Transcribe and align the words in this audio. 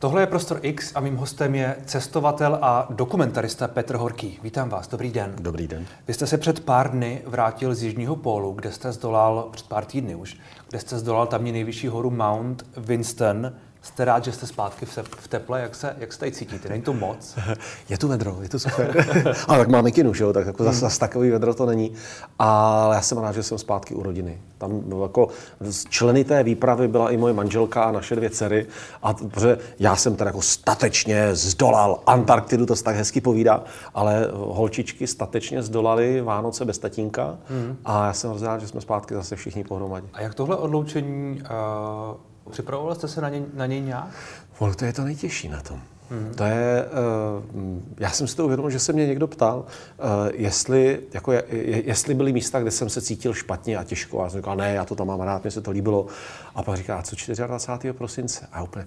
Tohle 0.00 0.22
je 0.22 0.26
Prostor 0.26 0.58
X 0.62 0.92
a 0.94 1.00
mým 1.00 1.16
hostem 1.16 1.54
je 1.54 1.76
cestovatel 1.84 2.58
a 2.62 2.88
dokumentarista 2.90 3.68
Petr 3.68 3.96
Horký. 3.96 4.38
Vítám 4.42 4.68
vás, 4.68 4.88
dobrý 4.88 5.10
den. 5.10 5.34
Dobrý 5.40 5.68
den. 5.68 5.86
Vy 6.08 6.14
jste 6.14 6.26
se 6.26 6.38
před 6.38 6.60
pár 6.60 6.90
dny 6.90 7.22
vrátil 7.26 7.74
z 7.74 7.82
Jižního 7.82 8.16
pólu, 8.16 8.52
kde 8.52 8.72
jste 8.72 8.92
zdolal, 8.92 9.48
před 9.52 9.66
pár 9.68 9.84
týdny 9.84 10.14
už, 10.14 10.36
kde 10.68 10.78
jste 10.78 10.98
zdolal 10.98 11.26
tamní 11.26 11.52
nejvyšší 11.52 11.88
horu 11.88 12.10
Mount 12.10 12.66
Winston. 12.76 13.52
Jste 13.82 14.04
rád, 14.04 14.24
že 14.24 14.32
jste 14.32 14.46
zpátky 14.46 14.86
v, 14.86 15.28
teple? 15.28 15.60
Jak 15.60 15.74
se, 15.74 15.96
jak 15.98 16.12
se 16.12 16.18
tady 16.18 16.32
cítíte? 16.32 16.68
Není 16.68 16.82
to 16.82 16.92
moc? 16.92 17.38
Je 17.88 17.98
tu 17.98 18.08
vedro, 18.08 18.38
je 18.42 18.48
to 18.48 18.58
super. 18.58 19.06
Ale 19.48 19.58
tak 19.58 19.68
máme 19.68 19.90
kinu, 19.90 20.14
že 20.14 20.24
jo? 20.24 20.32
tak 20.32 20.46
jako 20.46 20.64
zase, 20.64 20.78
zase 20.78 21.00
takový 21.00 21.30
vedro 21.30 21.54
to 21.54 21.66
není. 21.66 21.92
Ale 22.38 22.96
já 22.96 23.02
jsem 23.02 23.18
rád, 23.18 23.32
že 23.32 23.42
jsem 23.42 23.58
zpátky 23.58 23.94
u 23.94 24.02
rodiny. 24.02 24.38
Tam 24.58 24.82
jako 25.02 25.28
členy 25.88 26.24
té 26.24 26.42
výpravy 26.42 26.88
byla 26.88 27.10
i 27.10 27.16
moje 27.16 27.34
manželka 27.34 27.84
a 27.84 27.92
naše 27.92 28.16
dvě 28.16 28.30
dcery. 28.30 28.66
A 29.02 29.14
protože 29.14 29.58
já 29.78 29.96
jsem 29.96 30.16
teda 30.16 30.28
jako 30.28 30.42
statečně 30.42 31.34
zdolal 31.34 32.00
Antarktidu, 32.06 32.66
to 32.66 32.76
se 32.76 32.84
tak 32.84 32.96
hezky 32.96 33.20
povídá, 33.20 33.64
ale 33.94 34.28
holčičky 34.32 35.06
statečně 35.06 35.62
zdolali 35.62 36.20
Vánoce 36.20 36.64
bez 36.64 36.78
tatínka. 36.78 37.38
Hmm. 37.48 37.76
A 37.84 38.06
já 38.06 38.12
jsem 38.12 38.42
rád, 38.42 38.60
že 38.60 38.68
jsme 38.68 38.80
zpátky 38.80 39.14
zase 39.14 39.36
všichni 39.36 39.64
pohromadě. 39.64 40.06
A 40.12 40.20
jak 40.22 40.34
tohle 40.34 40.56
odloučení 40.56 41.42
uh 41.42 42.28
Připravoval 42.48 42.94
jste 42.94 43.08
se 43.08 43.20
na 43.20 43.28
něj, 43.28 43.44
na 43.54 43.66
něj 43.66 43.80
nějak? 43.80 44.08
Ono 44.58 44.74
to 44.74 44.84
je 44.84 44.92
to 44.92 45.02
nejtěžší 45.02 45.48
na 45.48 45.60
tom. 45.60 45.80
Hmm. 46.10 46.34
To 46.34 46.44
je, 46.44 46.84
uh, 46.84 47.80
já 47.98 48.10
jsem 48.10 48.26
si 48.26 48.36
to 48.36 48.44
uvědomil, 48.44 48.70
že 48.70 48.78
se 48.78 48.92
mě 48.92 49.06
někdo 49.06 49.26
ptal, 49.26 49.58
uh, 49.58 50.04
jestli, 50.32 51.00
jako, 51.12 51.32
je, 51.32 51.44
jestli 51.86 52.14
byly 52.14 52.32
místa, 52.32 52.60
kde 52.60 52.70
jsem 52.70 52.88
se 52.88 53.00
cítil 53.00 53.34
špatně 53.34 53.76
a 53.76 53.84
těžko. 53.84 54.20
A 54.20 54.24
já 54.24 54.30
jsem 54.30 54.40
říkal, 54.40 54.56
ne, 54.56 54.74
já 54.74 54.84
to 54.84 54.94
tam 54.94 55.06
mám 55.06 55.20
rád, 55.20 55.42
mně 55.42 55.50
se 55.50 55.60
to 55.60 55.70
líbilo. 55.70 56.06
A 56.54 56.62
pak 56.62 56.76
říká, 56.76 56.96
a 56.98 57.02
co 57.02 57.16
24. 57.46 57.92
prosince? 57.92 58.46
A 58.52 58.62
úplně, 58.62 58.86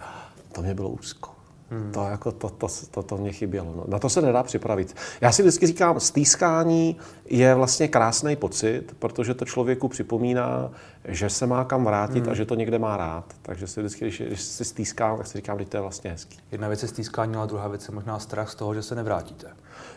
to 0.51 0.61
mě 0.61 0.73
bylo 0.73 0.89
úzko. 0.89 1.40
Hmm. 1.71 1.91
To, 1.91 2.03
jako, 2.03 2.31
to, 2.31 2.49
to, 2.49 2.67
to, 2.91 3.03
to 3.03 3.17
mě 3.17 3.31
chybělo. 3.31 3.73
No. 3.75 3.83
Na 3.87 3.99
to 3.99 4.09
se 4.09 4.21
nedá 4.21 4.43
připravit. 4.43 4.95
Já 5.21 5.31
si 5.31 5.41
vždycky 5.41 5.67
říkám, 5.67 5.99
stýskání 5.99 6.97
je 7.25 7.55
vlastně 7.55 7.87
krásný 7.87 8.35
pocit, 8.35 8.95
protože 8.99 9.33
to 9.33 9.45
člověku 9.45 9.87
připomíná, 9.87 10.71
že 11.05 11.29
se 11.29 11.47
má 11.47 11.63
kam 11.63 11.85
vrátit 11.85 12.23
hmm. 12.23 12.31
a 12.31 12.35
že 12.35 12.45
to 12.45 12.55
někde 12.55 12.79
má 12.79 12.97
rád. 12.97 13.25
Takže 13.41 13.67
si 13.67 13.79
vždycky, 13.79 14.05
když, 14.05 14.21
když 14.21 14.41
si 14.41 14.65
stýskám, 14.65 15.17
tak 15.17 15.27
si 15.27 15.37
říkám, 15.37 15.59
že 15.59 15.65
to 15.65 15.77
je 15.77 15.81
vlastně 15.81 16.11
hezký. 16.11 16.37
Jedna 16.51 16.67
věc 16.67 16.81
je 16.81 16.87
stýskání, 16.87 17.35
ale 17.35 17.47
druhá 17.47 17.67
věc 17.67 17.87
je 17.87 17.93
možná 17.93 18.19
strach 18.19 18.49
z 18.49 18.55
toho, 18.55 18.73
že 18.73 18.83
se 18.83 18.95
nevrátíte. 18.95 19.47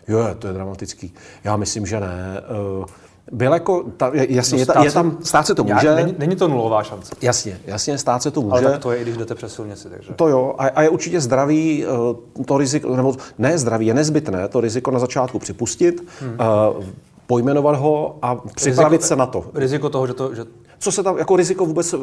Jo, 0.08 0.34
to 0.38 0.46
je 0.46 0.52
dramatický. 0.52 1.14
Já 1.44 1.56
myslím, 1.56 1.86
že 1.86 2.00
ne. 2.00 2.42
Uh, 2.80 2.86
byl 3.33 3.53
jako, 3.53 3.84
ta, 3.97 4.11
jasně, 4.14 4.58
je, 4.58 4.67
ta, 4.67 4.84
je 4.84 4.92
tam, 4.92 5.19
stát 5.22 5.47
se 5.47 5.55
to 5.55 5.64
může. 5.64 5.86
Já, 5.86 5.94
není, 5.94 6.14
není 6.19 6.36
to 6.36 6.48
nulová 6.48 6.83
šance. 6.83 7.14
Jasně, 7.22 7.61
jasně, 7.67 7.98
stát 7.98 8.22
se 8.22 8.30
to 8.30 8.41
může. 8.41 8.53
Ale 8.53 8.62
tak 8.62 8.83
to 8.83 8.92
je, 8.92 8.98
i 8.98 9.03
když 9.03 9.17
jdete 9.17 9.34
přes 9.34 9.55
silnici, 9.55 9.89
takže. 9.89 10.12
To 10.12 10.28
jo, 10.28 10.55
a, 10.58 10.67
a 10.67 10.83
je 10.83 10.89
určitě 10.89 11.20
zdravý 11.20 11.84
eh, 11.84 12.45
to 12.45 12.58
riziko, 12.58 12.97
nebo 12.97 13.14
ne 13.39 13.58
zdravý, 13.58 13.86
je 13.86 13.95
nezbytné 13.95 14.48
to 14.48 14.61
riziko 14.61 14.91
na 14.91 14.98
začátku 14.98 15.39
připustit, 15.39 16.05
hmm. 16.20 16.36
uh, 16.77 16.84
pojmenovat 17.27 17.77
ho 17.77 18.19
a 18.22 18.34
připravit 18.34 18.97
riziko, 18.97 19.08
se 19.08 19.17
na 19.17 19.27
to. 19.27 19.45
Riziko 19.55 19.91
toho, 19.91 20.06
že 20.06 20.14
to, 20.14 20.34
že 20.34 20.45
co 20.78 20.92
se 20.92 21.03
tam, 21.03 21.19
jako 21.19 21.36
riziko 21.36 21.67
vůbec, 21.67 21.94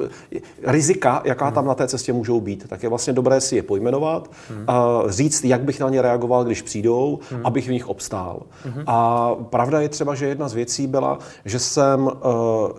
rizika, 0.64 1.22
jaká 1.26 1.52
tam 1.52 1.66
na 1.66 1.74
té 1.74 1.88
cestě 1.88 2.14
můžou 2.14 2.42
být, 2.42 2.70
tak 2.70 2.84
je 2.84 2.90
vlastně 2.90 3.14
dobré 3.14 3.42
si 3.42 3.56
je 3.56 3.64
pojmenovat, 3.64 4.32
hmm. 4.50 4.64
a 4.68 5.04
říct, 5.08 5.44
jak 5.44 5.62
bych 5.62 5.80
na 5.80 5.90
ně 5.90 6.02
reagoval, 6.02 6.44
když 6.44 6.62
přijdou, 6.62 7.20
hmm. 7.32 7.46
abych 7.46 7.68
v 7.68 7.72
nich 7.72 7.88
obstál. 7.88 8.42
Hmm. 8.64 8.84
A 8.88 9.30
pravda 9.36 9.82
je 9.82 9.90
třeba, 9.90 10.16
že 10.16 10.26
jedna 10.26 10.50
z 10.50 10.54
věcí 10.54 10.88
byla, 10.88 11.20
že 11.46 11.60
jsem 11.60 12.04
uh, 12.04 12.12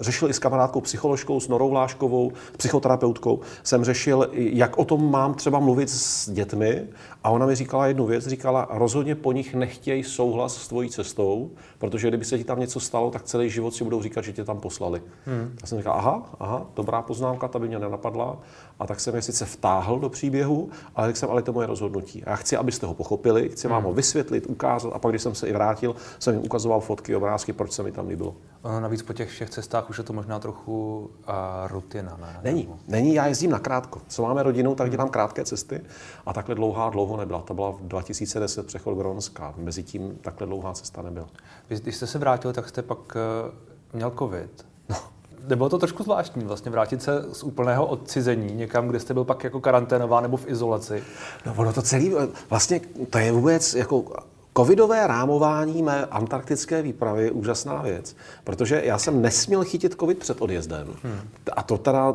řešil 0.01 0.31
i 0.31 0.35
s 0.35 0.39
kamarádkou 0.39 0.81
psycholožkou, 0.81 1.41
s 1.41 1.49
Norou 1.49 1.71
Vláškovou, 1.71 2.33
psychoterapeutkou, 2.57 3.41
jsem 3.63 3.85
řešil, 3.85 4.29
jak 4.33 4.79
o 4.79 4.85
tom 4.85 5.11
mám 5.11 5.35
třeba 5.35 5.59
mluvit 5.59 5.91
s 5.91 6.31
dětmi 6.31 6.83
a 7.25 7.31
ona 7.31 7.47
mi 7.47 7.55
říkala 7.55 7.87
jednu 7.87 8.07
věc, 8.07 8.27
říkala, 8.27 8.69
rozhodně 8.71 9.15
po 9.15 9.33
nich 9.33 9.55
nechtějí 9.55 10.05
souhlas 10.05 10.57
s 10.57 10.69
tvojí 10.69 10.91
cestou, 10.91 11.51
protože 11.79 12.09
kdyby 12.09 12.25
se 12.25 12.39
ti 12.39 12.45
tam 12.45 12.61
něco 12.61 12.81
stalo, 12.81 13.11
tak 13.11 13.23
celý 13.23 13.51
život 13.51 13.75
si 13.75 13.85
budou 13.85 14.03
říkat, 14.03 14.25
že 14.25 14.33
tě 14.33 14.45
tam 14.45 14.61
poslali. 14.61 15.03
Hmm. 15.27 15.57
Já 15.61 15.67
jsem 15.67 15.79
říkal, 15.79 15.95
aha, 15.95 16.23
aha, 16.41 16.67
dobrá 16.77 17.03
poznámka, 17.03 17.49
ta 17.49 17.59
by 17.59 17.69
mě 17.69 17.79
nenapadla. 17.79 18.39
A 18.79 18.87
tak 18.87 19.01
jsem 19.01 19.15
je 19.15 19.23
sice 19.23 19.45
vtáhl 19.45 19.99
do 19.99 20.09
příběhu, 20.09 20.71
ale 20.97 21.09
tak 21.09 21.17
jsem, 21.17 21.31
ale 21.31 21.43
to 21.43 21.53
moje 21.53 21.67
rozhodnutí. 21.67 22.25
A 22.25 22.31
já 22.31 22.37
chci, 22.37 22.57
abyste 22.57 22.87
ho 22.87 22.95
pochopili, 22.95 23.49
chci 23.49 23.69
vám 23.69 23.79
hmm. 23.79 23.87
ho 23.87 23.93
vysvětlit, 23.93 24.47
ukázat. 24.47 24.91
A 24.93 24.99
pak, 24.99 25.13
když 25.13 25.23
jsem 25.23 25.35
se 25.35 25.49
i 25.49 25.53
vrátil, 25.53 25.97
jsem 26.19 26.35
jim 26.35 26.43
ukazoval 26.45 26.81
fotky, 26.81 27.17
obrázky, 27.17 27.53
proč 27.53 27.73
se 27.73 27.83
mi 27.83 27.93
tam 27.93 28.09
líbilo. 28.09 28.35
Ono 28.63 28.81
navíc 28.81 29.03
po 29.03 29.13
těch 29.13 29.29
všech 29.29 29.51
cestách 29.51 29.91
už 29.91 29.99
je 29.99 30.05
to 30.05 30.13
možná 30.13 30.39
trochu 30.39 30.99
uh, 31.29 31.35
rutina, 31.67 32.19
ne? 32.21 32.41
Není, 32.43 32.69
není, 32.89 33.15
já 33.15 33.27
jezdím 33.27 33.51
na 33.51 33.59
krátko. 33.59 34.01
Co 34.09 34.23
máme 34.23 34.43
rodinu, 34.43 34.75
tak 34.75 34.91
dělám 34.91 35.09
krátké 35.09 35.45
cesty. 35.45 35.81
A 36.27 36.33
takhle 36.33 36.55
dlouhá 36.55 36.91
dlouho 36.91 37.12
nebyla. 37.17 37.41
To 37.41 37.55
byla 37.55 37.71
v 37.71 37.81
2010 37.81 38.67
přechod 38.67 38.95
Gronska. 38.95 39.55
Mezitím 39.57 40.19
takhle 40.21 40.47
dlouhá 40.47 40.73
cesta 40.73 41.03
nebyla. 41.03 41.27
Vy, 41.71 41.81
když 41.81 41.97
jste 41.97 42.07
se 42.07 42.19
vrátil, 42.19 42.53
tak 42.53 42.69
jste 42.69 42.83
pak 42.83 42.99
uh, 42.99 43.55
měl 43.93 44.13
covid. 44.19 44.67
No. 44.89 44.97
Nebylo 45.49 45.69
to 45.69 45.79
trošku 45.79 46.03
zvláštní 46.03 46.45
vlastně 46.45 46.71
vrátit 46.71 47.03
se 47.03 47.25
z 47.33 47.43
úplného 47.43 47.87
odcizení 47.87 48.55
někam, 48.55 48.89
kde 48.89 49.01
jste 49.01 49.15
byl 49.15 49.25
pak 49.25 49.45
jako 49.45 49.61
karanténová 49.61 50.21
nebo 50.21 50.37
v 50.37 50.49
izolaci? 50.49 51.03
No 51.47 51.55
ono 51.57 51.73
to 51.73 51.83
celý, 51.83 52.15
vlastně 52.51 52.81
to 53.11 53.19
je 53.19 53.33
vůbec 53.33 53.75
jako 53.75 54.05
Covidové 54.57 55.07
rámování 55.07 55.83
mé 55.83 56.07
antarktické 56.07 56.83
výpravy 56.83 57.25
je 57.25 57.31
úžasná 57.31 57.83
věc, 57.83 58.17
protože 58.45 58.83
já 58.85 58.99
jsem 58.99 59.23
nesměl 59.23 59.65
chytit 59.65 59.95
covid 60.01 60.19
před 60.19 60.43
odjezdem. 60.43 60.87
Hmm. 61.03 61.21
A 61.57 61.63
to 61.63 61.79
teda 61.79 62.15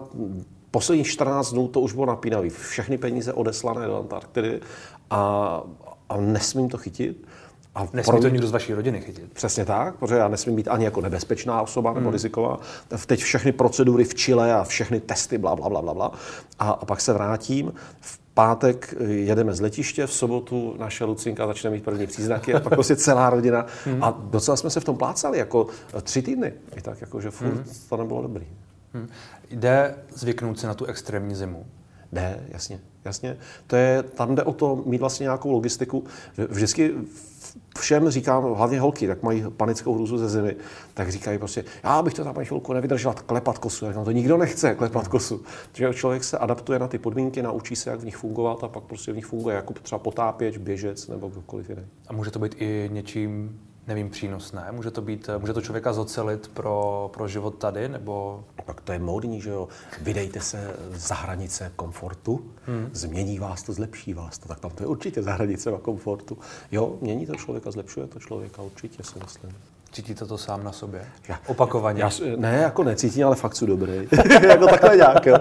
posledních 0.72 1.08
14 1.08 1.52
dnů 1.52 1.68
to 1.68 1.82
už 1.82 1.94
bylo 1.94 2.06
napínavý. 2.06 2.50
Všechny 2.50 2.98
peníze 2.98 3.34
odeslané 3.34 3.88
do 3.88 3.98
Antarktidy 4.00 4.62
a, 5.10 5.64
a 6.10 6.18
nesmím 6.18 6.70
to 6.70 6.78
chytit. 6.78 7.28
A 7.76 7.88
Nesmí 7.94 8.22
to 8.22 8.30
nikdo 8.30 8.48
z 8.48 8.52
vaší 8.52 8.74
rodiny 8.74 9.02
chytit. 9.02 9.32
Přesně 9.34 9.66
tak, 9.66 9.96
protože 9.96 10.16
já 10.16 10.28
nesmím 10.28 10.56
být 10.56 10.68
ani 10.68 10.86
jako 10.86 11.02
nebezpečná 11.02 11.62
osoba 11.62 11.94
nebo 11.94 12.04
hmm. 12.04 12.14
riziková. 12.14 12.60
Teď 13.06 13.24
všechny 13.24 13.52
procedury 13.52 14.04
v 14.04 14.16
Chile 14.16 14.54
a 14.54 14.64
všechny 14.64 15.00
testy, 15.00 15.38
bla, 15.38 15.56
bla, 15.56 15.70
bla, 15.70 15.82
bla, 15.82 15.94
bla. 15.94 16.12
A, 16.60 16.70
a 16.70 16.86
pak 16.86 17.02
se 17.02 17.14
vrátím. 17.14 17.74
V 18.02 18.20
pátek 18.34 18.96
jedeme 19.08 19.54
z 19.54 19.62
letiště, 19.62 20.08
v 20.08 20.14
sobotu 20.14 20.76
naše 20.80 21.06
Lucinka 21.06 21.48
začne 21.48 21.70
mít 21.70 21.84
první 21.84 22.08
příznaky 22.08 22.54
a 22.54 22.60
pak 22.60 22.74
prostě 22.74 22.96
celá 22.96 23.30
rodina. 23.30 23.66
Hmm. 23.86 24.04
A 24.04 24.18
docela 24.20 24.58
jsme 24.58 24.70
se 24.70 24.80
v 24.80 24.84
tom 24.84 24.98
plácali, 24.98 25.38
jako 25.38 25.68
tři 26.04 26.22
týdny. 26.22 26.54
I 26.76 26.82
tak, 26.82 27.02
jako, 27.02 27.22
že 27.22 27.32
furt 27.32 27.48
hmm. 27.48 27.64
to 27.90 27.98
nebylo 27.98 28.22
dobrý. 28.22 28.48
Hmm. 28.97 29.09
Jde 29.50 29.96
zvyknout 30.13 30.59
se 30.59 30.68
na 30.68 30.74
tu 30.74 30.85
extrémní 30.85 31.35
zimu? 31.35 31.66
Jde, 32.12 32.44
jasně. 32.50 32.80
Jasně, 33.06 33.38
to 33.68 33.75
je, 33.75 34.03
tam 34.03 34.35
jde 34.35 34.44
o 34.44 34.53
to 34.53 34.84
mít 34.85 34.97
vlastně 34.97 35.24
nějakou 35.24 35.52
logistiku. 35.52 36.03
Vždycky 36.50 36.94
všem 37.80 38.09
říkám, 38.09 38.44
hlavně 38.44 38.80
holky, 38.80 39.07
tak 39.07 39.24
mají 39.24 39.44
panickou 39.57 39.94
hrůzu 39.94 40.18
ze 40.18 40.30
zimy, 40.30 40.56
tak 40.94 41.12
říkají 41.12 41.38
prostě, 41.38 41.63
já 41.84 42.02
bych 42.02 42.13
to 42.13 42.24
tam 42.24 42.36
chvilku 42.36 42.74
nevydržela 42.74 43.13
klepat 43.13 43.57
kosu. 43.57 43.88
Říkám, 43.88 44.06
to 44.06 44.12
nikdo 44.12 44.38
nechce 44.38 44.75
klepat 44.75 45.07
kosu. 45.07 45.44
Takže 45.72 45.94
člověk 45.94 46.24
se 46.24 46.38
adaptuje 46.38 46.80
na 46.80 46.88
ty 46.88 46.97
podmínky, 46.97 47.41
naučí 47.41 47.75
se, 47.75 47.90
jak 47.90 48.00
v 48.00 48.06
nich 48.06 48.18
fungovat 48.18 48.63
a 48.63 48.68
pak 48.68 48.84
prostě 48.84 49.12
v 49.12 49.16
nich 49.16 49.25
funguje 49.25 49.56
jako 49.56 49.74
třeba 49.74 50.00
potápěč, 50.00 50.57
běžec 50.57 51.07
nebo 51.07 51.28
kdokoliv 51.28 51.69
jiný. 51.69 51.86
A 52.07 52.13
může 52.13 52.31
to 52.31 52.40
být 52.40 52.56
i 52.59 52.90
něčím 52.94 53.59
nevím, 53.88 54.09
přínosné? 54.09 54.68
Může 54.72 54.92
to 54.92 55.02
být, 55.02 55.30
může 55.38 55.53
to 55.53 55.62
člověka 55.62 55.94
zocelit 55.94 56.48
pro, 56.48 57.09
pro 57.14 57.28
život 57.28 57.52
tady, 57.52 57.90
nebo... 57.90 58.44
Pak 58.66 58.81
to 58.81 58.92
je 58.92 59.00
módní, 59.00 59.42
že 59.42 59.50
jo? 59.50 59.68
Vydejte 60.02 60.40
se 60.40 60.75
za 60.92 61.16
hranice 61.16 61.72
komfortu, 61.75 62.52
hmm. 62.66 62.90
změní 62.94 63.40
vás 63.40 63.64
to, 63.64 63.74
zlepší 63.74 64.14
vás 64.14 64.38
to. 64.38 64.48
Tak 64.48 64.59
tam 64.59 64.72
to 64.72 64.84
je 64.84 64.88
určitě 64.88 65.24
za 65.24 65.34
hranice 65.34 65.72
komfortu. 65.81 66.38
Jo, 66.72 66.98
mění 67.02 67.25
to 67.25 67.36
člověka, 67.36 67.72
zlepšuje 67.72 68.08
to 68.08 68.20
člověka, 68.20 68.62
určitě 68.62 69.03
si 69.03 69.20
myslím. 69.24 69.52
Cítíte 69.92 70.25
to 70.25 70.38
sám 70.38 70.64
na 70.64 70.72
sobě? 70.72 71.06
Já, 71.28 71.40
Opakovaně? 71.48 72.02
Já, 72.02 72.09
ne, 72.36 72.58
jako 72.58 72.84
necítím, 72.84 73.25
ale 73.25 73.36
fakt 73.36 73.56
jsou 73.56 73.66
dobrý. 73.66 74.08
jako 74.48 74.68
takhle 74.68 74.96
nějak, 74.96 75.25
jo. 75.25 75.38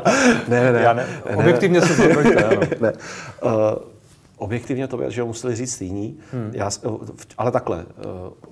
Ne, 0.48 0.60
ne, 0.60 0.72
ne. 0.72 0.80
Já 0.80 0.92
ne, 0.92 1.22
objektivně 1.36 1.80
ne, 1.80 1.86
se 1.86 2.08
to 2.08 2.22
ne. 2.22 2.68
ne. 2.80 2.92
Uh, 3.42 3.50
Objektivně 4.36 4.88
to 4.88 5.10
že 5.10 5.24
museli 5.24 5.56
říct 5.56 5.80
jiní, 5.80 6.18
hmm. 6.32 6.50
já, 6.54 6.70
ale 7.38 7.50
takhle, 7.50 7.86
eh, 7.88 8.02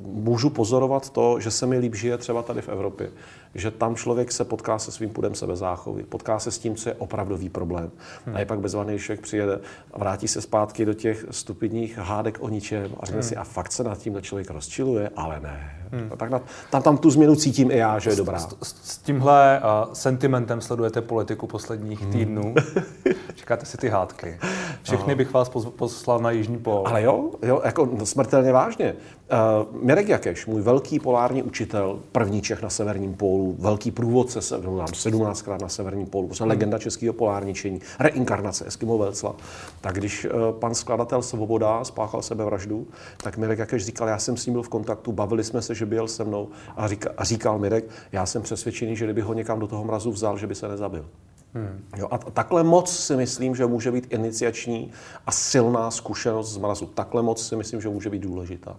můžu 0.00 0.50
pozorovat 0.50 1.10
to, 1.10 1.40
že 1.40 1.50
se 1.50 1.66
mi 1.66 1.78
líp 1.78 1.94
žije 1.94 2.18
třeba 2.18 2.42
tady 2.42 2.62
v 2.62 2.68
Evropě, 2.68 3.10
že 3.54 3.70
tam 3.70 3.96
člověk 3.96 4.32
se 4.32 4.44
potká 4.44 4.78
se 4.78 4.92
svým 4.92 5.10
půdem 5.10 5.34
sebezáchovy, 5.34 6.02
potká 6.02 6.38
se 6.38 6.50
s 6.50 6.58
tím, 6.58 6.76
co 6.76 6.88
je 6.88 6.94
opravdový 6.94 7.48
problém. 7.48 7.90
Hmm. 8.26 8.36
A 8.36 8.38
je 8.38 8.46
pak 8.46 8.58
bezvadný, 8.58 8.92
když 8.92 9.04
člověk 9.04 9.20
přijede 9.20 9.60
a 9.92 9.98
vrátí 9.98 10.28
se 10.28 10.40
zpátky 10.40 10.84
do 10.84 10.94
těch 10.94 11.26
stupidních 11.30 11.98
hádek 11.98 12.38
o 12.40 12.48
ničem 12.48 12.90
a 13.00 13.06
řekne 13.06 13.20
hmm. 13.20 13.28
si, 13.28 13.36
a 13.36 13.44
fakt 13.44 13.72
se 13.72 13.84
nad 13.84 13.98
tím 13.98 14.22
člověk 14.22 14.50
rozčiluje, 14.50 15.10
ale 15.16 15.40
ne. 15.40 15.84
Hmm. 15.92 16.10
Tak 16.16 16.30
na, 16.30 16.40
tam, 16.70 16.82
tam 16.82 16.98
tu 16.98 17.10
změnu 17.10 17.36
cítím 17.36 17.70
i 17.70 17.76
já, 17.76 17.98
že 17.98 18.10
je 18.10 18.16
dobrá. 18.16 18.38
S, 18.38 18.56
s, 18.62 18.74
s 18.82 18.98
tímhle 18.98 19.60
uh, 19.64 19.92
sentimentem 19.92 20.60
sledujete 20.60 21.00
politiku 21.02 21.46
posledních 21.46 22.02
hmm. 22.02 22.12
týdnů. 22.12 22.54
Čekáte 23.34 23.66
si 23.66 23.76
ty 23.76 23.88
hádky. 23.88 24.38
Všechny 24.82 25.12
no. 25.12 25.16
bych 25.16 25.32
vás 25.32 25.48
poslal 25.76 26.18
na 26.18 26.30
Jižní 26.30 26.58
pól. 26.58 26.84
Ale 26.86 27.02
jo, 27.02 27.30
jo 27.42 27.60
jako 27.64 27.88
smrtelně 28.04 28.52
vážně. 28.52 28.94
Uh, 29.32 29.82
Mirek 29.82 30.08
Jakeš, 30.08 30.46
můj 30.46 30.62
velký 30.62 31.00
polární 31.00 31.42
učitel, 31.42 32.00
první 32.12 32.42
Čech 32.42 32.62
na 32.62 32.70
severním 32.70 33.14
pólu, 33.14 33.56
velký 33.58 33.90
průvodce, 33.90 34.42
se, 34.42 34.58
no, 34.58 34.76
17krát 34.76 35.62
na 35.62 35.68
severním 35.68 36.06
pólu, 36.06 36.26
prostě 36.26 36.44
legenda 36.44 36.78
českého 36.78 37.14
polárničení, 37.14 37.80
reinkarnace 37.98 38.66
Eskimo 38.66 38.98
Velcla. 38.98 39.36
Tak 39.80 39.94
když 39.94 40.24
uh, 40.24 40.58
pan 40.58 40.74
skladatel 40.74 41.22
Svoboda 41.22 41.84
spáchal 41.84 42.22
sebevraždu, 42.22 42.86
tak 43.16 43.36
Mirek 43.36 43.58
Jakeš 43.58 43.84
říkal, 43.84 44.08
já 44.08 44.18
jsem 44.18 44.36
s 44.36 44.46
ním 44.46 44.52
byl 44.52 44.62
v 44.62 44.68
kontaktu, 44.68 45.12
bavili 45.12 45.44
jsme 45.44 45.62
se, 45.62 45.74
že 45.74 45.86
byl 45.86 46.08
se 46.08 46.24
mnou 46.24 46.48
a, 46.76 46.88
říka, 46.88 47.10
a 47.16 47.24
říkal 47.24 47.58
Mirek, 47.58 47.84
já 48.12 48.26
jsem 48.26 48.42
přesvědčený, 48.42 48.96
že 48.96 49.04
kdyby 49.04 49.20
ho 49.20 49.34
někam 49.34 49.58
do 49.58 49.66
toho 49.66 49.84
mrazu 49.84 50.12
vzal, 50.12 50.38
že 50.38 50.46
by 50.46 50.54
se 50.54 50.68
nezabil. 50.68 51.06
Hmm. 51.54 51.84
Jo, 51.96 52.08
a 52.10 52.18
takhle 52.18 52.62
moc 52.62 52.96
si 52.96 53.16
myslím, 53.16 53.54
že 53.54 53.66
může 53.66 53.90
být 53.92 54.06
iniciační 54.10 54.90
a 55.26 55.32
silná 55.32 55.90
zkušenost 55.90 56.52
z 56.52 56.56
mrazu. 56.56 56.86
Takhle 56.86 57.22
moc 57.22 57.48
si 57.48 57.56
myslím, 57.56 57.80
že 57.80 57.88
může 57.88 58.10
být 58.10 58.22
důležitá. 58.22 58.76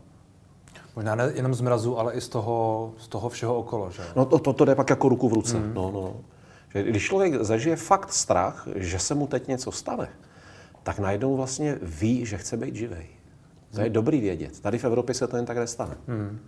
Možná 0.95 1.15
ne 1.15 1.31
jenom 1.35 1.53
z 1.53 1.61
mrazu, 1.61 1.99
ale 1.99 2.13
i 2.13 2.21
z 2.21 2.29
toho, 2.29 2.93
z 2.97 3.07
toho 3.07 3.29
všeho 3.29 3.57
okolo, 3.57 3.91
že? 3.91 4.03
No 4.15 4.25
to, 4.25 4.39
to, 4.39 4.53
to 4.53 4.65
jde 4.65 4.75
pak 4.75 4.89
jako 4.89 5.09
ruku 5.09 5.29
v 5.29 5.33
ruce. 5.33 5.57
Hmm. 5.57 5.73
No, 5.73 5.91
no. 5.91 6.15
Že 6.73 6.83
když 6.83 7.05
člověk 7.05 7.43
zažije 7.43 7.75
fakt 7.75 8.13
strach, 8.13 8.67
že 8.75 8.99
se 8.99 9.15
mu 9.15 9.27
teď 9.27 9.47
něco 9.47 9.71
stane, 9.71 10.09
tak 10.83 10.99
najednou 10.99 11.35
vlastně 11.35 11.79
ví, 11.81 12.25
že 12.25 12.37
chce 12.37 12.57
být 12.57 12.75
živý. 12.75 13.05
To 13.75 13.81
je 13.81 13.89
dobrý 13.89 14.21
vědět. 14.21 14.59
Tady 14.59 14.77
v 14.77 14.85
Evropě 14.85 15.15
se 15.15 15.27
to 15.27 15.35
jen 15.35 15.45
tak 15.45 15.57
nestane. 15.57 15.97
Hmm. 16.07 16.39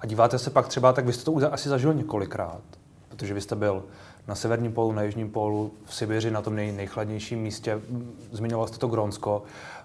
A 0.00 0.06
díváte 0.06 0.38
se 0.38 0.50
pak 0.50 0.68
třeba, 0.68 0.92
tak 0.92 1.06
vy 1.06 1.12
jste 1.12 1.24
to 1.24 1.52
asi 1.52 1.68
zažil 1.68 1.94
několikrát, 1.94 2.62
protože 3.08 3.34
vy 3.34 3.40
jste 3.40 3.56
byl 3.56 3.84
na 4.28 4.34
severním 4.34 4.72
polu, 4.72 4.92
na 4.92 5.02
jižním 5.02 5.30
polu, 5.30 5.70
v 5.84 5.94
Sibiři, 5.94 6.30
na 6.30 6.42
tom 6.42 6.56
nej, 6.56 6.72
nejchladnějším 6.72 7.38
místě. 7.38 7.80
Zmiňoval 8.32 8.66
jste 8.66 8.78
to 8.78 8.88
Grónsko. 8.88 9.42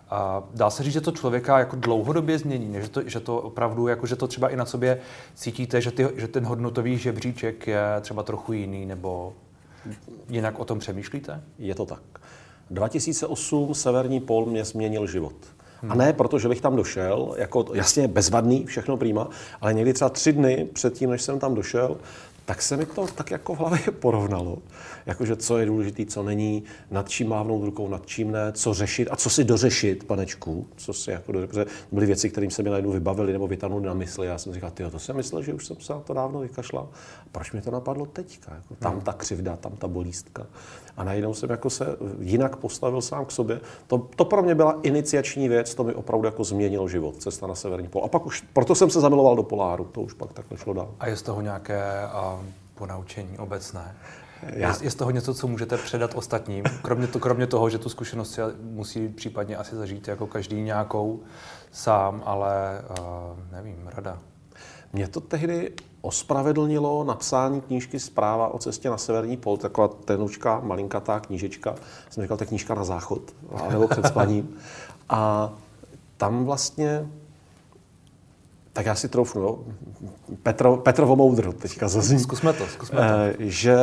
A 0.10 0.44
dá 0.54 0.70
se 0.70 0.84
říct, 0.84 0.94
že 0.94 1.02
to 1.02 1.12
člověka 1.12 1.60
jako 1.60 1.76
dlouhodobě 1.76 2.40
změní, 2.40 2.76
že 2.82 2.90
to, 2.90 3.10
že 3.10 3.20
to 3.20 3.38
opravdu, 3.38 3.88
jako 3.88 4.08
že 4.08 4.16
to 4.16 4.28
třeba 4.28 4.50
i 4.50 4.56
na 4.56 4.66
sobě 4.66 5.00
cítíte, 5.36 5.82
že, 5.82 5.92
ty, 5.92 6.08
že 6.16 6.28
ten 6.28 6.46
hodnotový 6.46 6.98
žebříček 6.98 7.68
je 7.68 7.82
třeba 8.02 8.24
trochu 8.24 8.54
jiný, 8.54 8.86
nebo 8.86 9.34
jinak 10.30 10.60
o 10.60 10.66
tom 10.66 10.80
přemýšlíte? 10.80 11.44
Je 11.60 11.76
to 11.76 11.86
tak. 11.86 12.02
2008 12.70 13.74
Severní 13.74 14.20
pol 14.20 14.46
mě 14.46 14.66
změnil 14.66 15.08
život. 15.08 15.36
Hmm. 15.82 15.92
A 15.92 15.96
ne 15.96 16.14
proto, 16.14 16.40
že 16.40 16.50
bych 16.50 16.62
tam 16.62 16.76
došel, 16.76 17.36
jako 17.38 17.66
jasně 17.74 18.08
bezvadný, 18.08 18.66
všechno 18.66 18.98
prýma, 18.98 19.30
ale 19.62 19.74
někdy 19.74 19.94
třeba 19.94 20.10
tři 20.10 20.34
dny 20.34 20.68
předtím, 20.74 21.10
než 21.10 21.22
jsem 21.22 21.40
tam 21.40 21.56
došel, 21.56 21.98
tak 22.46 22.62
se 22.62 22.78
mi 22.78 22.86
to 22.86 23.08
tak 23.08 23.32
jako 23.32 23.56
v 23.56 23.60
hlavě 23.60 23.80
porovnalo. 24.00 24.58
Jakože 25.06 25.36
co 25.36 25.58
je 25.58 25.66
důležité, 25.66 26.06
co 26.06 26.24
není, 26.24 26.64
nad 26.92 27.10
čím 27.10 27.30
mávnout 27.30 27.64
rukou, 27.64 27.88
nad 27.88 28.06
čím 28.06 28.32
ne, 28.32 28.52
co 28.52 28.74
řešit 28.74 29.08
a 29.12 29.16
co 29.16 29.30
si 29.30 29.44
dořešit, 29.44 30.04
panečku. 30.04 30.68
Co 30.76 30.94
si 30.94 31.12
jako 31.12 31.32
dořešit, 31.32 31.68
byly 31.92 32.06
věci, 32.06 32.30
kterým 32.30 32.52
se 32.52 32.64
mi 32.64 32.70
najednou 32.70 32.92
vybavili 32.92 33.34
nebo 33.34 33.48
vytanuli 33.48 33.86
na 33.86 33.94
mysli. 33.94 34.28
Já 34.28 34.38
jsem 34.38 34.54
říkal, 34.54 34.72
ty 34.72 34.84
to 34.92 35.00
jsem 35.00 35.16
myslel, 35.16 35.44
že 35.44 35.54
už 35.54 35.66
jsem 35.66 35.78
se 35.80 35.94
na 35.94 36.00
to 36.00 36.14
dávno 36.14 36.40
vykašlal. 36.40 36.90
Proč 37.32 37.52
mi 37.52 37.62
to 37.62 37.72
napadlo 37.72 38.06
teďka? 38.06 38.56
Jako 38.56 38.76
tam 38.76 39.02
ta 39.02 39.14
křivda, 39.14 39.56
tam 39.56 39.72
ta 39.72 39.88
bolístka. 39.88 40.48
A 40.98 41.04
najednou 41.04 41.34
jsem 41.34 41.50
jako 41.50 41.70
se 41.70 41.86
jinak 42.20 42.56
postavil 42.56 43.02
sám 43.02 43.26
k 43.26 43.32
sobě. 43.32 43.60
To, 43.88 43.98
to 43.98 44.26
pro 44.26 44.44
mě 44.44 44.56
byla 44.56 44.80
iniciační 44.84 45.50
věc, 45.50 45.76
to 45.76 45.84
mi 45.84 45.94
opravdu 45.94 46.26
jako 46.26 46.44
změnilo 46.44 46.88
život, 46.88 47.18
cesta 47.18 47.48
na 47.48 47.56
severní 47.56 47.88
pol. 47.88 48.04
A 48.06 48.08
pak 48.08 48.26
už, 48.26 48.44
proto 48.54 48.76
jsem 48.76 48.90
se 48.90 49.02
zamiloval 49.02 49.36
do 49.36 49.44
poláru, 49.44 49.84
to 49.84 50.02
už 50.02 50.14
pak 50.14 50.34
takhle 50.34 50.58
šlo 50.58 50.74
dál. 50.74 50.96
A 51.00 51.08
je 51.08 51.16
z 51.16 51.22
toho 51.22 51.42
nějaké 51.42 51.84
uh, 52.06 52.40
ponaučení 52.76 53.38
obecné? 53.38 53.96
Já. 54.44 54.70
Je, 54.70 54.76
je 54.82 54.92
z 54.92 54.96
toho 54.96 55.12
něco, 55.12 55.34
co 55.34 55.48
můžete 55.48 55.78
předat 55.78 56.12
ostatním? 56.16 56.64
Kromě, 56.82 57.08
to, 57.08 57.20
kromě 57.20 57.48
toho, 57.48 57.70
že 57.70 57.78
tu 57.78 57.90
zkušenost 57.90 58.32
si 58.32 58.42
musí 58.62 59.10
případně 59.10 59.58
asi 59.58 59.76
zažít 59.76 60.08
jako 60.08 60.28
každý 60.28 60.62
nějakou 60.62 61.20
sám, 61.72 62.24
ale 62.26 62.82
uh, 62.90 63.06
nevím, 63.52 63.90
rada. 63.96 64.20
Mě 64.94 65.08
to 65.08 65.22
tehdy 65.22 65.72
ospravedlnilo 66.04 67.04
napsání 67.04 67.62
knížky 67.62 68.00
Zpráva 68.00 68.48
o 68.48 68.60
cestě 68.60 68.90
na 68.90 68.98
severní 68.98 69.38
pol, 69.38 69.58
taková 69.58 69.88
tenučka, 69.88 70.60
malinkatá 70.64 71.20
knížečka, 71.20 71.76
jsem 72.10 72.24
říkal, 72.24 72.38
to 72.38 72.44
je 72.44 72.48
knížka 72.48 72.76
na 72.76 72.84
záchod, 72.84 73.22
nebo 73.70 73.88
před 73.88 74.06
spaním. 74.06 74.56
A 75.10 75.54
tam 76.18 76.46
vlastně 76.46 77.08
tak 78.74 78.86
já 78.86 78.96
si 78.96 79.10
troufnu, 79.10 79.42
jo. 79.42 79.60
Petro, 80.44 80.78
Petrovo 80.78 81.16
moudro 81.16 81.54
teďka 81.54 81.88
zazní. 81.88 82.20
Zkusme 82.20 82.54
to, 82.54 82.68
zkusme 82.68 82.98
to. 82.98 83.04
Eh, 83.04 83.36
že 83.40 83.78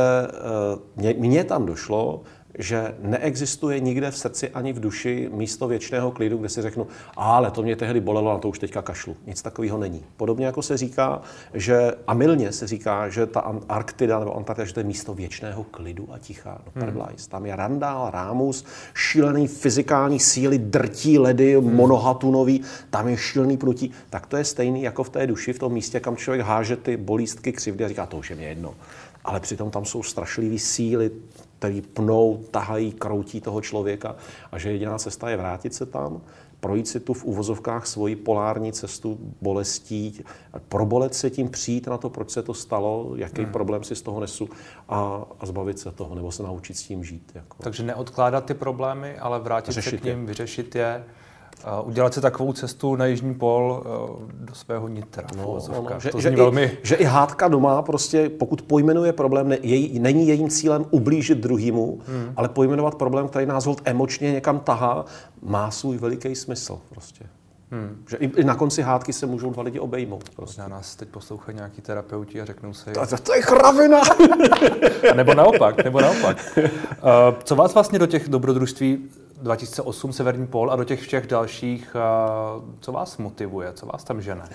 eh, 0.96 1.14
mně 1.14 1.44
tam 1.44 1.66
došlo, 1.66 2.20
že 2.58 2.94
neexistuje 2.99 3.81
nikde 3.81 4.11
v 4.11 4.19
srdci 4.19 4.49
ani 4.49 4.73
v 4.73 4.81
duši 4.81 5.31
místo 5.32 5.69
věčného 5.69 6.11
klidu, 6.11 6.38
kde 6.38 6.49
si 6.49 6.62
řeknu, 6.62 6.87
ale 7.17 7.50
to 7.50 7.62
mě 7.62 7.76
tehdy 7.76 8.00
bolelo, 8.00 8.32
na 8.32 8.38
to 8.38 8.49
už 8.49 8.58
teďka 8.58 8.82
kašlu. 8.82 9.17
Nic 9.26 9.43
takového 9.43 9.79
není. 9.79 10.05
Podobně 10.17 10.47
jako 10.47 10.62
se 10.62 10.76
říká, 10.76 11.23
že, 11.55 11.94
a 12.06 12.14
milně 12.14 12.52
se 12.52 12.67
říká, 12.67 13.08
že 13.08 13.26
ta 13.26 13.52
Arktida 13.69 14.19
nebo 14.19 14.37
Antarktida, 14.37 14.64
že 14.64 14.75
to 14.75 14.81
je 14.81 14.85
místo 14.85 15.14
věčného 15.14 15.64
klidu 15.64 16.08
a 16.12 16.19
ticha. 16.19 16.58
No, 16.76 16.87
hmm. 16.87 17.00
Tam 17.29 17.47
je 17.47 17.56
Randál, 17.56 18.11
Rámus, 18.11 18.64
šílený 18.94 19.49
fyzikální 19.49 20.19
síly, 20.19 20.58
drtí 20.58 21.19
ledy, 21.19 21.56
hmm. 21.56 21.75
monohatunový, 21.75 22.62
tam 22.91 23.08
je 23.08 23.17
šílený 23.17 23.56
prutí. 23.56 23.91
Tak 24.11 24.26
to 24.26 24.37
je 24.37 24.44
stejný 24.44 24.82
jako 24.82 25.05
v 25.05 25.11
té 25.11 25.26
duši, 25.26 25.52
v 25.52 25.58
tom 25.58 25.73
místě, 25.73 26.00
kam 26.00 26.17
člověk 26.17 26.47
háže 26.47 26.76
ty 26.76 26.97
bolístky, 26.97 27.52
křivdy 27.52 27.85
a 27.85 27.88
říká, 27.88 28.06
to 28.06 28.17
už 28.17 28.31
je 28.31 28.37
mě 28.37 28.47
jedno 28.47 28.75
ale 29.25 29.41
přitom 29.41 29.70
tam 29.70 29.85
jsou 29.85 30.02
strašlivé 30.02 30.58
síly, 30.58 31.11
které 31.61 31.81
pnou, 31.93 32.45
tahají, 32.51 32.93
kroutí 32.93 33.41
toho 33.41 33.61
člověka 33.61 34.17
a 34.53 34.59
že 34.59 34.73
jediná 34.73 34.99
cesta 34.99 35.31
je 35.31 35.37
vrátit 35.37 35.75
se 35.75 35.87
tam, 35.87 36.21
projít 36.61 36.89
si 36.89 37.01
tu 37.01 37.15
v 37.15 37.25
uvozovkách 37.25 37.87
svoji 37.87 38.17
polární 38.17 38.73
cestu 38.73 39.19
bolestí, 39.41 40.25
probolet 40.69 41.15
se 41.15 41.31
tím, 41.31 41.49
přijít 41.49 41.87
na 41.87 41.99
to, 41.99 42.11
proč 42.11 42.31
se 42.31 42.43
to 42.43 42.55
stalo, 42.55 43.12
jaký 43.17 43.43
hmm. 43.43 43.53
problém 43.53 43.85
si 43.85 43.97
z 43.97 44.03
toho 44.03 44.21
nesu 44.21 44.49
a, 44.89 45.25
a 45.41 45.47
zbavit 45.47 45.79
se 45.79 45.91
toho, 45.91 46.15
nebo 46.15 46.33
se 46.33 46.43
naučit 46.43 46.75
s 46.75 46.83
tím 46.83 47.05
žít. 47.05 47.33
Jako. 47.35 47.57
Takže 47.62 47.83
neodkládat 47.83 48.45
ty 48.45 48.55
problémy, 48.55 49.19
ale 49.19 49.41
vrátit 49.41 49.73
Řešit 49.73 49.91
se 49.91 49.99
k 49.99 50.05
ním, 50.05 50.21
je. 50.21 50.27
vyřešit 50.27 50.75
je 50.75 51.05
udělat 51.83 52.15
si 52.15 52.21
takovou 52.21 52.53
cestu 52.53 52.97
na 52.97 53.07
Jižní 53.07 53.35
pol 53.35 53.83
eh, 53.85 53.91
do 54.33 54.55
svého 54.55 54.89
nitra. 54.89 55.27
No, 55.37 55.59
no, 55.69 55.87
no, 55.91 56.01
že, 56.01 56.11
to 56.11 56.21
že, 56.21 56.31
velmi... 56.31 56.62
i, 56.62 56.79
že 56.83 56.95
i 56.95 57.05
hádka 57.05 57.49
doma 57.49 57.83
prostě, 57.83 58.29
pokud 58.29 58.62
pojmenuje 58.62 59.12
problém, 59.12 59.49
ne, 59.49 59.59
jej, 59.62 59.99
není 59.99 60.29
jejím 60.29 60.49
cílem 60.49 60.85
ublížit 60.91 61.39
druhému, 61.39 62.01
hmm. 62.07 62.33
ale 62.37 62.49
pojmenovat 62.49 62.95
problém, 62.95 63.29
který 63.29 63.47
nás 63.47 63.67
hold 63.67 63.81
emočně 63.85 64.33
někam 64.33 64.59
tahá, 64.59 65.05
má 65.43 65.71
svůj 65.71 65.99
veliký 65.99 66.35
smysl 66.35 66.79
prostě. 66.89 67.25
Hmm. 67.73 68.05
Že 68.11 68.17
i, 68.17 68.41
i 68.41 68.45
na 68.45 68.55
konci 68.55 68.83
hádky 68.83 69.12
se 69.12 69.27
můžou 69.27 69.51
dva 69.51 69.62
lidi 69.62 69.79
obejmout. 69.79 70.31
Prostě. 70.31 70.62
Možná 70.62 70.77
nás 70.77 70.97
teď 70.97 71.09
poslouchají 71.09 71.57
nějaký 71.57 71.83
terapeuti 71.83 72.41
a 72.41 72.45
řeknou 72.45 72.75
si... 72.75 72.91
To, 72.91 73.07
to, 73.07 73.17
to 73.17 73.35
je 73.35 73.43
kravina! 73.43 74.01
nebo 75.17 75.35
naopak, 75.35 75.85
nebo 75.85 76.01
naopak. 76.01 76.59
Uh, 76.59 76.69
co 77.45 77.57
vás 77.57 77.75
vlastně 77.75 77.99
do 77.99 78.07
těch 78.07 78.29
dobrodružství 78.29 78.99
2008 79.42 80.12
Severní 80.12 80.46
pol 80.46 80.72
a 80.72 80.76
do 80.76 80.84
těch 80.84 81.00
všech 81.00 81.26
dalších, 81.26 81.96
co 82.80 82.92
vás 82.92 83.16
motivuje, 83.16 83.73
co 83.73 83.87
vás 83.87 84.04
tam 84.04 84.23
žene? 84.23 84.49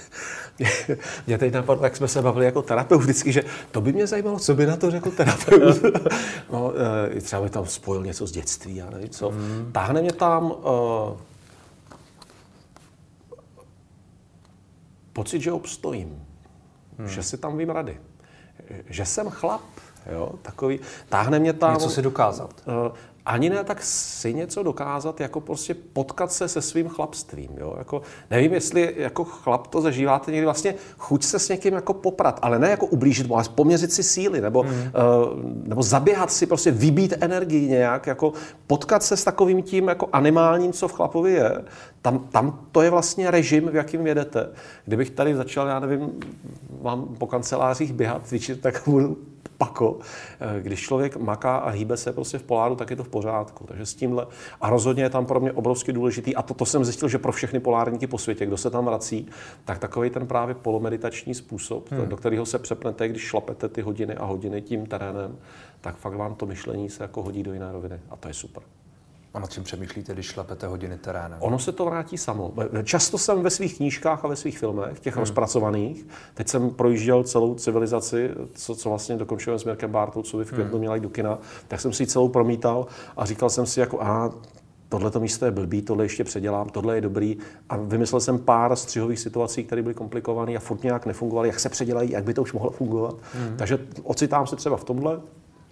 mě 1.28 1.38
teď 1.38 1.54
napadlo, 1.54 1.84
jak 1.84 1.96
jsme 1.96 2.08
se 2.08 2.22
bavili 2.22 2.46
jako 2.46 2.62
terapeut 2.62 3.02
vždycky, 3.02 3.32
že 3.32 3.44
to 3.72 3.82
by 3.82 3.94
mě 3.94 4.08
zajímalo, 4.08 4.40
co 4.40 4.56
by 4.56 4.66
na 4.66 4.78
to 4.78 4.92
řekl 4.92 5.12
terapeut. 5.12 5.82
no, 6.54 6.74
e, 7.16 7.22
třeba 7.22 7.42
by 7.42 7.50
tam 7.50 7.66
spojil 7.66 8.04
něco 8.04 8.28
z 8.28 8.32
dětství, 8.32 8.76
já 8.76 8.90
nevím 8.90 9.10
co. 9.10 9.30
Hmm. 9.30 9.70
Táhne 9.72 10.02
mě 10.02 10.14
tam 10.14 10.52
uh, 10.52 11.18
pocit, 15.14 15.42
že 15.42 15.52
obstojím, 15.52 16.26
hmm. 16.98 17.08
že 17.08 17.24
si 17.24 17.38
tam 17.38 17.58
vím 17.58 17.70
rady, 17.70 18.00
že 18.90 19.06
jsem 19.06 19.30
chlap, 19.30 19.62
jo, 20.12 20.32
takový, 20.42 20.80
táhne 21.10 21.40
mě 21.40 21.54
tam... 21.54 21.74
Něco 21.74 21.90
si 21.90 22.02
dokázat. 22.02 22.64
Uh, 22.68 22.96
ani 23.26 23.50
ne 23.50 23.64
tak 23.64 23.84
si 23.84 24.34
něco 24.34 24.64
dokázat, 24.64 25.22
jako 25.22 25.42
prostě 25.42 25.74
potkat 25.74 26.32
se 26.32 26.48
se 26.48 26.62
svým 26.62 26.88
chlapstvím. 26.88 27.50
Jo? 27.58 27.76
Jako, 27.78 28.02
nevím, 28.32 28.54
jestli 28.54 28.94
jako 28.98 29.24
chlap 29.24 29.68
to 29.68 29.82
zažíváte 29.82 30.32
někdy 30.32 30.46
vlastně 30.46 30.76
chuť 30.98 31.24
se 31.24 31.40
s 31.40 31.50
někým 31.50 31.74
jako 31.74 31.94
poprat, 31.94 32.40
ale 32.42 32.60
ne 32.60 32.70
jako 32.70 32.86
ublížit 32.86 33.28
mu, 33.28 33.36
ale 33.36 33.44
poměřit 33.56 33.94
si 33.94 34.04
síly, 34.04 34.42
nebo, 34.42 34.64
mm. 34.64 34.70
uh, 34.70 34.86
nebo 35.68 35.84
zaběhat 35.84 36.32
si, 36.32 36.46
prostě 36.46 36.72
vybít 36.72 37.14
energii 37.22 37.68
nějak, 37.68 38.08
jako 38.08 38.34
potkat 38.68 39.04
se 39.04 39.18
s 39.18 39.24
takovým 39.24 39.64
tím 39.64 39.88
jako 39.88 40.10
animálním, 40.14 40.74
co 40.74 40.88
v 40.88 40.94
chlapovi 40.94 41.34
je, 41.34 41.62
tam, 42.02 42.20
tam 42.20 42.60
to 42.72 42.82
je 42.82 42.90
vlastně 42.90 43.32
režim, 43.32 43.68
v 43.68 43.76
jakým 43.76 44.08
jedete. 44.08 44.50
Kdybych 44.86 45.10
tady 45.10 45.36
začal, 45.36 45.68
já 45.68 45.80
nevím, 45.80 46.12
vám 46.82 47.08
po 47.18 47.28
kancelářích 47.28 47.94
běhat, 47.94 48.28
cvičit, 48.28 48.62
tak 48.62 48.82
budu 48.86 49.18
pako. 49.58 50.00
Eh, 50.40 50.62
když 50.62 50.82
člověk 50.82 51.18
maká 51.18 51.58
a 51.58 51.70
hýbe 51.70 51.98
se 51.98 52.14
prostě 52.14 52.38
v 52.38 52.44
poláru, 52.44 52.76
tak 52.76 52.90
je 52.90 52.96
to 52.96 53.04
v 53.04 53.10
pořádku. 53.10 53.66
Takže 53.68 53.86
s 53.86 53.96
tímhle. 53.96 54.28
A 54.62 54.70
rozhodně 54.70 55.04
je 55.04 55.10
tam 55.10 55.26
pro 55.26 55.40
mě 55.40 55.52
obrovsky 55.52 55.94
důležitý, 55.94 56.36
a 56.36 56.42
to, 56.42 56.54
to 56.54 56.66
jsem 56.66 56.86
zjistil, 56.86 57.10
že 57.10 57.18
pro 57.18 57.32
všechny 57.32 57.60
polárníky 57.60 58.08
po 58.08 58.18
světě, 58.18 58.46
kdo 58.46 58.58
se 58.58 58.70
tam 58.70 58.86
vrací, 58.86 59.28
tak 59.66 59.80
takový 59.80 60.10
ten 60.10 60.28
právě 60.28 60.56
polomeditační 60.56 61.34
způsob, 61.34 61.92
hmm. 61.92 62.08
do 62.08 62.18
kterého 62.18 62.46
se 62.46 62.60
přepnete, 62.60 63.08
když 63.08 63.22
šlapete 63.22 63.70
ty 63.70 63.82
hodiny 63.82 64.16
a 64.16 64.26
hodiny 64.26 64.62
tím 64.62 64.86
terénem, 64.86 65.38
tak 65.82 65.98
fakt 65.98 66.16
vám 66.16 66.36
to 66.36 66.46
myšlení 66.46 66.90
se 66.90 67.04
jako 67.04 67.24
hodí 67.24 67.44
do 67.44 67.54
jiné 67.54 67.72
roviny. 67.72 68.00
A 68.10 68.16
to 68.16 68.28
je 68.28 68.34
super. 68.34 68.64
A 69.36 69.40
nad 69.40 69.52
čím 69.52 69.64
přemýšlíte, 69.64 70.14
když 70.14 70.26
šlapete 70.26 70.68
hodiny 70.68 70.98
terénem? 70.98 71.38
Ono 71.40 71.60
se 71.60 71.72
to 71.72 71.86
vrátí 71.86 72.18
samo. 72.18 72.54
Často 72.84 73.18
jsem 73.18 73.44
ve 73.44 73.50
svých 73.50 73.78
knížkách 73.78 74.26
a 74.26 74.28
ve 74.28 74.36
svých 74.36 74.60
filmech, 74.60 75.00
těch 75.00 75.14
hmm. 75.14 75.20
rozpracovaných, 75.20 76.08
teď 76.34 76.48
jsem 76.48 76.70
projížděl 76.70 77.24
celou 77.24 77.56
civilizaci, 77.56 78.30
co, 78.54 78.76
co 78.76 78.90
vlastně 78.90 79.16
dokončujeme 79.16 79.60
s 79.60 79.64
Mirkem 79.64 79.92
Bartou, 79.92 80.22
co 80.22 80.38
by 80.38 80.46
v 80.46 80.52
květnu 80.52 80.72
hmm. 80.72 80.80
měla 80.80 80.96
jít 80.96 81.02
do 81.02 81.10
kina, 81.10 81.40
tak 81.68 81.82
jsem 81.82 81.94
si 81.94 82.04
ji 82.04 82.08
celou 82.08 82.30
promítal 82.30 82.88
a 83.18 83.26
říkal 83.26 83.50
jsem 83.50 83.66
si 83.66 83.80
jako, 83.80 84.02
a 84.02 84.32
tohle 84.90 85.12
to 85.12 85.20
místo 85.20 85.46
je 85.46 85.52
blbý, 85.52 85.82
tohle 85.82 86.06
ještě 86.06 86.24
předělám, 86.24 86.70
tohle 86.70 86.96
je 86.96 87.02
dobrý. 87.02 87.38
A 87.70 87.78
vymyslel 87.78 88.20
jsem 88.20 88.40
pár 88.40 88.76
střihových 88.76 89.20
situací, 89.20 89.64
které 89.64 89.82
byly 89.82 89.94
komplikované 89.94 90.56
a 90.56 90.60
furt 90.60 90.84
nějak 90.84 91.06
nefungovaly, 91.06 91.48
jak 91.48 91.60
se 91.60 91.70
předělají, 91.70 92.12
jak 92.12 92.24
by 92.24 92.34
to 92.34 92.42
už 92.42 92.54
mohlo 92.54 92.72
fungovat. 92.72 93.16
Hmm. 93.34 93.58
Takže 93.58 93.80
ocitám 94.04 94.48
se 94.48 94.56
třeba 94.56 94.78
v 94.78 94.84
tomhle. 94.84 95.20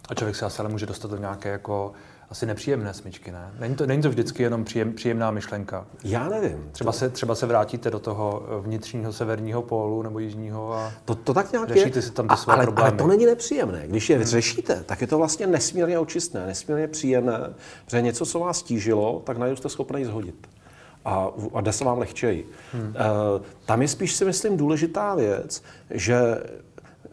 A 0.10 0.14
člověk 0.14 0.36
se 0.36 0.46
asi 0.46 0.60
ale 0.60 0.70
může 0.70 0.86
dostat 0.86 1.12
do 1.12 1.18
nějaké 1.18 1.50
jako 1.50 1.92
asi 2.34 2.46
nepříjemné 2.46 2.94
smyčky, 2.94 3.32
ne? 3.32 3.52
Není 3.60 3.76
to, 3.76 3.86
není 3.86 4.02
to 4.02 4.10
vždycky 4.10 4.44
jenom 4.44 4.64
příjem, 4.64 4.94
příjemná 4.94 5.32
myšlenka. 5.32 5.86
Já 6.04 6.30
nevím. 6.30 6.70
Třeba, 6.72 6.92
to... 6.92 6.98
se, 6.98 7.10
třeba 7.10 7.36
se 7.36 7.46
vrátíte 7.46 7.92
do 7.92 8.00
toho 8.00 8.44
vnitřního 8.62 9.14
severního 9.14 9.62
pólu 9.62 10.02
nebo 10.02 10.20
jižního 10.20 10.74
a 10.74 10.92
to, 11.06 11.16
to 11.16 11.34
tak 11.34 11.52
nějak 11.52 11.70
řešíte 11.70 12.00
je. 12.00 12.02
si 12.04 12.12
tam 12.12 12.28
ty 12.28 12.38
své 12.38 12.54
ale, 12.54 12.64
problémy. 12.64 12.90
ale 12.90 12.98
to 12.98 13.08
není 13.08 13.26
nepříjemné. 13.26 13.88
Když 13.88 14.10
je 14.10 14.16
hmm. 14.16 14.26
řešíte, 14.26 14.84
tak 14.86 15.02
je 15.02 15.08
to 15.08 15.18
vlastně 15.18 15.48
nesmírně 15.48 16.00
očistné, 16.00 16.48
nesmírně 16.48 16.88
příjemné, 16.88 17.54
protože 17.86 18.02
něco, 18.02 18.26
co 18.26 18.40
vás 18.40 18.64
tížilo, 18.64 19.22
tak 19.26 19.38
najednou 19.38 19.56
jste 19.56 19.70
schopni 19.70 20.06
zhodit. 20.06 20.48
A, 21.06 21.28
a 21.54 21.62
jde 21.62 21.72
se 21.72 21.86
vám 21.86 21.98
lehčeji. 21.98 22.50
Hmm. 22.74 22.88
Uh, 22.88 22.94
tam 23.66 23.82
je 23.82 23.88
spíš 23.88 24.14
si 24.14 24.26
myslím 24.26 24.58
důležitá 24.58 25.16
věc, 25.16 25.64
že 25.90 26.38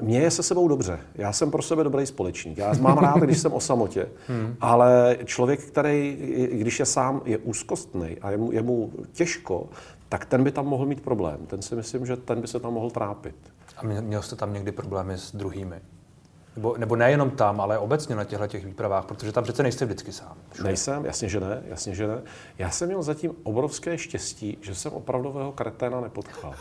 mně 0.00 0.20
je 0.20 0.30
se 0.30 0.42
sebou 0.42 0.68
dobře. 0.68 1.00
Já 1.14 1.32
jsem 1.32 1.50
pro 1.50 1.62
sebe 1.62 1.84
dobrý 1.84 2.06
společník. 2.06 2.58
Já 2.58 2.72
mám 2.80 2.98
rád, 2.98 3.16
když 3.16 3.38
jsem 3.38 3.52
o 3.52 3.60
samotě. 3.60 4.08
Hmm. 4.28 4.56
Ale 4.60 5.18
člověk, 5.24 5.60
který, 5.60 6.16
když 6.52 6.80
je 6.80 6.86
sám, 6.86 7.22
je 7.24 7.38
úzkostný 7.38 8.16
a 8.22 8.30
je 8.30 8.36
mu, 8.36 8.52
je 8.52 8.62
mu 8.62 8.92
těžko, 9.12 9.68
tak 10.08 10.24
ten 10.24 10.44
by 10.44 10.52
tam 10.52 10.66
mohl 10.66 10.86
mít 10.86 11.00
problém. 11.00 11.38
Ten 11.46 11.62
si 11.62 11.74
myslím, 11.74 12.06
že 12.06 12.16
ten 12.16 12.40
by 12.40 12.46
se 12.46 12.60
tam 12.60 12.72
mohl 12.72 12.90
trápit. 12.90 13.36
A 13.76 13.82
měl 13.82 14.22
jste 14.22 14.36
tam 14.36 14.52
někdy 14.52 14.72
problémy 14.72 15.14
s 15.14 15.36
druhými? 15.36 15.76
Nebo, 16.56 16.74
nebo 16.78 16.96
nejenom 16.96 17.30
tam, 17.30 17.60
ale 17.60 17.78
obecně 17.78 18.16
na 18.16 18.24
těchto 18.24 18.46
těch 18.46 18.64
výpravách, 18.64 19.04
protože 19.04 19.32
tam 19.32 19.44
přece 19.44 19.62
nejste 19.62 19.84
vždycky 19.84 20.12
sám. 20.12 20.36
Všude. 20.52 20.68
Nejsem, 20.68 21.04
jasně, 21.04 21.28
že 21.28 21.40
ne, 21.40 21.62
jasně, 21.66 21.94
že 21.94 22.06
ne. 22.06 22.22
Já 22.58 22.70
jsem 22.70 22.88
měl 22.88 23.02
zatím 23.02 23.32
obrovské 23.42 23.98
štěstí, 23.98 24.58
že 24.60 24.74
jsem 24.74 24.92
opravdového 24.92 25.52
kreténa 25.52 26.00
nepotkal. 26.00 26.54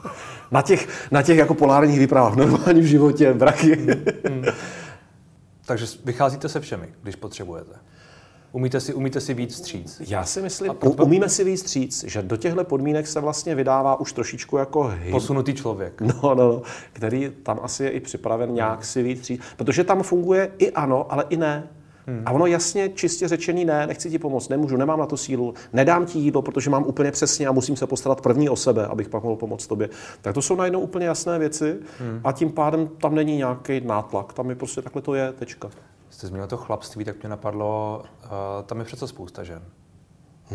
na, 0.50 0.62
těch, 0.62 1.10
na 1.10 1.22
těch 1.22 1.38
jako 1.38 1.54
polárních 1.54 1.98
výpravách, 1.98 2.32
v 2.32 2.36
normálním 2.36 2.86
životě, 2.86 3.34
braky. 3.34 3.76
hmm, 3.76 4.04
hmm. 4.28 4.44
Takže 5.66 5.86
vycházíte 6.04 6.48
se 6.48 6.60
všemi, 6.60 6.94
když 7.02 7.16
potřebujete. 7.16 7.72
Umíte 8.56 8.80
si, 8.80 8.94
umíte 8.94 9.20
si 9.20 9.34
víc 9.34 9.56
stříc? 9.56 10.02
Já 10.08 10.24
si 10.24 10.42
myslím, 10.42 10.70
a 10.70 11.02
umíme 11.02 11.28
si 11.28 11.44
víc 11.44 11.60
stříc, 11.60 12.04
že 12.04 12.22
do 12.22 12.36
těchto 12.36 12.64
podmínek 12.64 13.06
se 13.06 13.20
vlastně 13.20 13.54
vydává 13.54 14.00
už 14.00 14.12
trošičku 14.12 14.56
jako 14.56 14.82
hyb. 14.82 15.10
Posunutý 15.10 15.54
člověk. 15.54 16.00
No, 16.00 16.14
no, 16.22 16.34
no, 16.34 16.62
který 16.92 17.32
tam 17.42 17.60
asi 17.62 17.84
je 17.84 17.90
i 17.90 18.00
připraven 18.00 18.54
nějak 18.54 18.84
si 18.84 19.02
víc 19.02 19.18
stříc, 19.18 19.40
protože 19.56 19.84
tam 19.84 20.02
funguje 20.02 20.50
i 20.58 20.70
ano, 20.70 21.12
ale 21.12 21.24
i 21.28 21.36
ne. 21.36 21.68
Hmm. 22.06 22.22
A 22.26 22.32
ono 22.32 22.46
jasně, 22.46 22.88
čistě 22.88 23.28
řečený 23.28 23.64
ne, 23.64 23.86
nechci 23.86 24.10
ti 24.10 24.18
pomoct, 24.18 24.48
nemůžu, 24.48 24.76
nemám 24.76 24.98
na 24.98 25.06
to 25.06 25.16
sílu, 25.16 25.54
nedám 25.72 26.06
ti 26.06 26.18
jídlo, 26.18 26.42
protože 26.42 26.70
mám 26.70 26.84
úplně 26.86 27.10
přesně 27.10 27.46
a 27.46 27.52
musím 27.52 27.76
se 27.76 27.86
postarat 27.86 28.20
první 28.20 28.48
o 28.48 28.56
sebe, 28.56 28.86
abych 28.86 29.08
pak 29.08 29.22
mohl 29.22 29.36
pomoct 29.36 29.66
tobě. 29.66 29.88
Tak 30.20 30.34
to 30.34 30.42
jsou 30.42 30.56
najednou 30.56 30.80
úplně 30.80 31.06
jasné 31.06 31.38
věci 31.38 31.76
hmm. 31.98 32.20
a 32.24 32.32
tím 32.32 32.52
pádem 32.52 32.88
tam 32.88 33.14
není 33.14 33.36
nějaký 33.36 33.80
nátlak, 33.80 34.32
tam 34.32 34.50
je 34.50 34.56
prostě 34.56 34.82
takhle 34.82 35.02
to 35.02 35.14
je, 35.14 35.32
tečka 35.32 35.70
jste 36.16 36.26
zmínil 36.26 36.46
to 36.46 36.56
chlapství, 36.56 37.04
tak 37.04 37.22
mě 37.22 37.28
napadlo, 37.28 38.02
uh, 38.24 38.30
tam 38.66 38.78
je 38.78 38.84
přece 38.84 39.08
spousta 39.08 39.44
žen. 39.44 39.62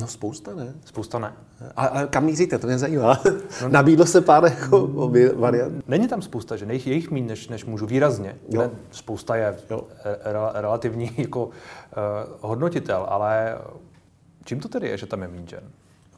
No 0.01 0.07
spousta 0.07 0.55
ne. 0.55 0.73
Spousta 0.85 1.19
ne. 1.19 1.33
A, 1.75 1.85
a 1.85 2.05
kam 2.05 2.25
míříte, 2.25 2.57
to 2.57 2.67
mě 2.67 2.77
zajímá. 2.77 3.21
No, 3.61 3.69
Nabídlo 3.69 4.05
se 4.05 4.21
pár 4.21 4.43
jako 4.43 5.09
variant. 5.35 5.87
Není 5.87 6.07
tam 6.07 6.21
spousta 6.21 6.55
žen, 6.55 6.69
jejich, 6.69 6.87
jejich 6.87 7.11
méně 7.11 7.27
než, 7.27 7.47
než 7.47 7.65
mužů, 7.65 7.85
výrazně. 7.85 8.35
Jo. 8.49 8.61
Ne, 8.61 8.69
spousta 8.91 9.35
je 9.35 9.57
jo. 9.69 9.83
Re, 10.23 10.61
relativní 10.61 11.11
jako 11.17 11.45
uh, 11.45 11.51
hodnotitel, 12.41 13.05
ale 13.09 13.57
čím 14.43 14.59
to 14.59 14.69
tedy 14.69 14.87
je, 14.87 14.97
že 14.97 15.05
tam 15.05 15.21
je 15.21 15.27
méně 15.27 15.47
žen? 15.47 15.63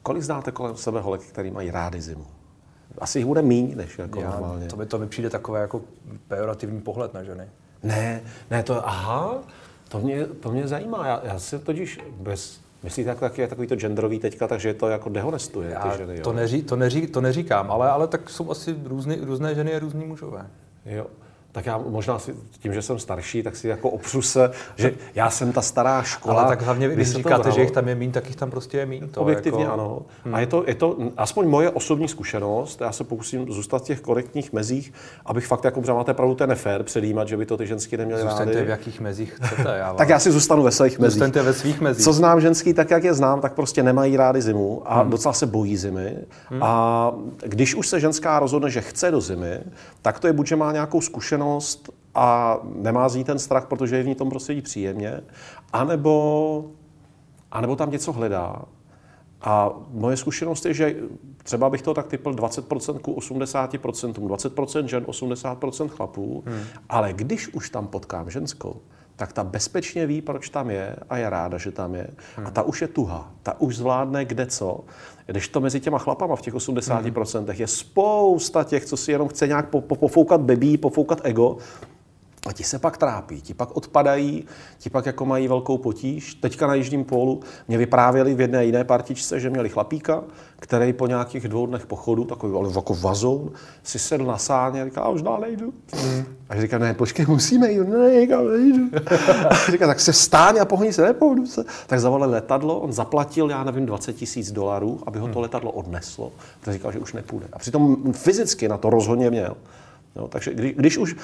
Kolik 0.02 0.22
znáte 0.22 0.52
kolem 0.52 0.76
sebe 0.76 1.00
holek, 1.00 1.22
který 1.22 1.50
mají 1.50 1.70
rády 1.70 2.00
zimu? 2.00 2.26
Asi 2.98 3.18
jich 3.18 3.26
bude 3.26 3.42
méně 3.42 3.76
než 3.76 3.98
jako 3.98 4.20
Já, 4.20 4.30
normálně. 4.30 4.66
To 4.66 4.76
mi, 4.76 4.86
to 4.86 4.98
mi 4.98 5.06
přijde 5.06 5.30
takové 5.30 5.60
jako 5.60 5.80
pejorativní 6.28 6.80
pohled 6.80 7.14
na 7.14 7.22
ženy. 7.22 7.48
Ne, 7.84 8.22
ne, 8.50 8.62
to, 8.62 8.88
aha, 8.88 9.38
to 9.88 9.98
mě, 9.98 10.26
to 10.26 10.50
mě 10.50 10.68
zajímá. 10.68 11.06
Já, 11.06 11.20
já 11.24 11.38
si 11.38 11.58
totiž 11.58 12.00
bez, 12.18 12.60
Myslíte, 12.82 13.10
tak, 13.10 13.20
tak 13.20 13.38
je 13.38 13.48
takový 13.48 13.66
to 13.66 13.76
genderový 13.76 14.18
teďka, 14.18 14.48
takže 14.48 14.74
to 14.74 14.88
jako 14.88 15.08
dehonestuje 15.08 15.70
Já 15.70 15.80
ty 15.80 15.98
ženy, 15.98 16.16
jo? 16.16 16.22
To, 16.22 16.32
neří, 16.32 16.62
to, 16.62 16.76
neří, 16.76 17.06
to 17.06 17.20
neříkám, 17.20 17.70
ale, 17.70 17.90
ale 17.90 18.08
tak 18.08 18.30
jsou 18.30 18.50
asi 18.50 18.76
různý, 18.84 19.16
různé 19.16 19.54
ženy 19.54 19.74
a 19.74 19.78
různí 19.78 20.04
mužové. 20.04 20.46
Jo 20.86 21.06
tak 21.54 21.66
já 21.66 21.78
možná 21.78 22.18
si, 22.18 22.34
tím, 22.58 22.74
že 22.74 22.82
jsem 22.82 22.98
starší, 22.98 23.42
tak 23.42 23.56
si 23.56 23.68
jako 23.68 23.90
opřu 23.90 24.22
se, 24.22 24.50
že 24.76 24.94
já 25.14 25.30
jsem 25.30 25.52
ta 25.52 25.62
stará 25.62 26.02
škola. 26.02 26.40
Ale 26.40 26.48
tak 26.48 26.62
hlavně, 26.62 26.88
když 26.88 27.10
říkáte, 27.10 27.50
že 27.50 27.60
jich 27.60 27.70
tam 27.70 27.88
je 27.88 27.94
mín, 27.94 28.12
tak 28.12 28.26
jich 28.26 28.36
tam 28.36 28.50
prostě 28.50 28.78
je 28.78 28.86
mín. 28.86 29.08
To 29.08 29.20
Objektivně 29.20 29.62
jako... 29.62 29.74
ano. 29.74 30.02
Hmm. 30.24 30.34
A 30.34 30.40
je 30.40 30.46
to, 30.46 30.64
je 30.66 30.74
to 30.74 30.96
aspoň 31.16 31.48
moje 31.48 31.70
osobní 31.70 32.08
zkušenost, 32.08 32.80
já 32.80 32.92
se 32.92 33.04
pokusím 33.04 33.52
zůstat 33.52 33.82
v 33.82 33.84
těch 33.84 34.00
korektních 34.00 34.52
mezích, 34.52 34.92
abych 35.26 35.46
fakt, 35.46 35.64
jako 35.64 35.80
máte 35.80 36.14
pravdu, 36.14 36.34
ten 36.34 36.48
nefér 36.48 36.82
předjímat, 36.82 37.28
že 37.28 37.36
by 37.36 37.46
to 37.46 37.56
ty 37.56 37.66
ženský 37.66 37.96
neměly 37.96 38.22
Zůstaňte 38.22 38.54
rády. 38.54 38.66
v 38.66 38.70
jakých 38.70 39.00
mezích 39.00 39.32
chcete. 39.42 39.76
Já 39.78 39.86
vám... 39.86 39.96
tak 39.98 40.08
já 40.08 40.18
si 40.18 40.32
zůstanu 40.32 40.62
ve 40.62 40.70
svých 40.70 40.98
mezích. 40.98 41.12
Zůstaňte 41.12 41.42
ve 41.42 41.52
svých 41.52 41.80
mezích. 41.80 42.04
Co 42.04 42.12
znám 42.12 42.40
ženský, 42.40 42.74
tak 42.74 42.90
jak 42.90 43.04
je 43.04 43.14
znám, 43.14 43.40
tak 43.40 43.52
prostě 43.52 43.82
nemají 43.82 44.16
rády 44.16 44.42
zimu 44.42 44.82
a 44.84 45.00
hmm. 45.00 45.10
docela 45.10 45.32
se 45.32 45.46
bojí 45.46 45.76
zimy. 45.76 46.16
Hmm. 46.50 46.62
A 46.62 47.12
když 47.46 47.74
už 47.74 47.88
se 47.88 48.00
ženská 48.00 48.38
rozhodne, 48.38 48.70
že 48.70 48.80
chce 48.80 49.10
do 49.10 49.20
zimy, 49.20 49.60
tak 50.02 50.18
to 50.18 50.26
je 50.26 50.32
buď, 50.32 50.46
že 50.46 50.56
má 50.56 50.72
nějakou 50.72 51.00
zkušenost 51.00 51.43
a 52.14 52.58
nemá 52.74 53.08
z 53.08 53.16
ní 53.16 53.24
ten 53.24 53.38
strach, 53.38 53.66
protože 53.66 53.96
je 53.96 54.02
v 54.02 54.06
ní 54.06 54.14
tom 54.14 54.30
prostředí 54.30 54.62
příjemně, 54.62 55.20
anebo, 55.72 56.64
anebo 57.50 57.76
tam 57.76 57.90
něco 57.90 58.12
hledá. 58.12 58.62
A 59.42 59.70
moje 59.90 60.16
zkušenost 60.16 60.66
je, 60.66 60.74
že 60.74 60.96
třeba 61.42 61.70
bych 61.70 61.82
to 61.82 61.94
tak 61.94 62.06
typl 62.06 62.32
20% 62.32 62.98
ku 62.98 63.14
80%, 63.14 64.12
20% 64.12 64.84
žen, 64.84 65.04
80% 65.04 65.88
chlapů, 65.88 66.42
hmm. 66.46 66.60
ale 66.88 67.12
když 67.12 67.48
už 67.48 67.70
tam 67.70 67.86
potkám 67.86 68.30
ženskou, 68.30 68.80
tak 69.16 69.32
ta 69.32 69.44
bezpečně 69.44 70.06
ví, 70.06 70.22
proč 70.22 70.48
tam 70.48 70.70
je 70.70 70.96
a 71.10 71.16
je 71.16 71.30
ráda, 71.30 71.58
že 71.58 71.72
tam 71.72 71.94
je. 71.94 72.08
Hmm. 72.36 72.46
A 72.46 72.50
ta 72.50 72.62
už 72.62 72.82
je 72.82 72.88
tuha, 72.88 73.30
ta 73.42 73.60
už 73.60 73.76
zvládne 73.76 74.24
kde 74.24 74.46
co. 74.46 74.80
Když 75.26 75.48
to 75.48 75.60
mezi 75.60 75.80
těma 75.80 75.98
chlapama 75.98 76.36
v 76.36 76.42
těch 76.42 76.54
80% 76.54 77.38
hmm. 77.38 77.48
je 77.52 77.66
spousta 77.66 78.64
těch, 78.64 78.84
co 78.84 78.96
si 78.96 79.12
jenom 79.12 79.28
chce 79.28 79.46
nějak 79.46 79.68
pofoukat 79.68 80.40
bebí, 80.40 80.78
pofoukat 80.78 81.20
ego, 81.22 81.56
a 82.46 82.52
ti 82.52 82.64
se 82.64 82.78
pak 82.78 82.96
trápí, 82.96 83.40
ti 83.40 83.54
pak 83.54 83.76
odpadají, 83.76 84.44
ti 84.78 84.90
pak 84.90 85.06
jako 85.06 85.26
mají 85.26 85.48
velkou 85.48 85.78
potíž. 85.78 86.34
Teďka 86.34 86.66
na 86.66 86.74
Jižním 86.74 87.04
pólu 87.04 87.40
mě 87.68 87.78
vyprávěli 87.78 88.34
v 88.34 88.40
jedné 88.40 88.64
jiné 88.64 88.84
partičce, 88.84 89.40
že 89.40 89.50
měli 89.50 89.68
chlapíka, 89.68 90.24
který 90.56 90.92
po 90.92 91.06
nějakých 91.06 91.48
dvou 91.48 91.66
dnech 91.66 91.86
pochodu, 91.86 92.24
takový 92.24 92.54
ale 92.54 92.70
jako 92.76 92.94
vazoun, 92.94 93.52
si 93.82 93.98
sedl 93.98 94.24
na 94.24 94.38
sáně 94.38 94.82
a 94.82 94.84
říká, 94.84 95.08
už 95.08 95.22
dál 95.22 95.40
nejdu. 95.40 95.72
Mm. 96.04 96.24
A 96.48 96.60
říká, 96.60 96.78
ne, 96.78 96.94
počkej, 96.94 97.26
musíme 97.28 97.72
jít, 97.72 97.88
ne, 97.88 98.20
nikam 98.20 98.48
nejdu. 98.48 98.90
a 99.50 99.70
říká, 99.70 99.86
tak 99.86 100.00
se 100.00 100.12
stáň 100.12 100.58
a 100.60 100.64
pohni 100.64 100.92
se, 100.92 101.02
nepohnu 101.02 101.46
se. 101.46 101.64
Tak 101.86 102.00
zavolali 102.00 102.32
letadlo, 102.32 102.80
on 102.80 102.92
zaplatil, 102.92 103.50
já 103.50 103.64
nevím, 103.64 103.86
20 103.86 104.12
tisíc 104.12 104.52
dolarů, 104.52 105.00
aby 105.06 105.18
ho 105.18 105.26
to 105.26 105.32
hmm. 105.32 105.42
letadlo 105.42 105.72
odneslo. 105.72 106.32
Tak 106.60 106.74
říkal, 106.74 106.92
že 106.92 106.98
už 106.98 107.12
nepůjde. 107.12 107.46
A 107.52 107.58
přitom 107.58 108.12
fyzicky 108.12 108.68
na 108.68 108.78
to 108.78 108.90
rozhodně 108.90 109.30
měl. 109.30 109.56
No, 110.16 110.28
takže 110.28 110.54
když, 110.54 110.74
když 110.74 110.98
už 110.98 111.16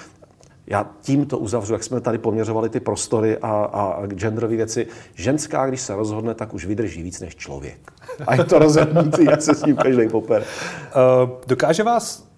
já 0.67 0.91
tímto 1.01 1.39
uzavřu, 1.39 1.73
jak 1.73 1.85
jsme 1.85 2.01
tady 2.01 2.19
poměřovali 2.19 2.69
ty 2.69 2.81
prostory 2.81 3.39
a, 3.39 3.49
a 3.65 4.07
genderové 4.07 4.57
věci. 4.57 4.87
Ženská, 5.15 5.67
když 5.67 5.81
se 5.81 5.97
rozhodne, 5.97 6.35
tak 6.35 6.55
už 6.55 6.67
vydrží 6.67 7.03
víc 7.03 7.21
než 7.21 7.37
člověk. 7.37 7.93
A 8.27 8.35
je 8.35 8.45
to 8.45 8.59
rozhodnutí, 8.59 9.25
jak 9.25 9.43
se 9.43 9.55
s 9.55 9.65
ním 9.65 9.77
každý 9.77 10.09
poper. 10.09 10.45
Uh, 10.45 11.31
dokáže 11.47 11.83
vás 11.83 12.29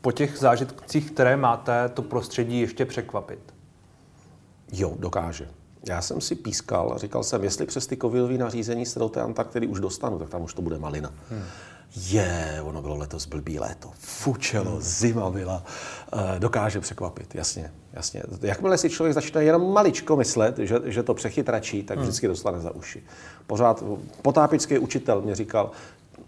po 0.00 0.12
těch 0.12 0.38
zážitcích, 0.38 1.10
které 1.10 1.36
máte, 1.36 1.88
to 1.88 2.02
prostředí 2.02 2.60
ještě 2.60 2.84
překvapit? 2.84 3.54
Jo, 4.72 4.94
dokáže. 4.98 5.48
Já 5.88 6.02
jsem 6.02 6.20
si 6.20 6.34
pískal 6.34 6.92
a 6.94 6.98
říkal 6.98 7.22
jsem, 7.22 7.44
jestli 7.44 7.66
přes 7.66 7.86
ty 7.86 7.96
covidové 7.96 8.38
nařízení 8.38 8.86
se 8.86 8.98
do 8.98 9.08
té 9.08 9.20
Antarktidy 9.20 9.66
už 9.66 9.80
dostanu, 9.80 10.18
tak 10.18 10.28
tam 10.28 10.42
už 10.42 10.54
to 10.54 10.62
bude 10.62 10.78
malina. 10.78 11.12
Hmm 11.30 11.42
je, 11.96 12.60
ono 12.62 12.82
bylo 12.82 12.96
letos 12.96 13.26
blbý 13.26 13.58
léto, 13.58 13.90
fučelo, 13.98 14.70
hmm. 14.70 14.80
zima 14.80 15.30
byla, 15.30 15.64
eh, 16.12 16.38
dokáže 16.38 16.80
překvapit, 16.80 17.34
jasně, 17.34 17.72
jasně. 17.92 18.22
Jakmile 18.42 18.78
si 18.78 18.90
člověk 18.90 19.14
začne 19.14 19.44
jenom 19.44 19.72
maličko 19.72 20.16
myslet, 20.16 20.58
že, 20.58 20.78
že 20.84 21.02
to 21.02 21.14
přechytračí, 21.14 21.82
tak 21.82 21.96
hmm. 21.96 22.06
vždycky 22.06 22.28
dostane 22.28 22.60
za 22.60 22.70
uši. 22.70 23.02
Pořád 23.46 23.84
potápický 24.22 24.78
učitel 24.78 25.22
mě 25.22 25.34
říkal, 25.34 25.70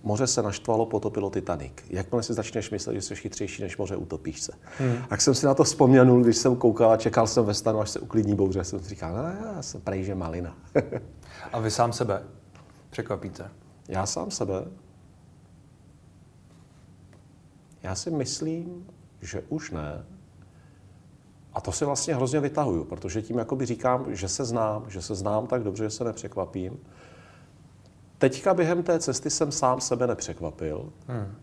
moře 0.02 0.26
se 0.26 0.42
naštvalo, 0.42 0.86
potopilo 0.86 1.30
Titanic. 1.30 1.72
Jakmile 1.90 2.22
si 2.22 2.34
začneš 2.34 2.70
myslet, 2.70 2.94
že 2.94 3.02
jsi 3.02 3.16
chytřejší 3.16 3.62
než 3.62 3.76
moře, 3.76 3.96
utopíš 3.96 4.40
se. 4.40 4.52
Hmm. 4.78 4.96
Tak 5.08 5.20
jsem 5.20 5.34
si 5.34 5.46
na 5.46 5.54
to 5.54 5.64
vzpomněl, 5.64 6.20
když 6.20 6.36
jsem 6.36 6.56
koukal 6.56 6.90
a 6.90 6.96
čekal 6.96 7.26
jsem 7.26 7.44
ve 7.44 7.54
stanu, 7.54 7.80
až 7.80 7.90
se 7.90 8.00
uklidní 8.00 8.34
bouře. 8.34 8.64
Jsem 8.64 8.80
si 8.80 8.88
říkal, 8.88 9.16
no, 9.16 9.54
já 9.54 9.62
jsem 9.62 9.80
prej, 9.80 10.04
že 10.04 10.14
malina. 10.14 10.56
a 11.52 11.60
vy 11.60 11.70
sám 11.70 11.92
sebe 11.92 12.22
překvapíte? 12.90 13.50
Já 13.88 14.06
sám 14.06 14.30
sebe? 14.30 14.54
Já 17.84 17.94
si 17.94 18.10
myslím, 18.10 18.86
že 19.20 19.42
už 19.48 19.70
ne. 19.70 20.04
A 21.52 21.60
to 21.60 21.72
si 21.72 21.84
vlastně 21.84 22.14
hrozně 22.14 22.40
vytahuju, 22.40 22.84
protože 22.84 23.22
tím 23.22 23.38
jakoby 23.38 23.66
říkám, 23.66 24.14
že 24.14 24.28
se 24.28 24.44
znám, 24.44 24.84
že 24.90 25.02
se 25.02 25.14
znám 25.14 25.46
tak 25.46 25.62
dobře, 25.62 25.84
že 25.84 25.90
se 25.90 26.04
nepřekvapím. 26.04 26.78
Teďka 28.18 28.54
během 28.54 28.82
té 28.82 28.98
cesty 28.98 29.30
jsem 29.30 29.52
sám 29.52 29.80
sebe 29.80 30.06
nepřekvapil, 30.06 30.92
hmm. 31.08 31.34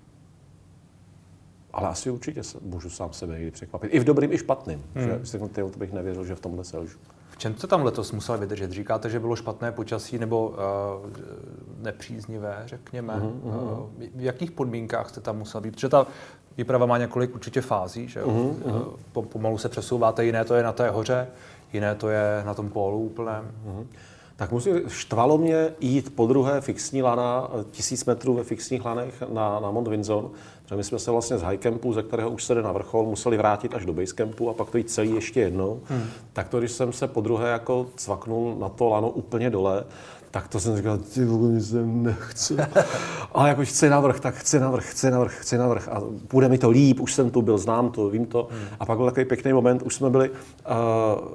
ale 1.74 1.88
asi 1.88 2.10
určitě 2.10 2.42
můžu 2.62 2.90
sám 2.90 3.14
sebe 3.14 3.34
někdy 3.34 3.52
překvapit. 3.52 3.94
I 3.94 4.00
v 4.00 4.04
dobrým, 4.04 4.34
i 4.34 4.38
špatným. 4.38 4.84
Hmm. 4.96 5.10
Že, 5.10 5.26
si, 5.26 5.40
to 5.54 5.80
bych 5.80 5.94
nevěřil, 5.94 6.26
že 6.26 6.36
v 6.36 6.40
tomhle 6.40 6.64
selžu. 6.64 7.00
Čem 7.42 7.56
jste 7.56 7.68
tam 7.68 7.84
letos 7.84 8.12
musel 8.12 8.38
vydržet? 8.38 8.72
Říkáte, 8.72 9.10
že 9.10 9.20
bylo 9.20 9.36
špatné 9.36 9.72
počasí 9.72 10.20
nebo 10.20 10.48
uh, 10.48 10.56
nepříznivé, 11.82 12.64
řekněme. 12.66 13.14
Mm-hmm. 13.14 13.40
Uh, 13.44 13.90
v 14.16 14.24
jakých 14.24 14.52
podmínkách 14.52 15.10
jste 15.10 15.22
tam 15.22 15.38
musel 15.38 15.62
být? 15.62 15.72
Protože 15.72 15.90
ta 15.90 16.08
výprava 16.58 16.86
má 16.86 16.98
několik 16.98 17.36
určitě 17.36 17.62
fází, 17.62 18.08
že 18.08 18.24
mm-hmm. 18.24 18.54
uh, 19.16 19.26
pomalu 19.26 19.58
se 19.58 19.70
přesouváte, 19.70 20.26
jiné 20.26 20.46
to 20.46 20.56
je 20.56 20.64
na 20.64 20.72
té 20.72 20.90
hoře, 20.90 21.28
jiné 21.74 21.96
to 21.96 22.10
je 22.10 22.44
na 22.46 22.54
tom 22.54 22.70
pólu 22.70 23.00
úplném. 23.00 23.52
Mm-hmm. 23.68 23.86
Tak 24.36 24.52
musím, 24.52 24.90
štvalo 24.90 25.38
mě 25.38 25.70
jít 25.80 26.16
po 26.16 26.28
druhé 26.28 26.62
fixní 26.62 27.02
lana, 27.02 27.50
tisíc 27.72 28.06
metrů 28.06 28.34
ve 28.34 28.44
fixních 28.44 28.86
lanech 28.86 29.24
na, 29.34 29.60
na 29.60 29.72
Mont 29.72 29.88
Vinzon, 29.88 30.32
protože 30.72 30.78
my 30.78 30.84
jsme 30.84 31.00
se 31.00 31.12
vlastně 31.12 31.38
z 31.38 31.44
highcampu, 31.44 31.94
ze 31.94 32.04
kterého 32.04 32.30
už 32.30 32.44
se 32.44 32.56
jde 32.56 32.62
na 32.62 32.72
vrchol, 32.72 33.06
museli 33.06 33.38
vrátit 33.38 33.74
až 33.74 33.86
do 33.86 33.94
basecampu 33.94 34.50
a 34.50 34.54
pak 34.54 34.70
to 34.70 34.78
jít 34.78 34.90
celý 34.90 35.16
ještě 35.16 35.40
jednou. 35.40 35.82
Hmm. 35.86 36.04
Tak 36.34 36.50
to, 36.50 36.60
když 36.60 36.72
jsem 36.72 36.94
se 36.94 37.08
po 37.08 37.22
druhé 37.22 37.50
jako 37.50 37.88
cvaknul 37.96 38.56
na 38.60 38.70
to 38.70 38.90
lano 38.90 39.10
úplně 39.10 39.50
dole, 39.50 39.84
tak 40.32 40.48
to 40.48 40.60
jsem 40.60 40.78
říkal, 40.78 40.98
ty 40.98 41.26
vole, 41.26 41.60
jsem 41.60 42.04
nechci. 42.04 42.58
Ale 43.32 43.50
jako 43.50 43.66
chci 43.66 43.90
navrh, 43.90 44.20
tak 44.20 44.36
chci 44.36 44.60
navrh, 44.60 44.86
chci 44.92 45.12
navrh, 45.12 45.34
chci 45.40 45.58
navrh. 45.58 45.90
A 45.90 46.02
půjde 46.28 46.50
mi 46.50 46.58
to 46.58 46.70
líp, 46.70 47.00
už 47.00 47.14
jsem 47.14 47.30
tu 47.30 47.42
byl, 47.42 47.58
znám 47.58 47.92
to, 47.92 48.10
vím 48.10 48.26
to. 48.26 48.48
Hmm. 48.52 48.62
A 48.80 48.86
pak 48.86 48.98
byl 48.98 49.06
takový 49.06 49.26
pěkný 49.26 49.54
moment, 49.54 49.82
už 49.82 49.96
jsme 49.96 50.10
byli, 50.10 50.30
uh, 50.30 50.36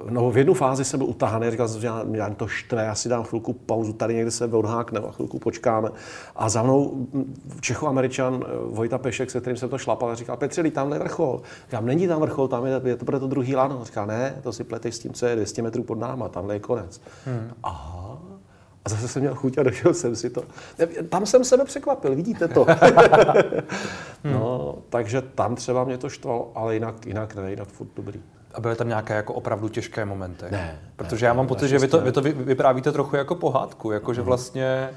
no 0.09 0.31
v 0.31 0.37
jednu 0.37 0.53
fázi 0.53 0.85
jsem 0.85 0.99
byl 0.99 1.07
utahaný, 1.07 1.51
říkal 1.51 1.67
jsem, 1.67 1.81
že 1.81 1.87
já, 1.87 2.05
já 2.11 2.29
to 2.29 2.47
štve, 2.47 2.83
já 2.83 2.95
si 2.95 3.09
dám 3.09 3.23
chvilku 3.23 3.53
pauzu, 3.53 3.93
tady 3.93 4.15
někde 4.15 4.31
se 4.31 4.45
odhákneme 4.45 5.07
a 5.07 5.11
chvilku 5.11 5.39
počkáme. 5.39 5.89
A 6.35 6.49
za 6.49 6.63
mnou 6.63 7.07
Čecho-Američan 7.61 8.43
eh, 8.43 8.49
Vojta 8.65 8.97
Pešek, 8.97 9.26
se 9.31 9.41
kterým 9.41 9.57
jsem 9.57 9.69
to 9.69 9.77
šlapal, 9.77 10.15
říkal, 10.15 10.37
Petřeli, 10.37 10.71
tam 10.71 10.93
je 10.93 10.99
vrchol. 10.99 11.41
Říkám, 11.65 11.85
není 11.85 12.07
tam 12.07 12.21
vrchol, 12.21 12.47
tam 12.47 12.65
je, 12.65 12.81
je 12.83 12.95
to 12.95 13.05
pro 13.05 13.19
to 13.19 13.27
druhý 13.27 13.55
lano. 13.55 13.85
Říkal, 13.85 14.07
ne, 14.07 14.35
to 14.43 14.53
si 14.53 14.63
pleteš 14.63 14.95
s 14.95 14.99
tím, 14.99 15.13
co 15.13 15.25
je 15.25 15.35
200 15.35 15.61
metrů 15.61 15.83
pod 15.83 15.99
náma, 15.99 16.29
tam 16.29 16.49
je 16.49 16.59
konec. 16.59 17.01
Hmm. 17.25 17.51
Aha, 17.63 18.17
a 18.87 18.89
zase 18.89 19.07
jsem 19.07 19.21
měl 19.21 19.35
chuť 19.35 19.57
a 19.57 19.63
došel 19.63 19.93
jsem 19.93 20.15
si 20.15 20.29
to. 20.29 20.43
Tam 21.09 21.25
jsem 21.25 21.43
sebe 21.43 21.65
překvapil, 21.65 22.15
vidíte 22.15 22.47
to. 22.47 22.65
no, 24.23 24.75
takže 24.89 25.21
tam 25.21 25.55
třeba 25.55 25.83
mě 25.83 25.97
to 25.97 26.09
štvalo, 26.09 26.51
ale 26.55 26.73
jinak, 26.73 27.05
jinak 27.05 27.35
ne, 27.35 27.49
jinak 27.49 27.67
furt 27.67 27.89
dobrý. 27.95 28.21
A 28.53 28.61
byly 28.61 28.75
tam 28.75 28.87
nějaké 28.87 29.13
jako 29.13 29.33
opravdu 29.33 29.69
těžké 29.69 30.05
momenty? 30.05 30.45
Ne. 30.51 30.79
Protože 30.95 31.25
ne, 31.25 31.27
já 31.27 31.33
mám 31.33 31.47
pocit, 31.47 31.67
že 31.67 31.79
vy 31.79 31.87
to, 31.87 32.01
vy 32.01 32.11
to 32.11 32.21
vyprávíte 32.21 32.91
trochu 32.91 33.15
jako 33.15 33.35
pohádku, 33.35 33.91
jako 33.91 34.13
že 34.13 34.21
mhm. 34.21 34.25
vlastně 34.25 34.89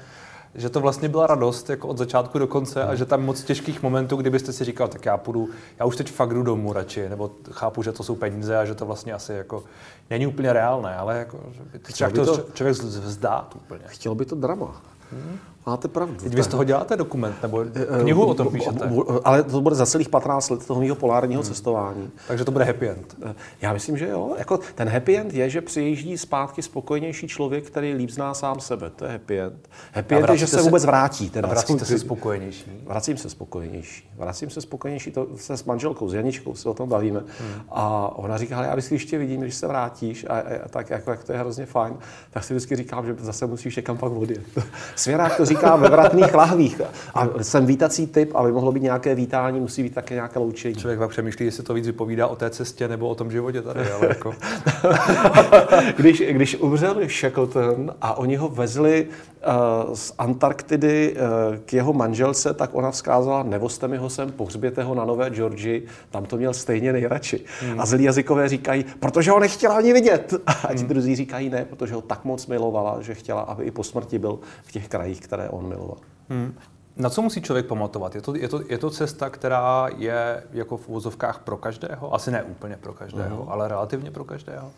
že 0.55 0.69
to 0.69 0.79
vlastně 0.79 1.09
byla 1.09 1.27
radost 1.27 1.69
jako 1.69 1.87
od 1.87 1.97
začátku 1.97 2.39
do 2.39 2.47
konce 2.47 2.83
a 2.83 2.95
že 2.95 3.05
tam 3.05 3.23
moc 3.25 3.43
těžkých 3.43 3.83
momentů, 3.83 4.15
kdybyste 4.15 4.53
si 4.53 4.63
říkal, 4.65 4.87
tak 4.87 5.05
já 5.05 5.17
půjdu, 5.17 5.49
já 5.79 5.85
už 5.85 5.95
teď 5.95 6.11
fakt 6.11 6.33
jdu 6.33 6.43
domů 6.43 6.73
radši, 6.73 7.09
nebo 7.09 7.31
chápu, 7.51 7.83
že 7.83 7.91
to 7.91 8.03
jsou 8.03 8.15
peníze 8.15 8.57
a 8.57 8.65
že 8.65 8.75
to 8.75 8.85
vlastně 8.85 9.13
asi 9.13 9.33
jako 9.33 9.63
není 10.09 10.27
úplně 10.27 10.53
reálné, 10.53 10.95
ale 10.95 11.17
jako, 11.17 11.39
že 11.53 11.63
by 11.63 11.79
to, 11.79 12.09
by 12.09 12.25
to 12.25 12.45
člověk 12.53 12.77
vzdát 12.77 13.55
úplně. 13.55 13.83
Chtěl 13.87 14.15
by 14.15 14.25
to 14.25 14.35
drama. 14.35 14.81
Hmm. 15.11 15.37
Máte 15.65 15.87
pravdu. 15.87 16.15
Teď 16.15 16.35
vy 16.35 16.43
z 16.43 16.47
toho 16.47 16.63
děláte 16.63 16.97
dokument, 16.97 17.35
nebo 17.41 17.65
knihu 18.01 18.25
o 18.25 18.33
tom 18.33 18.47
píšete? 18.51 18.91
Ale 19.23 19.43
to 19.43 19.61
bude 19.61 19.75
za 19.75 19.85
celých 19.85 20.09
15 20.09 20.49
let 20.49 20.65
toho 20.65 20.81
mého 20.81 20.95
polárního 20.95 21.41
hmm. 21.41 21.51
cestování. 21.51 22.11
Takže 22.27 22.45
to 22.45 22.51
bude 22.51 22.65
happy 22.65 22.89
end. 22.89 23.15
Já 23.61 23.73
myslím, 23.73 23.97
že 23.97 24.07
jo. 24.07 24.35
Jako 24.37 24.59
ten 24.75 24.89
happy 24.89 25.17
end 25.17 25.33
je, 25.33 25.49
že 25.49 25.61
přijíždí 25.61 26.17
zpátky 26.17 26.61
spokojenější 26.61 27.27
člověk, 27.27 27.65
který 27.65 27.93
líp 27.93 28.09
zná 28.09 28.33
sám 28.33 28.59
sebe. 28.59 28.89
To 28.89 29.05
je 29.05 29.11
happy 29.11 29.39
end. 29.39 29.69
Happy 29.93 30.15
end 30.15 30.29
je, 30.29 30.37
že 30.37 30.47
se 30.47 30.61
vůbec 30.61 30.85
vrátí. 30.85 31.29
Teda. 31.29 31.47
A 31.47 31.51
vracíte 31.51 31.85
se 31.85 31.99
spokojenější? 31.99 32.83
Vracím 32.85 33.17
se 33.17 33.29
spokojenější. 33.29 34.09
Vracím 34.17 34.49
se 34.49 34.61
spokojenější. 34.61 35.11
To 35.11 35.27
se 35.35 35.57
s 35.57 35.63
manželkou, 35.63 36.09
s 36.09 36.13
Janičkou 36.13 36.55
se 36.55 36.69
o 36.69 36.73
tom 36.73 36.89
bavíme. 36.89 37.19
Hmm. 37.19 37.61
A 37.69 38.11
ona 38.15 38.37
říká, 38.37 38.63
já 38.63 38.71
vždycky 38.71 38.95
ještě 38.95 39.17
vidím, 39.17 39.41
když 39.41 39.55
se 39.55 39.67
vrátíš, 39.67 40.25
a, 40.29 40.43
a 40.65 40.67
tak 40.69 40.89
jako, 40.89 41.11
jak 41.11 41.23
to 41.23 41.31
je 41.31 41.39
hrozně 41.39 41.65
fajn, 41.65 41.97
tak 42.31 42.43
si 42.43 42.53
vždycky 42.53 42.75
říkám, 42.75 43.05
že 43.05 43.15
zase 43.19 43.45
musíš 43.45 43.75
někam 43.75 43.97
pak 43.97 44.11
odjet. 44.11 44.45
Svěrák 45.01 45.37
to 45.37 45.45
říká 45.45 45.75
ve 45.75 45.89
vratných 45.89 46.33
lahvích. 46.33 46.81
A 47.13 47.27
jsem 47.41 47.65
vítací 47.65 48.07
typ, 48.07 48.35
aby 48.35 48.51
mohlo 48.51 48.71
být 48.71 48.83
nějaké 48.83 49.15
vítání, 49.15 49.59
musí 49.59 49.83
být 49.83 49.93
také 49.93 50.13
nějaké 50.13 50.39
loučení. 50.39 50.75
Člověk 50.75 50.99
pak 50.99 51.09
přemýšlí, 51.09 51.45
jestli 51.45 51.63
to 51.63 51.73
víc 51.73 51.85
vypovídá 51.85 52.27
o 52.27 52.35
té 52.35 52.49
cestě 52.49 52.87
nebo 52.87 53.09
o 53.09 53.15
tom 53.15 53.31
životě 53.31 53.61
tady. 53.61 53.91
Ale 53.91 54.07
jako... 54.07 54.33
když, 55.97 56.23
když 56.29 56.55
umřel 56.55 56.95
Shackleton 57.07 57.93
a 58.01 58.17
oni 58.17 58.35
ho 58.35 58.49
vezli 58.49 59.07
uh, 59.87 59.93
z 59.93 60.13
Antarktidy 60.17 61.15
uh, 61.15 61.57
k 61.65 61.73
jeho 61.73 61.93
manželce, 61.93 62.53
tak 62.53 62.69
ona 62.73 62.91
vzkázala, 62.91 63.43
nevozte 63.43 63.87
mi 63.87 63.97
ho 63.97 64.09
sem, 64.09 64.31
pohřběte 64.31 64.83
ho 64.83 64.95
na 64.95 65.05
Nové 65.05 65.29
Georgii, 65.29 65.85
tam 66.09 66.25
to 66.25 66.37
měl 66.37 66.53
stejně 66.53 66.93
nejradši. 66.93 67.39
Hmm. 67.61 67.79
A 67.81 67.85
zlí 67.85 68.03
jazykové 68.03 68.49
říkají, 68.49 68.85
protože 68.99 69.31
ho 69.31 69.39
nechtěla 69.39 69.75
ani 69.75 69.93
vidět. 69.93 70.33
A 70.45 70.73
ti 70.73 70.79
hmm. 70.79 70.87
druzí 70.87 71.15
říkají 71.15 71.49
ne, 71.49 71.65
protože 71.65 71.93
ho 71.93 72.01
tak 72.01 72.25
moc 72.25 72.47
milovala, 72.47 72.97
že 73.01 73.13
chtěla, 73.13 73.41
aby 73.41 73.63
i 73.63 73.71
po 73.71 73.83
smrti 73.83 74.19
byl 74.19 74.39
v 74.63 74.71
těch 74.71 74.90
krajích, 74.91 75.21
které 75.21 75.49
on 75.49 75.67
miloval. 75.67 75.97
Hmm. 76.29 76.53
Na 76.95 77.09
co 77.09 77.21
musí 77.21 77.41
člověk 77.41 77.65
pamatovat? 77.65 78.15
Je 78.15 78.21
to, 78.21 78.35
je, 78.35 78.47
to, 78.47 78.61
je 78.69 78.77
to 78.77 78.89
cesta, 78.89 79.29
která 79.29 79.87
je 79.97 80.43
jako 80.51 80.77
v 80.77 80.89
úvozovkách 80.89 81.39
pro 81.39 81.57
každého? 81.57 82.13
Asi 82.13 82.31
ne 82.31 82.43
úplně 82.43 82.77
pro 82.77 82.93
každého, 82.93 83.43
uh-huh. 83.43 83.51
ale 83.51 83.67
relativně 83.67 84.11
pro 84.11 84.23
každého? 84.23 84.71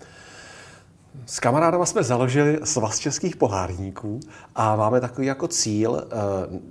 S 1.26 1.40
kamarádama 1.40 1.86
jsme 1.86 2.04
založili 2.04 2.60
svaz 2.64 3.00
českých 3.00 3.36
polárníků 3.36 4.20
a 4.56 4.76
máme 4.76 5.02
takový 5.02 5.28
jako 5.28 5.48
cíl, 5.48 6.04
eh, 6.06 6.16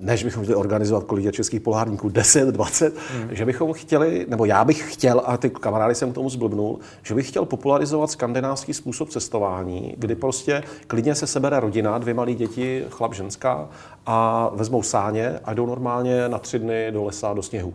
než 0.00 0.24
bychom 0.24 0.42
chtěli 0.42 0.56
organizovat 0.56 1.04
kolik 1.04 1.32
českých 1.32 1.60
polárníků, 1.60 2.08
10, 2.08 2.48
20, 2.48 2.94
hmm. 3.12 3.28
že 3.30 3.44
bychom 3.44 3.72
chtěli, 3.72 4.26
nebo 4.28 4.44
já 4.44 4.64
bych 4.64 4.92
chtěl, 4.92 5.22
a 5.24 5.36
ty 5.36 5.50
kamarády 5.50 5.94
jsem 5.94 6.12
k 6.12 6.14
tomu 6.14 6.30
zblbnul, 6.30 6.78
že 7.02 7.14
bych 7.14 7.28
chtěl 7.28 7.44
popularizovat 7.44 8.10
skandinávský 8.10 8.74
způsob 8.74 9.08
cestování, 9.08 9.94
kdy 9.98 10.14
prostě 10.14 10.62
klidně 10.86 11.14
se 11.14 11.26
sebere 11.26 11.60
rodina, 11.60 11.98
dvě 11.98 12.14
malé 12.14 12.34
děti, 12.34 12.84
chlap, 12.90 13.14
ženská 13.14 13.68
a 14.06 14.50
vezmou 14.54 14.82
sáně 14.82 15.40
a 15.44 15.54
jdou 15.54 15.66
normálně 15.66 16.28
na 16.28 16.38
tři 16.38 16.58
dny 16.58 16.90
do 16.90 17.04
lesa, 17.04 17.34
do 17.34 17.42
sněhu. 17.42 17.74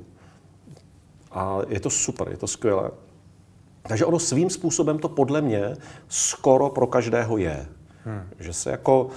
A 1.31 1.59
je 1.67 1.79
to 1.79 1.89
super, 1.89 2.27
je 2.29 2.37
to 2.37 2.47
skvělé. 2.47 2.91
Takže 3.87 4.05
ono 4.05 4.19
svým 4.19 4.49
způsobem 4.49 4.99
to 4.99 5.09
podle 5.09 5.41
mě 5.41 5.75
skoro 6.07 6.69
pro 6.69 6.87
každého 6.87 7.37
je. 7.37 7.67
Hmm. 8.05 8.23
Že 8.39 8.53
se 8.53 8.71
jako... 8.71 9.09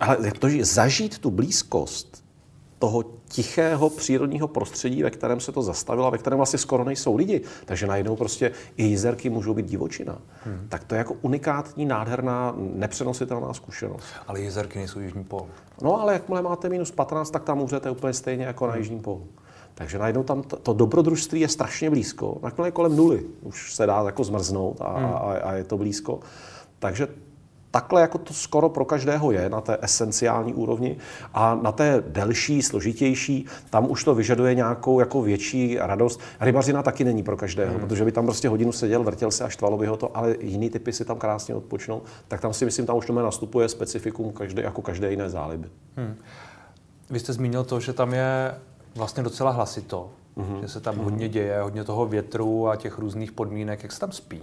Ale 0.00 0.32
to, 0.38 0.48
že 0.48 0.64
zažít 0.64 1.18
tu 1.18 1.30
blízkost 1.30 2.24
toho 2.78 3.04
tichého 3.28 3.90
přírodního 3.90 4.48
prostředí, 4.48 5.02
ve 5.02 5.10
kterém 5.10 5.40
se 5.40 5.52
to 5.52 5.62
zastavilo, 5.62 6.10
ve 6.10 6.18
kterém 6.18 6.36
vlastně 6.36 6.58
skoro 6.58 6.84
nejsou 6.84 7.16
lidi, 7.16 7.40
takže 7.64 7.86
najednou 7.86 8.16
prostě 8.16 8.52
i 8.76 8.84
jizerky 8.84 9.30
můžou 9.30 9.54
být 9.54 9.66
divočina. 9.66 10.18
Hmm. 10.44 10.66
Tak 10.68 10.84
to 10.84 10.94
je 10.94 10.98
jako 10.98 11.14
unikátní, 11.22 11.86
nádherná, 11.86 12.54
nepřenositelná 12.56 13.52
zkušenost. 13.52 14.04
Ale 14.26 14.40
jizerky 14.40 14.78
nejsou 14.78 15.00
jižní 15.00 15.24
pol. 15.24 15.46
No 15.82 16.00
ale 16.00 16.12
jakmile 16.12 16.42
máte 16.42 16.68
minus 16.68 16.90
15, 16.90 17.30
tak 17.30 17.44
tam 17.44 17.60
umřete 17.60 17.90
úplně 17.90 18.12
stejně 18.12 18.44
jako 18.44 18.64
hmm. 18.64 18.72
na 18.72 18.78
jižním 18.78 19.00
polu. 19.00 19.26
Takže 19.74 19.98
najednou 19.98 20.22
tam 20.22 20.42
to, 20.42 20.56
to 20.56 20.72
dobrodružství 20.72 21.40
je 21.40 21.48
strašně 21.48 21.90
blízko. 21.90 22.38
Nakonec 22.42 22.74
kolem 22.74 22.96
nuly. 22.96 23.24
Už 23.42 23.74
se 23.74 23.86
dá 23.86 24.02
jako 24.06 24.24
zmrznout 24.24 24.80
a, 24.80 24.98
hmm. 24.98 25.06
a, 25.06 25.18
a 25.18 25.52
je 25.52 25.64
to 25.64 25.78
blízko. 25.78 26.20
Takže 26.78 27.08
takhle 27.70 28.00
jako 28.00 28.18
to 28.18 28.34
skoro 28.34 28.68
pro 28.68 28.84
každého 28.84 29.32
je 29.32 29.48
na 29.48 29.60
té 29.60 29.78
esenciální 29.82 30.54
úrovni 30.54 30.96
a 31.34 31.54
na 31.54 31.72
té 31.72 32.04
delší, 32.08 32.62
složitější, 32.62 33.46
tam 33.70 33.90
už 33.90 34.04
to 34.04 34.14
vyžaduje 34.14 34.54
nějakou 34.54 35.00
jako 35.00 35.22
větší 35.22 35.78
radost. 35.80 36.20
Rybařina 36.40 36.82
taky 36.82 37.04
není 37.04 37.22
pro 37.22 37.36
každého, 37.36 37.70
hmm. 37.70 37.80
protože 37.80 38.04
by 38.04 38.12
tam 38.12 38.24
prostě 38.24 38.48
hodinu 38.48 38.72
seděl, 38.72 39.02
vrtěl 39.02 39.30
se 39.30 39.44
a 39.44 39.48
štvalo 39.48 39.78
by 39.78 39.86
ho 39.86 39.96
to, 39.96 40.16
ale 40.16 40.36
jiný 40.40 40.70
typy 40.70 40.92
si 40.92 41.04
tam 41.04 41.18
krásně 41.18 41.54
odpočnou, 41.54 42.02
tak 42.28 42.40
tam 42.40 42.52
si 42.52 42.64
myslím, 42.64 42.86
tam 42.86 42.96
už 42.96 43.06
to 43.06 43.12
nastupuje 43.12 43.68
specifikum 43.68 44.32
každé, 44.32 44.62
jako 44.62 44.82
každé 44.82 45.10
jiné 45.10 45.30
záliby. 45.30 45.68
Hmm. 45.96 46.14
Vy 47.10 47.20
jste 47.20 47.32
zmínil 47.32 47.64
to, 47.64 47.80
že 47.80 47.92
tam 47.92 48.12
je 48.12 48.54
vlastně 48.94 49.22
docela 49.22 49.50
hlasito, 49.50 50.10
mm-hmm. 50.36 50.60
že 50.60 50.68
se 50.68 50.80
tam 50.80 50.94
mm-hmm. 50.94 51.02
hodně 51.04 51.28
děje, 51.28 51.60
hodně 51.62 51.84
toho 51.84 52.06
větru 52.06 52.68
a 52.68 52.76
těch 52.76 52.98
různých 52.98 53.32
podmínek. 53.32 53.82
Jak 53.82 53.92
se 53.92 54.00
tam 54.00 54.12
spí? 54.12 54.42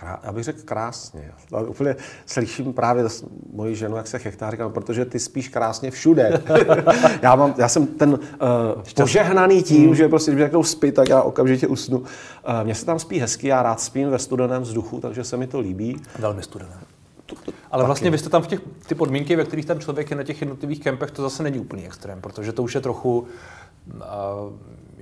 Krá, 0.00 0.20
já 0.22 0.32
bych 0.32 0.44
řekl 0.44 0.58
krásně. 0.64 1.32
Já 1.52 1.60
úplně 1.60 1.96
slyším 2.26 2.72
právě 2.72 3.04
moji 3.52 3.76
ženu, 3.76 3.96
jak 3.96 4.06
se 4.06 4.18
chechtá, 4.18 4.50
říkám, 4.50 4.72
protože 4.72 5.04
ty 5.04 5.18
spíš 5.18 5.48
krásně 5.48 5.90
všude. 5.90 6.42
já, 7.22 7.36
mám, 7.36 7.54
já 7.58 7.68
jsem 7.68 7.86
ten 7.86 8.10
uh, 8.10 8.18
požehnaný 8.96 9.62
tím, 9.62 9.86
hmm. 9.86 9.94
že 9.94 10.08
prostě, 10.08 10.30
když 10.30 10.44
řeknou 10.44 10.62
spí, 10.62 10.92
tak 10.92 11.08
já 11.08 11.22
okamžitě 11.22 11.66
usnu. 11.66 11.98
Uh, 11.98 12.06
mně 12.62 12.74
se 12.74 12.86
tam 12.86 12.98
spí 12.98 13.18
hezky, 13.18 13.48
já 13.48 13.62
rád 13.62 13.80
spím 13.80 14.10
ve 14.10 14.18
studeném 14.18 14.62
vzduchu, 14.62 15.00
takže 15.00 15.24
se 15.24 15.36
mi 15.36 15.46
to 15.46 15.60
líbí. 15.60 16.02
Velmi 16.18 16.42
studené. 16.42 16.76
To, 17.30 17.36
to, 17.44 17.52
Ale 17.70 17.84
vlastně 17.84 18.10
vy 18.10 18.18
jste 18.18 18.28
tam 18.28 18.42
v 18.42 18.46
těch 18.46 18.60
ty 18.86 18.94
podmínky, 18.94 19.36
ve 19.36 19.44
kterých 19.44 19.66
ten 19.66 19.80
člověk 19.80 20.10
je 20.10 20.16
na 20.16 20.22
těch 20.22 20.40
jednotlivých 20.40 20.80
kempech, 20.80 21.10
to 21.10 21.22
zase 21.22 21.42
není 21.42 21.58
úplný 21.58 21.86
extrém, 21.86 22.20
protože 22.20 22.52
to 22.52 22.62
už 22.62 22.74
je 22.74 22.80
trochu 22.80 23.18
uh, 23.20 24.00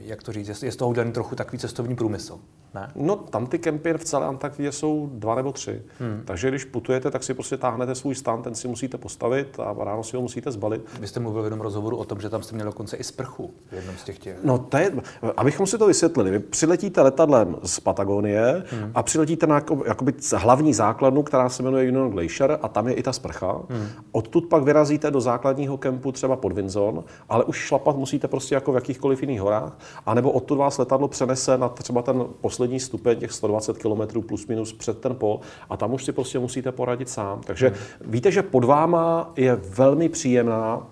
jak 0.05 0.23
to 0.23 0.33
říct, 0.33 0.63
je 0.63 0.73
z 0.73 0.77
toho 0.77 0.91
udělaný 0.91 1.13
trochu 1.13 1.35
takový 1.35 1.59
cestovní 1.59 1.97
průmysl, 1.97 2.39
ne? 2.75 2.93
No, 2.95 3.17
tam 3.17 3.47
ty 3.47 3.59
kempy 3.59 3.93
v 3.93 4.05
celé 4.05 4.27
Antarktidě 4.27 4.73
jsou 4.73 5.11
dva 5.13 5.35
nebo 5.35 5.53
tři. 5.53 5.83
Hmm. 5.99 6.23
Takže 6.25 6.49
když 6.49 6.65
putujete, 6.65 7.11
tak 7.11 7.25
si 7.25 7.35
prostě 7.35 7.57
táhnete 7.57 7.95
svůj 7.95 8.15
stan, 8.15 8.43
ten 8.43 8.55
si 8.55 8.69
musíte 8.69 8.99
postavit 8.99 9.61
a 9.61 9.85
ráno 9.85 10.05
si 10.05 10.17
ho 10.17 10.23
musíte 10.23 10.51
zbalit. 10.51 10.87
Vy 11.01 11.07
jste 11.07 11.21
mluvil 11.21 11.43
v 11.43 11.45
jednom 11.45 11.61
rozhovoru 11.61 11.97
o 11.97 12.05
tom, 12.05 12.21
že 12.21 12.29
tam 12.31 12.43
jste 12.43 12.55
měl 12.55 12.67
dokonce 12.67 12.97
i 12.97 13.05
sprchu 13.05 13.55
v 13.71 13.73
jednom 13.73 13.97
z 13.97 14.05
těch 14.05 14.19
těch. 14.19 14.37
No, 14.45 14.59
to 14.59 14.77
je, 14.77 14.93
abychom 15.37 15.67
si 15.67 15.79
to 15.79 15.87
vysvětlili. 15.87 16.31
Vy 16.31 16.39
přiletíte 16.39 17.03
letadlem 17.03 17.57
z 17.63 17.81
Patagonie 17.81 18.63
hmm. 18.71 18.91
a 18.95 19.03
přiletíte 19.03 19.47
na 19.47 19.55
jako, 19.55 19.83
jakoby 19.87 20.15
hlavní 20.37 20.75
základnu, 20.75 21.23
která 21.23 21.49
se 21.49 21.63
jmenuje 21.63 21.89
Union 21.89 22.11
Glacier 22.11 22.59
a 22.63 22.69
tam 22.69 22.89
je 22.89 22.95
i 22.95 23.03
ta 23.03 23.13
sprcha. 23.13 23.61
Hmm. 23.69 23.89
Odtud 24.13 24.47
pak 24.47 24.63
vyrazíte 24.63 25.11
do 25.11 25.21
základního 25.21 25.79
kempu 25.79 26.13
třeba 26.13 26.37
pod 26.37 26.53
Vinzon, 26.53 27.05
ale 27.29 27.45
už 27.45 27.57
šlapat 27.57 27.97
musíte 27.97 28.29
prostě 28.29 28.55
jako 28.55 28.73
v 28.73 28.75
jakýchkoliv 28.75 29.21
jiných 29.21 29.41
horách 29.41 29.79
anebo 30.07 30.31
odtud 30.31 30.57
vás 30.57 30.79
letadlo 30.79 31.09
přenese 31.09 31.59
na 31.59 31.69
třeba 31.69 32.03
ten 32.03 32.25
poslední 32.41 32.81
stupeň 32.81 33.19
těch 33.19 33.33
120 33.33 33.79
km 33.79 34.23
plus 34.23 34.47
minus 34.47 34.73
před 34.73 34.99
ten 34.99 35.15
pol 35.15 35.41
a 35.71 35.77
tam 35.77 35.95
už 35.95 36.05
si 36.05 36.13
prostě 36.13 36.39
musíte 36.39 36.73
poradit 36.73 37.09
sám. 37.09 37.41
Takže 37.47 37.69
hmm. 37.69 37.77
víte, 38.13 38.31
že 38.31 38.43
pod 38.43 38.65
váma 38.65 39.33
je 39.37 39.55
velmi 39.55 40.09
příjemná 40.09 40.87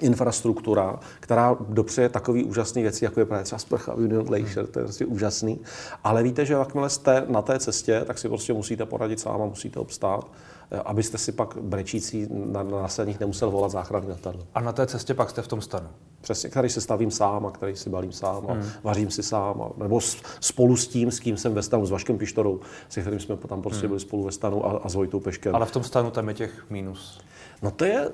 infrastruktura, 0.00 1.00
která 1.20 1.56
dopřeje 1.60 2.08
takový 2.08 2.44
úžasný 2.44 2.82
věci, 2.82 3.04
jako 3.04 3.20
je 3.20 3.26
právě 3.26 3.44
třeba 3.44 3.58
sprcha 3.58 3.94
Union 3.94 4.24
Glacier, 4.24 4.66
to 4.66 4.78
je 4.78 4.84
prostě 4.84 5.06
úžasný. 5.06 5.60
Ale 6.04 6.22
víte, 6.22 6.46
že 6.46 6.54
jakmile 6.54 6.90
jste 6.90 7.24
na 7.28 7.42
té 7.42 7.58
cestě, 7.58 8.02
tak 8.06 8.18
si 8.18 8.28
prostě 8.28 8.52
musíte 8.52 8.86
poradit 8.86 9.20
sám 9.20 9.42
a 9.42 9.46
musíte 9.46 9.80
obstát. 9.80 10.30
Eh, 10.70 10.78
abyste 10.84 11.18
si 11.18 11.32
pak 11.32 11.56
brečící 11.60 12.26
na, 12.30 12.62
na 12.62 12.82
následních 12.82 13.20
nemusel 13.20 13.50
volat 13.50 13.70
záchranný 13.70 14.08
letadlo. 14.08 14.42
A 14.54 14.60
na 14.60 14.72
té 14.72 14.86
cestě 14.86 15.14
pak 15.14 15.30
jste 15.30 15.42
v 15.42 15.48
tom 15.48 15.60
stanu? 15.60 15.88
Přesně, 16.20 16.50
který 16.50 16.68
se 16.68 16.80
stavím 16.80 17.10
sám 17.10 17.46
a 17.46 17.50
který 17.50 17.76
si 17.76 17.90
balím 17.90 18.12
sám 18.12 18.46
a 18.48 18.52
hmm. 18.52 18.68
vařím 18.82 19.10
si 19.10 19.22
sám. 19.22 19.62
A, 19.62 19.70
nebo 19.76 20.00
spolu 20.40 20.76
s 20.76 20.88
tím, 20.88 21.10
s 21.10 21.20
kým 21.20 21.36
jsem 21.36 21.54
ve 21.54 21.62
stanu, 21.62 21.86
s 21.86 21.90
Vaškem 21.90 22.18
Pištorou, 22.18 22.60
se 22.88 23.00
kterým 23.00 23.20
jsme 23.20 23.36
tam 23.36 23.62
prostě 23.62 23.80
hmm. 23.80 23.88
byli 23.88 24.00
spolu 24.00 24.24
ve 24.24 24.32
stanu 24.32 24.66
a, 24.66 24.80
a 24.84 24.88
s 24.88 24.94
Vojtou 24.94 25.20
Peškem. 25.20 25.54
Ale 25.54 25.66
v 25.66 25.70
tom 25.70 25.84
stanu 25.84 26.10
tam 26.10 26.28
je 26.28 26.34
těch 26.34 26.70
mínus. 26.70 27.20
No 27.62 27.70
to 27.70 27.84
je, 27.84 28.08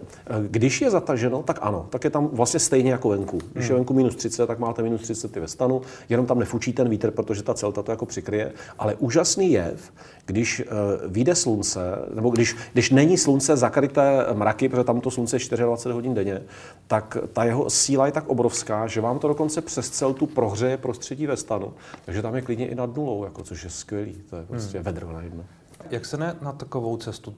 když 0.49 0.81
je 0.81 0.91
zataženo, 0.91 1.43
tak 1.43 1.59
ano, 1.63 1.87
tak 1.91 2.05
je 2.05 2.11
tam 2.11 2.29
vlastně 2.33 2.61
stejně 2.61 2.93
jako 2.93 3.09
venku. 3.09 3.39
Když 3.53 3.65
je 3.65 3.69
hmm. 3.69 3.79
venku 3.79 3.95
minus 3.95 4.17
30, 4.17 4.47
tak 4.47 4.59
máte 4.59 4.83
minus 4.83 5.03
30 5.03 5.37
i 5.37 5.41
ve 5.41 5.49
stanu, 5.49 5.83
jenom 6.09 6.27
tam 6.27 6.39
nefučí 6.39 6.73
ten 6.73 6.89
vítr, 6.89 7.11
protože 7.11 7.43
ta 7.43 7.55
celta 7.55 7.83
to 7.83 7.91
jako 7.93 8.07
přikryje. 8.07 8.53
Ale 8.79 8.95
úžasný 8.95 9.53
jev, 9.53 9.93
když 10.27 10.61
uh, 10.61 11.13
vyjde 11.13 11.35
slunce, 11.35 11.81
nebo 12.15 12.31
když, 12.31 12.57
když 12.73 12.91
není 12.91 13.19
slunce 13.19 13.57
zakryté 13.57 14.27
mraky, 14.33 14.69
protože 14.69 14.85
tam 14.85 15.01
to 15.01 15.11
slunce 15.11 15.37
je 15.37 15.57
24 15.57 15.95
hodin 15.95 16.15
denně, 16.15 16.43
tak 16.87 17.17
ta 17.33 17.45
jeho 17.45 17.71
síla 17.71 18.07
je 18.07 18.13
tak 18.13 18.29
obrovská, 18.29 18.87
že 18.87 19.01
vám 19.01 19.19
to 19.19 19.29
dokonce 19.29 19.61
přes 19.61 19.91
celtu 19.91 20.27
prohřeje 20.27 20.77
prostředí 20.77 21.27
ve 21.27 21.37
stanu. 21.37 21.73
Takže 22.05 22.23
tam 22.23 22.35
je 22.35 22.43
klidně 22.43 22.69
i 22.69 22.75
nad 22.75 22.97
nulou, 22.97 23.25
jako, 23.25 23.43
což 23.43 23.65
je 23.65 23.71
skvělý. 23.71 24.23
To 24.31 24.37
je 24.37 24.43
prostě 24.47 24.79
hmm. 24.79 24.85
vedro 24.85 25.13
najednou. 25.13 25.45
Jak 25.91 26.07
se 26.07 26.17
ne 26.17 26.37
na 26.43 26.53
takovou 26.53 26.97
cestu 26.97 27.35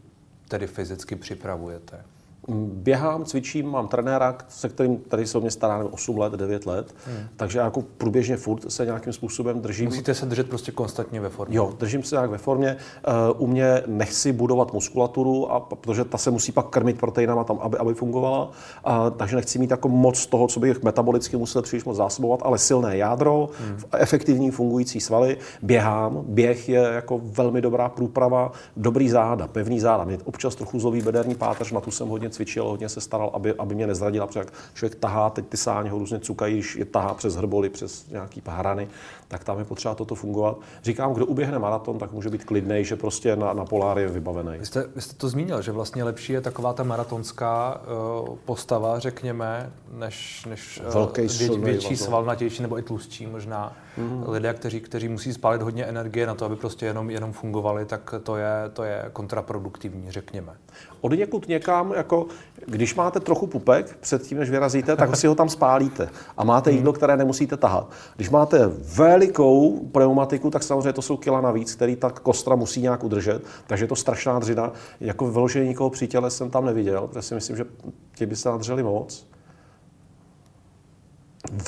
tedy 0.48 0.66
fyzicky 0.66 1.16
připravujete? 1.16 2.04
Běhám, 2.48 3.24
cvičím, 3.24 3.70
mám 3.70 3.88
trenéra, 3.88 4.36
se 4.48 4.68
kterým 4.68 4.96
tady 4.96 5.26
se 5.26 5.38
o 5.38 5.40
mě 5.40 5.50
stará 5.50 5.84
8 5.90 6.18
let, 6.18 6.32
9 6.32 6.66
let, 6.66 6.94
hmm. 7.06 7.26
takže 7.36 7.58
jako 7.58 7.82
průběžně 7.98 8.36
furt 8.36 8.72
se 8.72 8.84
nějakým 8.84 9.12
způsobem 9.12 9.60
držím. 9.60 9.86
Musíte 9.86 10.14
se 10.14 10.26
držet 10.26 10.48
prostě 10.48 10.72
konstantně 10.72 11.20
ve 11.20 11.28
formě. 11.28 11.56
Jo, 11.56 11.72
držím 11.78 12.02
se 12.02 12.16
nějak 12.16 12.30
ve 12.30 12.38
formě. 12.38 12.76
Uh, 13.36 13.42
u 13.42 13.46
mě 13.46 13.82
nechci 13.86 14.32
budovat 14.32 14.72
muskulaturu, 14.72 15.52
a, 15.52 15.60
protože 15.60 16.04
ta 16.04 16.18
se 16.18 16.30
musí 16.30 16.52
pak 16.52 16.68
krmit 16.68 16.98
proteinama 16.98 17.44
tam, 17.44 17.58
aby, 17.60 17.78
aby 17.78 17.94
fungovala, 17.94 18.44
uh, 18.86 18.92
takže 19.16 19.36
nechci 19.36 19.58
mít 19.58 19.70
jako 19.70 19.88
moc 19.88 20.26
toho, 20.26 20.48
co 20.48 20.60
bych 20.60 20.82
metabolicky 20.82 21.36
musel 21.36 21.62
příliš 21.62 21.84
moc 21.84 21.96
zásobovat, 21.96 22.40
ale 22.42 22.58
silné 22.58 22.96
jádro, 22.96 23.48
hmm. 23.60 23.78
efektivní 23.92 24.50
fungující 24.50 25.00
svaly, 25.00 25.36
běhám, 25.62 26.24
běh 26.28 26.68
je 26.68 26.80
jako 26.80 27.20
velmi 27.22 27.60
dobrá 27.60 27.88
průprava, 27.88 28.52
dobrý 28.76 29.08
záda, 29.08 29.46
pevný 29.46 29.80
záda, 29.80 30.04
mě 30.04 30.18
občas 30.24 30.54
trochu 30.54 30.80
zlový 30.80 31.02
bederní 31.02 31.34
páteř, 31.34 31.72
na 31.72 31.80
tu 31.80 31.90
jsem 31.90 32.08
hodně 32.08 32.30
cvičil, 32.34 32.64
hodně 32.64 32.88
se 32.88 33.00
staral, 33.00 33.30
aby, 33.34 33.54
aby 33.58 33.74
mě 33.74 33.86
nezradila, 33.86 34.26
protože 34.26 34.40
jak 34.40 34.52
člověk 34.74 34.94
tahá, 34.94 35.30
teď 35.30 35.46
ty 35.46 35.56
sáně 35.56 35.90
ho 35.90 35.98
různě 35.98 36.20
cukají, 36.20 36.54
když 36.54 36.76
je 36.76 36.84
tahá 36.84 37.14
přes 37.14 37.36
hrboly, 37.36 37.68
přes 37.68 38.08
nějaký 38.10 38.42
hrany, 38.46 38.88
tak 39.28 39.44
tam 39.44 39.58
je 39.58 39.64
potřeba 39.64 39.94
toto 39.94 40.14
fungovat. 40.14 40.58
Říkám, 40.82 41.14
kdo 41.14 41.26
uběhne 41.26 41.58
maraton, 41.58 41.98
tak 41.98 42.12
může 42.12 42.30
být 42.30 42.44
klidný, 42.44 42.84
že 42.84 42.96
prostě 42.96 43.36
na, 43.36 43.52
na 43.52 43.64
polár 43.64 43.98
je 43.98 44.08
vybavený. 44.08 44.58
Vy 44.58 44.66
jste, 44.66 44.84
vy 44.94 45.02
jste 45.02 45.14
to 45.14 45.28
zmínil, 45.28 45.62
že 45.62 45.72
vlastně 45.72 46.04
lepší 46.04 46.32
je 46.32 46.40
taková 46.40 46.72
ta 46.72 46.82
maratonská 46.82 47.80
uh, 48.20 48.36
postava, 48.44 48.98
řekněme, 48.98 49.72
než, 49.92 50.46
než 50.50 50.80
uh, 50.86 50.92
Velký 50.94 51.22
vě, 51.22 51.58
větší, 51.58 51.96
svalnatější 51.96 52.62
nebo 52.62 52.78
i 52.78 52.82
tlustší 52.82 53.26
možná. 53.26 53.72
Mm. 53.96 54.24
Lidé, 54.28 54.54
kteří, 54.54 54.80
kteří 54.80 55.08
musí 55.08 55.32
spálit 55.32 55.62
hodně 55.62 55.84
energie 55.84 56.26
na 56.26 56.34
to, 56.34 56.44
aby 56.44 56.56
prostě 56.56 56.86
jenom, 56.86 57.10
jenom 57.10 57.32
fungovali, 57.32 57.84
tak 57.84 58.14
to 58.22 58.36
je, 58.36 58.52
to 58.72 58.82
je 58.82 59.10
kontraproduktivní, 59.12 60.10
řekněme. 60.10 60.52
Od 61.00 61.12
někud 61.12 61.48
někam, 61.48 61.92
jako 61.96 62.26
když 62.66 62.94
máte 62.94 63.20
trochu 63.20 63.46
pupek 63.46 63.96
předtím, 64.00 64.38
než 64.38 64.50
vyrazíte, 64.50 64.96
tak 64.96 65.16
si 65.16 65.26
ho 65.26 65.34
tam 65.34 65.48
spálíte 65.48 66.08
a 66.36 66.44
máte 66.44 66.70
jídlo, 66.70 66.92
mhm. 66.92 66.96
které 66.96 67.16
nemusíte 67.16 67.56
tahat. 67.56 67.90
Když 68.16 68.30
máte 68.30 68.68
velikou 69.14 69.78
pneumatiku, 69.92 70.50
tak 70.50 70.62
samozřejmě 70.62 70.92
to 70.92 71.02
jsou 71.02 71.16
kila 71.16 71.40
navíc, 71.40 71.74
který 71.74 71.96
ta 71.96 72.10
kostra 72.10 72.56
musí 72.56 72.80
nějak 72.82 73.04
udržet, 73.04 73.42
takže 73.66 73.84
je 73.84 73.88
to 73.88 73.96
strašná 73.96 74.38
dřina. 74.38 74.72
Jako 75.00 75.30
vyloženě 75.30 75.68
nikoho 75.68 75.90
při 75.90 76.06
těle 76.06 76.30
jsem 76.30 76.50
tam 76.50 76.66
neviděl, 76.66 77.06
protože 77.06 77.22
si 77.22 77.34
myslím, 77.34 77.56
že 77.56 77.64
ti 78.14 78.26
by 78.26 78.36
se 78.36 78.48
nadřeli 78.48 78.82
moc 78.82 79.26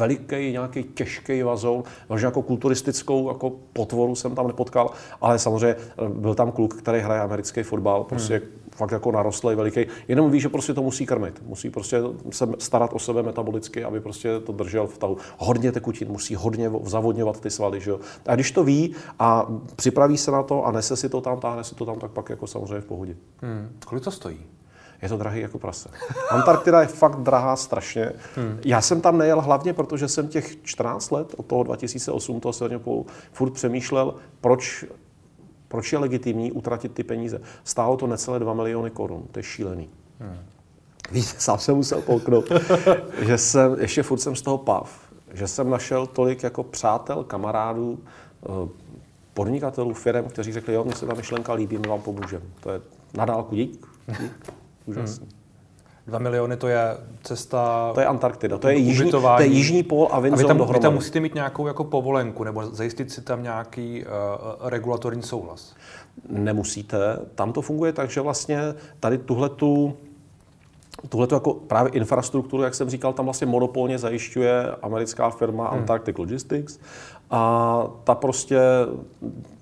veliký, 0.00 0.52
nějaký 0.52 0.82
těžký 0.82 1.42
vazon, 1.42 1.82
možná 2.08 2.26
jako 2.26 2.42
kulturistickou 2.42 3.28
jako 3.28 3.52
potvoru 3.72 4.14
jsem 4.14 4.34
tam 4.34 4.46
nepotkal, 4.46 4.90
ale 5.20 5.38
samozřejmě 5.38 5.76
eh, 5.76 6.08
byl 6.08 6.34
tam 6.34 6.52
kluk, 6.52 6.74
který 6.74 7.00
hraje 7.00 7.20
americký 7.20 7.62
fotbal, 7.62 8.04
prostě 8.04 8.34
hmm. 8.34 8.65
Fakt 8.76 8.92
jako 8.92 9.12
narostlý, 9.12 9.54
veliký, 9.54 9.86
jenom 10.08 10.30
ví, 10.30 10.40
že 10.40 10.48
prostě 10.48 10.74
to 10.74 10.82
musí 10.82 11.06
krmit, 11.06 11.42
musí 11.46 11.70
prostě 11.70 12.00
se 12.30 12.48
starat 12.58 12.90
o 12.92 12.98
sebe 12.98 13.22
metabolicky, 13.22 13.84
aby 13.84 14.00
prostě 14.00 14.40
to 14.40 14.52
držel 14.52 14.86
v 14.86 14.98
tahu. 14.98 15.16
Hodně 15.38 15.72
tekutin, 15.72 16.08
musí 16.08 16.34
hodně 16.34 16.70
zavodňovat 16.82 17.40
ty 17.40 17.50
svaly, 17.50 17.80
že 17.80 17.90
jo. 17.90 18.00
A 18.26 18.34
když 18.34 18.50
to 18.50 18.64
ví 18.64 18.94
a 19.18 19.46
připraví 19.76 20.18
se 20.18 20.30
na 20.30 20.42
to 20.42 20.64
a 20.64 20.72
nese 20.72 20.96
si 20.96 21.08
to 21.08 21.20
tam, 21.20 21.40
táhne 21.40 21.64
si 21.64 21.74
to 21.74 21.86
tam, 21.86 21.98
tak 21.98 22.10
pak 22.10 22.30
jako 22.30 22.46
samozřejmě 22.46 22.80
v 22.80 22.86
pohodě. 22.86 23.16
Hmm. 23.42 23.68
Kolik 23.86 24.04
to 24.04 24.10
stojí? 24.10 24.38
je 25.02 25.08
to 25.08 25.16
drahý 25.16 25.40
jako 25.40 25.58
prase. 25.58 25.88
Antarktida 26.30 26.80
je 26.80 26.86
fakt 26.86 27.16
drahá 27.16 27.56
strašně. 27.56 28.12
Hmm. 28.36 28.58
Já 28.64 28.80
jsem 28.80 29.00
tam 29.00 29.18
nejel 29.18 29.40
hlavně, 29.40 29.72
protože 29.72 30.08
jsem 30.08 30.28
těch 30.28 30.62
14 30.62 31.10
let, 31.10 31.34
od 31.36 31.46
toho 31.46 31.62
2008, 31.62 32.40
toho 32.40 32.52
severního 32.52 32.80
polu, 32.80 33.06
furt 33.32 33.50
přemýšlel, 33.50 34.14
proč 34.40 34.84
proč 35.68 35.92
je 35.92 35.98
legitimní 35.98 36.52
utratit 36.52 36.92
ty 36.92 37.04
peníze? 37.04 37.40
Stálo 37.64 37.96
to 37.96 38.06
necelé 38.06 38.38
2 38.38 38.54
miliony 38.54 38.90
korun, 38.90 39.22
to 39.32 39.38
je 39.38 39.42
šílený. 39.42 39.88
Hmm. 40.20 40.38
Víte, 41.10 41.28
sám 41.38 41.58
jsem 41.58 41.76
musel 41.76 42.02
polknout, 42.02 42.52
že 43.20 43.38
jsem, 43.38 43.76
ještě 43.80 44.02
furt 44.02 44.18
jsem 44.18 44.36
z 44.36 44.42
toho 44.42 44.58
pav, 44.58 45.12
že 45.32 45.48
jsem 45.48 45.70
našel 45.70 46.06
tolik 46.06 46.42
jako 46.42 46.62
přátel, 46.62 47.24
kamarádů, 47.24 47.98
eh, 48.44 48.68
podnikatelů, 49.34 49.94
firm, 49.94 50.24
kteří 50.24 50.52
řekli, 50.52 50.74
jo, 50.74 50.84
mně 50.84 50.94
se 50.94 51.06
ta 51.06 51.14
myšlenka 51.14 51.52
líbí, 51.52 51.78
my 51.78 51.88
vám 51.88 52.02
pomůžeme. 52.02 52.44
To 52.60 52.70
je 52.70 52.80
nadálku 53.16 53.54
dík. 53.54 53.86
dík. 54.20 54.52
Úžasný. 54.86 55.26
Hmm. 55.26 55.45
Dva 56.06 56.18
miliony 56.18 56.56
to 56.56 56.68
je 56.68 56.96
cesta... 57.22 57.90
To 57.94 58.00
je 58.00 58.06
Antarktida, 58.06 58.58
to 58.58 58.68
je, 58.68 58.76
jižní, 58.76 59.10
to 59.10 59.36
je 59.38 59.46
jižní 59.46 59.82
pól 59.82 60.08
a 60.10 60.20
Vinzon 60.20 60.38
a 60.38 60.42
vy 60.42 60.48
tam, 60.48 60.58
dohromady. 60.58 60.78
Vy 60.78 60.82
tam 60.82 60.94
musíte 60.94 61.20
mít 61.20 61.34
nějakou 61.34 61.66
jako 61.66 61.84
povolenku 61.84 62.44
nebo 62.44 62.66
zajistit 62.66 63.12
si 63.12 63.20
tam 63.20 63.42
nějaký 63.42 64.04
uh, 64.04 64.68
regulatorní 64.68 65.22
souhlas. 65.22 65.74
Nemusíte. 66.28 67.18
Tam 67.34 67.52
to 67.52 67.62
funguje 67.62 67.92
tak, 67.92 68.10
že 68.10 68.20
vlastně 68.20 68.60
tady 69.00 69.18
tuhletu 69.18 69.96
tuhle 71.08 71.28
jako 71.32 71.54
právě 71.54 71.92
infrastrukturu, 71.92 72.62
jak 72.62 72.74
jsem 72.74 72.90
říkal, 72.90 73.12
tam 73.12 73.24
vlastně 73.24 73.46
monopolně 73.46 73.98
zajišťuje 73.98 74.70
americká 74.82 75.30
firma 75.30 75.68
hmm. 75.68 75.78
Antarctic 75.78 76.18
Logistics 76.18 76.78
a 77.30 77.82
ta 78.04 78.14
prostě 78.14 78.58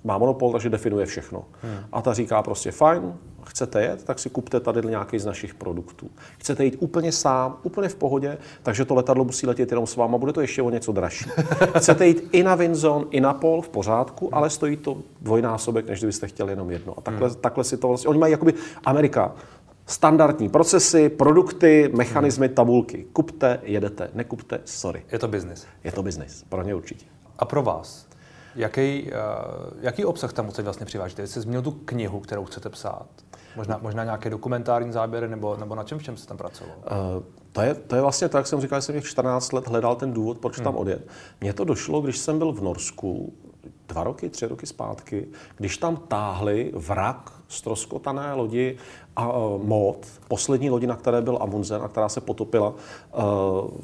má 0.04 0.18
monopol, 0.18 0.52
takže 0.52 0.70
definuje 0.70 1.06
všechno. 1.06 1.44
Hmm. 1.62 1.76
A 1.92 2.02
ta 2.02 2.14
říká 2.14 2.42
prostě 2.42 2.70
fajn, 2.70 3.14
chcete 3.46 3.82
jet, 3.82 4.04
tak 4.04 4.18
si 4.18 4.30
kupte 4.30 4.60
tady 4.60 4.88
nějaký 4.88 5.18
z 5.18 5.26
našich 5.26 5.54
produktů. 5.54 6.10
Chcete 6.38 6.64
jít 6.64 6.76
úplně 6.80 7.12
sám, 7.12 7.56
úplně 7.62 7.88
v 7.88 7.94
pohodě, 7.94 8.38
takže 8.62 8.84
to 8.84 8.94
letadlo 8.94 9.24
musí 9.24 9.46
letět 9.46 9.70
jenom 9.72 9.86
s 9.86 9.96
váma, 9.96 10.18
bude 10.18 10.32
to 10.32 10.40
ještě 10.40 10.62
o 10.62 10.70
něco 10.70 10.92
dražší. 10.92 11.30
Chcete 11.78 12.06
jít 12.06 12.28
i 12.32 12.42
na 12.42 12.54
Winzon, 12.54 13.06
i 13.10 13.20
na 13.20 13.34
Pol 13.34 13.62
v 13.62 13.68
pořádku, 13.68 14.34
ale 14.34 14.50
stojí 14.50 14.76
to 14.76 14.98
dvojnásobek, 15.20 15.86
než 15.86 15.98
kdybyste 15.98 16.28
chtěli 16.28 16.52
jenom 16.52 16.70
jedno. 16.70 16.94
A 16.98 17.00
takhle, 17.00 17.28
hmm. 17.28 17.36
takhle 17.40 17.64
si 17.64 17.76
to 17.76 17.88
vlastně, 17.88 18.08
oni 18.08 18.18
mají 18.18 18.30
jakoby 18.30 18.54
Amerika, 18.84 19.34
standardní 19.86 20.48
procesy, 20.48 21.08
produkty, 21.08 21.90
mechanismy, 21.94 22.48
tabulky. 22.48 23.06
Kupte, 23.12 23.60
jedete, 23.62 24.10
nekupte, 24.14 24.60
sorry. 24.64 25.02
Je 25.12 25.18
to 25.18 25.28
biznis. 25.28 25.66
Je 25.84 25.92
to 25.92 26.02
biznis, 26.02 26.44
pro 26.48 26.62
ně 26.62 26.74
určitě. 26.74 27.06
A 27.38 27.44
pro 27.44 27.62
vás? 27.62 28.06
Jaký, 28.56 29.02
uh, 29.02 29.80
jaký 29.80 30.04
obsah 30.04 30.32
tam 30.32 30.46
chcete 30.46 30.62
vlastně 30.62 30.86
přivážet? 30.86 31.18
Vy 31.18 31.26
jste 31.26 31.40
zmínil 31.40 31.62
tu 31.62 31.70
knihu, 31.70 32.20
kterou 32.20 32.44
chcete 32.44 32.68
psát. 32.68 33.06
Možná, 33.56 33.78
možná 33.82 34.04
nějaké 34.04 34.30
dokumentární 34.30 34.92
záběry, 34.92 35.28
nebo, 35.28 35.56
nebo 35.56 35.74
na 35.74 35.84
čem 35.84 35.98
všem 35.98 36.16
se 36.16 36.26
tam 36.26 36.36
pracoval? 36.36 36.76
Uh, 36.76 37.22
to 37.52 37.60
je, 37.60 37.74
to 37.74 37.96
je 37.96 38.02
vlastně 38.02 38.28
tak, 38.28 38.40
jak 38.40 38.46
jsem 38.46 38.60
říkal, 38.60 38.80
že 38.80 38.82
jsem 38.82 38.94
těch 38.94 39.06
14 39.06 39.52
let 39.52 39.68
hledal 39.68 39.96
ten 39.96 40.12
důvod, 40.12 40.38
proč 40.38 40.56
hmm. 40.56 40.64
tam 40.64 40.76
odjet. 40.76 41.08
Mně 41.40 41.52
to 41.52 41.64
došlo, 41.64 42.00
když 42.00 42.18
jsem 42.18 42.38
byl 42.38 42.52
v 42.52 42.62
Norsku, 42.62 43.32
dva 43.88 44.04
roky, 44.04 44.28
tři 44.28 44.46
roky 44.46 44.66
zpátky, 44.66 45.28
když 45.56 45.78
tam 45.78 45.96
táhli 45.96 46.72
vrak 46.74 47.32
stroskotané 47.48 48.34
lodi 48.34 48.76
a 49.16 49.32
uh, 49.32 49.64
mod, 49.64 50.06
poslední 50.28 50.70
lodi, 50.70 50.86
na 50.86 50.96
které 50.96 51.22
byl 51.22 51.38
Amundsen 51.40 51.82
a 51.82 51.88
která 51.88 52.08
se 52.08 52.20
potopila 52.20 52.68
uh, 52.68 53.22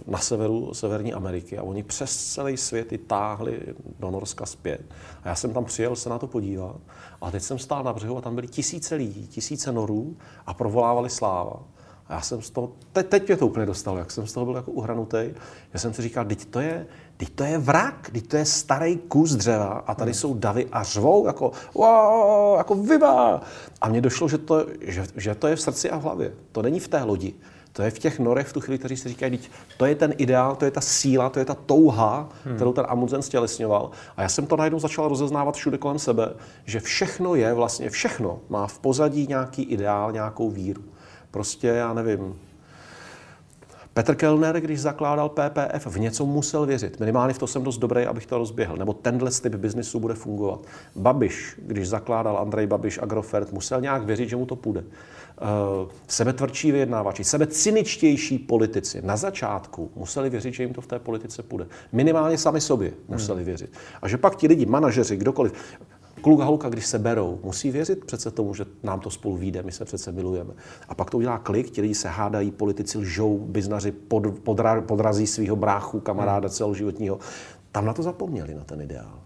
na 0.07 0.19
severu 0.19 0.75
Severní 0.75 1.13
Ameriky. 1.13 1.59
A 1.59 1.63
oni 1.63 1.83
přes 1.83 2.33
celý 2.33 2.57
svět 2.57 2.93
ji 2.93 2.99
táhli 2.99 3.61
do 3.99 4.11
Norska 4.11 4.47
zpět. 4.47 4.81
A 5.25 5.29
já 5.29 5.35
jsem 5.35 5.53
tam 5.53 5.65
přijel 5.65 5.97
se 5.97 6.09
na 6.09 6.19
to 6.19 6.27
podívat. 6.27 6.77
A 7.21 7.31
teď 7.31 7.43
jsem 7.43 7.59
stál 7.59 7.85
na 7.85 7.93
břehu 7.93 8.17
a 8.17 8.21
tam 8.21 8.35
byly 8.35 8.49
tisíce 8.49 8.95
lidí, 8.95 9.27
tisíce 9.27 9.73
norů 9.73 10.17
a 10.47 10.55
provolávali 10.55 11.11
sláva. 11.11 11.63
A 12.09 12.15
já 12.15 12.21
jsem 12.21 12.43
z 12.43 12.51
toho, 12.51 12.73
teď, 12.93 13.07
teď 13.07 13.29
mě 13.29 13.37
to 13.37 13.47
úplně 13.47 13.67
dostalo, 13.67 13.99
jak 13.99 14.11
jsem 14.11 14.27
z 14.27 14.33
toho 14.33 14.47
byl 14.47 14.55
jako 14.55 14.71
uhranutý. 14.71 15.31
Já 15.73 15.81
jsem 15.81 15.95
si 15.95 16.03
říkal, 16.03 16.25
teď 16.25 16.45
to 16.45 16.61
je, 16.61 16.87
teď 17.21 17.31
to 17.35 17.45
je 17.45 17.59
vrak, 17.59 18.11
teď 18.13 18.27
to 18.27 18.37
je 18.37 18.45
starý 18.45 18.97
kus 18.97 19.31
dřeva 19.31 19.85
a 19.87 19.95
tady 19.95 20.11
hmm. 20.11 20.19
jsou 20.19 20.35
davy 20.35 20.67
a 20.73 20.83
řvou 20.83 21.27
jako 21.27 21.53
wow, 21.75 22.59
jako 22.59 22.75
vyba. 22.75 23.41
A 23.81 23.89
mně 23.89 24.01
došlo, 24.01 24.29
že 24.29 24.39
to, 24.39 24.67
že, 24.81 25.05
že 25.17 25.35
to 25.35 25.47
je 25.47 25.57
v 25.57 25.61
srdci 25.61 25.91
a 25.91 25.99
v 25.99 26.03
hlavě. 26.03 26.33
To 26.53 26.63
není 26.63 26.81
v 26.81 26.89
té 26.89 27.03
lodi. 27.03 27.35
To 27.73 27.83
je 27.83 27.91
v 27.91 27.99
těch 27.99 28.19
norech 28.19 28.47
v 28.47 28.53
tu 28.53 28.61
chvíli, 28.61 28.79
kteří 28.79 28.97
si 28.97 29.09
říkají, 29.09 29.39
to 29.77 29.87
je 29.87 29.95
ten 29.95 30.15
ideál, 30.17 30.57
to 30.57 30.65
je 30.65 30.71
ta 30.71 30.81
síla, 30.81 31.31
to 31.31 31.39
je 31.39 31.45
ta 31.45 31.55
touha, 31.55 32.29
hmm. 32.45 32.57
kterou 32.57 32.73
ten 32.73 32.85
Amundsen 32.89 33.23
stělesňoval. 33.23 33.91
A 34.17 34.23
já 34.23 34.29
jsem 34.29 34.47
to 34.47 34.57
najednou 34.57 34.81
začal 34.81 35.09
rozeznávat 35.09 35.55
všude 35.55 35.79
kolem 35.79 35.99
sebe, 35.99 36.33
že 36.65 36.81
všechno 36.81 37.35
je 37.35 37.55
vlastně, 37.55 37.91
všechno 37.91 38.39
má 38.49 38.67
v 38.67 38.79
pozadí 38.79 39.27
nějaký 39.27 39.63
ideál, 39.63 40.13
nějakou 40.13 40.51
víru. 40.51 40.83
Prostě, 41.31 41.69
já 41.69 41.93
nevím, 41.95 42.35
Petr 44.01 44.15
Kellner, 44.15 44.61
když 44.61 44.81
zakládal 44.81 45.29
PPF, 45.29 45.87
v 45.87 45.99
něco 45.99 46.27
musel 46.27 46.67
věřit. 46.67 47.01
Minimálně 47.01 47.35
v 47.35 47.39
to 47.39 47.47
jsem 47.47 47.63
dost 47.63 47.79
dobrý, 47.79 48.07
abych 48.07 48.27
to 48.27 48.39
rozběhl. 48.39 48.77
Nebo 48.77 48.93
tenhle 48.93 49.31
typ 49.31 49.55
biznisu 49.55 50.01
bude 50.01 50.15
fungovat. 50.15 50.61
Babiš, 50.97 51.57
když 51.67 51.89
zakládal 51.89 52.39
Andrej 52.39 52.67
Babiš 52.67 52.99
Agrofert, 53.03 53.53
musel 53.53 53.81
nějak 53.81 54.03
věřit, 54.03 54.29
že 54.29 54.37
mu 54.37 54.47
to 54.47 54.57
půjde. 54.57 54.81
Uh, 54.81 55.91
sebetvrdší 56.09 56.73
vyjednávači, 56.73 57.25
sebecyničtější 57.25 58.39
politici 58.39 59.03
na 59.05 59.17
začátku 59.17 59.91
museli 59.97 60.31
věřit, 60.31 60.55
že 60.55 60.63
jim 60.63 60.75
to 60.75 60.81
v 60.81 60.87
té 60.87 60.99
politice 60.99 61.43
půjde. 61.43 61.67
Minimálně 61.93 62.39
sami 62.39 62.61
sobě 62.61 62.93
museli 63.09 63.39
hmm. 63.39 63.47
věřit. 63.47 63.73
A 64.03 64.09
že 64.09 64.17
pak 64.17 64.37
ti 64.37 64.47
lidi, 64.47 64.67
manažeři, 64.67 65.17
kdokoliv, 65.17 65.53
Kluk 66.21 66.41
a 66.41 66.45
holka, 66.45 66.69
když 66.69 66.87
se 66.87 66.99
berou, 66.99 67.41
musí 67.45 67.71
věřit 67.71 68.05
přece 68.05 68.31
tomu, 68.31 68.55
že 68.55 68.65
nám 68.83 69.01
to 69.01 69.11
spolu 69.11 69.37
vyjde, 69.37 69.63
my 69.63 69.73
se 69.73 69.85
přece 69.85 70.13
milujeme. 70.13 70.55
A 70.89 70.95
pak 70.95 71.11
to 71.11 71.17
udělá 71.17 71.39
klik, 71.39 71.71
ti 71.71 71.81
lidi 71.81 71.95
se 71.95 72.09
hádají, 72.09 72.51
politici 72.51 72.99
lžou, 72.99 73.39
biznaři 73.39 73.93
pod, 73.93 74.23
podra, 74.43 74.81
podrazí 74.81 75.27
svého 75.27 75.57
bráchu, 75.57 76.01
kamaráda 76.01 76.49
hmm. 76.49 76.55
celoživotního. 76.55 77.19
Tam 77.73 77.85
na 77.85 77.93
to 77.93 78.03
zapomněli, 78.03 78.55
na 78.55 78.65
ten 78.65 78.81
ideál. 78.81 79.21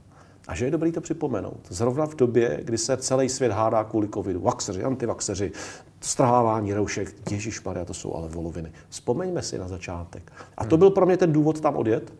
A 0.49 0.55
že 0.55 0.65
je 0.65 0.71
dobrý 0.71 0.93
to 0.93 1.01
připomenout. 1.01 1.61
Zrovna 1.69 2.07
v 2.07 2.15
době, 2.15 2.61
kdy 2.65 2.79
se 2.79 2.97
celý 2.97 3.29
svět 3.29 3.53
hádá 3.53 3.85
kvůli 3.85 4.09
covidu. 4.09 4.41
Vaxeři, 4.41 4.85
antivaxeři, 4.85 5.53
strhávání 6.01 6.75
roušek, 6.75 7.31
Ježíš 7.31 7.65
Maria, 7.65 7.85
to 7.85 7.95
jsou 7.95 8.15
ale 8.15 8.29
voloviny. 8.29 8.73
Vzpomeňme 8.89 9.43
si 9.43 9.59
na 9.59 9.69
začátek. 9.69 10.33
A 10.57 10.65
to 10.65 10.77
hmm. 10.77 10.79
byl 10.79 10.91
pro 10.91 11.07
mě 11.07 11.17
ten 11.17 11.33
důvod 11.33 11.61
tam 11.61 11.77
odjet, 11.77 12.13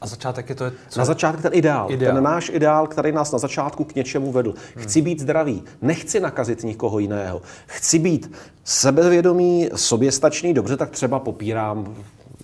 a 0.00 0.06
začátek 0.06 0.48
je 0.48 0.54
to... 0.54 0.64
Je 0.64 0.72
co? 0.88 0.98
Na 0.98 1.04
začátek 1.04 1.42
ten 1.42 1.50
ideál, 1.54 1.90
ideál. 1.90 2.14
Ten 2.14 2.24
náš 2.24 2.50
ideál, 2.54 2.86
který 2.86 3.12
nás 3.12 3.32
na 3.32 3.38
začátku 3.38 3.84
k 3.84 3.94
něčemu 3.94 4.32
vedl. 4.32 4.54
Chci 4.76 4.98
hmm. 4.98 5.04
být 5.04 5.20
zdravý, 5.20 5.62
nechci 5.82 6.20
nakazit 6.20 6.62
nikoho 6.62 6.98
jiného. 6.98 7.42
Chci 7.66 7.98
být 7.98 8.32
sebevědomý, 8.64 9.70
soběstačný, 9.74 10.54
dobře, 10.54 10.76
tak 10.76 10.90
třeba 10.90 11.18
popírám 11.18 11.94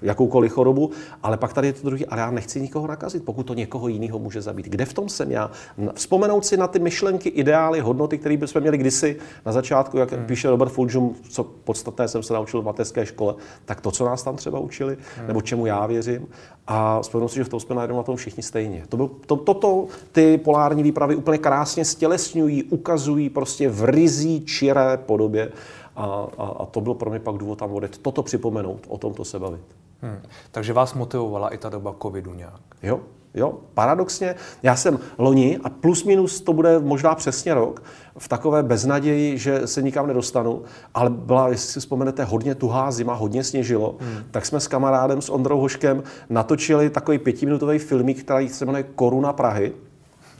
jakoukoliv 0.02 0.52
chorobu, 0.52 0.90
ale 1.22 1.36
pak 1.36 1.52
tady 1.52 1.66
je 1.66 1.72
to 1.72 1.88
druhý, 1.88 2.06
ale 2.06 2.20
já 2.20 2.30
nechci 2.30 2.60
nikoho 2.60 2.86
nakazit, 2.86 3.24
pokud 3.24 3.42
to 3.42 3.54
někoho 3.54 3.88
jiného 3.88 4.18
může 4.18 4.42
zabít. 4.42 4.66
Kde 4.66 4.84
v 4.84 4.92
tom 4.92 5.08
jsem 5.08 5.30
já? 5.30 5.50
Vzpomenout 5.94 6.46
si 6.46 6.56
na 6.56 6.66
ty 6.66 6.78
myšlenky, 6.78 7.28
ideály, 7.28 7.80
hodnoty, 7.80 8.18
které 8.18 8.36
bychom 8.36 8.60
měli 8.62 8.78
kdysi 8.78 9.16
na 9.46 9.52
začátku, 9.52 9.98
jak 9.98 10.12
hmm. 10.12 10.24
píše 10.24 10.50
Robert 10.50 10.70
Fulžum, 10.70 11.14
co 11.30 11.44
podstatné 11.44 12.08
jsem 12.08 12.22
se 12.22 12.34
naučil 12.34 12.62
v 12.62 12.64
mateřské 12.64 13.06
škole, 13.06 13.34
tak 13.64 13.80
to, 13.80 13.90
co 13.90 14.04
nás 14.04 14.22
tam 14.22 14.36
třeba 14.36 14.58
učili, 14.58 14.96
hmm. 15.16 15.26
nebo 15.26 15.40
čemu 15.40 15.66
já 15.66 15.86
věřím. 15.86 16.26
A 16.66 17.00
vzpomenout 17.00 17.28
si, 17.28 17.36
že 17.36 17.44
v 17.44 17.48
tom 17.48 17.60
jsme 17.60 17.74
najednou 17.74 17.96
na 17.96 18.02
tom 18.02 18.16
všichni 18.16 18.42
stejně. 18.42 18.84
To 18.88 18.96
byl, 18.96 19.10
to, 19.26 19.36
toto 19.36 19.86
ty 20.12 20.38
polární 20.38 20.82
výpravy 20.82 21.16
úplně 21.16 21.38
krásně 21.38 21.84
stělesňují, 21.84 22.62
ukazují 22.62 23.30
prostě 23.30 23.68
v 23.68 23.84
rizí, 23.84 24.40
čiré 24.44 24.96
podobě. 24.96 25.52
A, 25.96 26.26
a, 26.38 26.46
a 26.46 26.66
to 26.66 26.80
byl 26.80 26.94
pro 26.94 27.10
mě 27.10 27.20
pak 27.20 27.36
důvod 27.36 27.58
tam 27.58 27.72
odjet. 27.72 27.98
Toto 27.98 28.22
připomenout, 28.22 28.86
o 28.88 28.98
tomto 28.98 29.24
se 29.24 29.38
bavit. 29.38 29.77
Hmm. 30.02 30.20
Takže 30.50 30.72
vás 30.72 30.94
motivovala 30.94 31.48
i 31.48 31.58
ta 31.58 31.68
doba 31.68 31.94
covidu 32.02 32.34
nějak? 32.34 32.60
Jo, 32.82 33.00
jo. 33.34 33.54
Paradoxně, 33.74 34.34
já 34.62 34.76
jsem 34.76 34.98
loni 35.18 35.58
a 35.64 35.68
plus 35.68 36.04
minus 36.04 36.40
to 36.40 36.52
bude 36.52 36.78
možná 36.78 37.14
přesně 37.14 37.54
rok, 37.54 37.82
v 38.18 38.28
takové 38.28 38.62
beznaději, 38.62 39.38
že 39.38 39.66
se 39.66 39.82
nikam 39.82 40.06
nedostanu, 40.06 40.62
ale 40.94 41.10
byla, 41.10 41.48
jestli 41.48 41.72
si 41.72 41.80
vzpomenete, 41.80 42.24
hodně 42.24 42.54
tuhá 42.54 42.90
zima, 42.90 43.14
hodně 43.14 43.44
sněžilo, 43.44 43.96
hmm. 44.00 44.24
tak 44.30 44.46
jsme 44.46 44.60
s 44.60 44.68
kamarádem, 44.68 45.22
s 45.22 45.28
Ondrou 45.28 45.60
Hoškem, 45.60 46.02
natočili 46.30 46.90
takový 46.90 47.18
pětiminutový 47.18 47.78
filmik, 47.78 48.24
který 48.24 48.48
se 48.48 48.64
jmenuje 48.64 48.82
Koruna 48.82 49.32
Prahy 49.32 49.72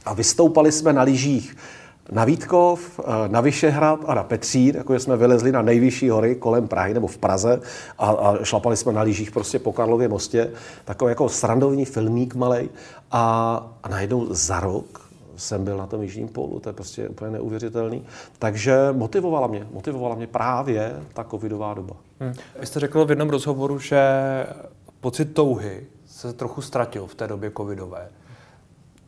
a 0.05 0.13
vystoupali 0.13 0.71
jsme 0.71 0.93
na 0.93 1.01
lyžích 1.01 1.55
na 2.11 2.25
Vítkov, 2.25 2.99
eh, 2.99 3.03
na 3.27 3.41
Vyšehrad 3.41 3.99
a 4.05 4.13
na 4.13 4.23
Petřín, 4.23 4.75
jako 4.75 4.93
jsme 4.93 5.17
vylezli 5.17 5.51
na 5.51 5.61
nejvyšší 5.61 6.09
hory 6.09 6.35
kolem 6.35 6.67
Prahy 6.67 6.93
nebo 6.93 7.07
v 7.07 7.17
Praze 7.17 7.61
a, 7.97 8.09
a 8.09 8.43
šlapali 8.43 8.77
jsme 8.77 8.93
na 8.93 9.01
lyžích 9.01 9.31
prostě 9.31 9.59
po 9.59 9.73
Karlově 9.73 10.07
mostě. 10.07 10.51
Takový 10.85 11.11
jako 11.11 11.29
srandovní 11.29 11.85
filmík 11.85 12.35
malej 12.35 12.69
a, 13.11 13.55
a 13.83 13.89
najednou 13.89 14.27
za 14.29 14.59
rok 14.59 15.09
jsem 15.35 15.63
byl 15.63 15.77
na 15.77 15.87
tom 15.87 16.01
jižním 16.01 16.27
polu, 16.27 16.59
to 16.59 16.69
je 16.69 16.73
prostě 16.73 17.09
úplně 17.09 17.31
neuvěřitelný. 17.31 18.05
Takže 18.39 18.77
motivovala 18.91 19.47
mě, 19.47 19.67
motivovala 19.71 20.15
mě 20.15 20.27
právě 20.27 20.95
ta 21.13 21.23
covidová 21.23 21.73
doba. 21.73 21.95
Hmm. 22.19 22.33
Vy 22.59 22.65
jste 22.65 22.79
řekl 22.79 23.05
v 23.05 23.09
jednom 23.09 23.29
rozhovoru, 23.29 23.79
že 23.79 24.01
pocit 24.99 25.25
touhy 25.25 25.85
se 26.05 26.33
trochu 26.33 26.61
ztratil 26.61 27.07
v 27.07 27.15
té 27.15 27.27
době 27.27 27.51
covidové. 27.57 28.07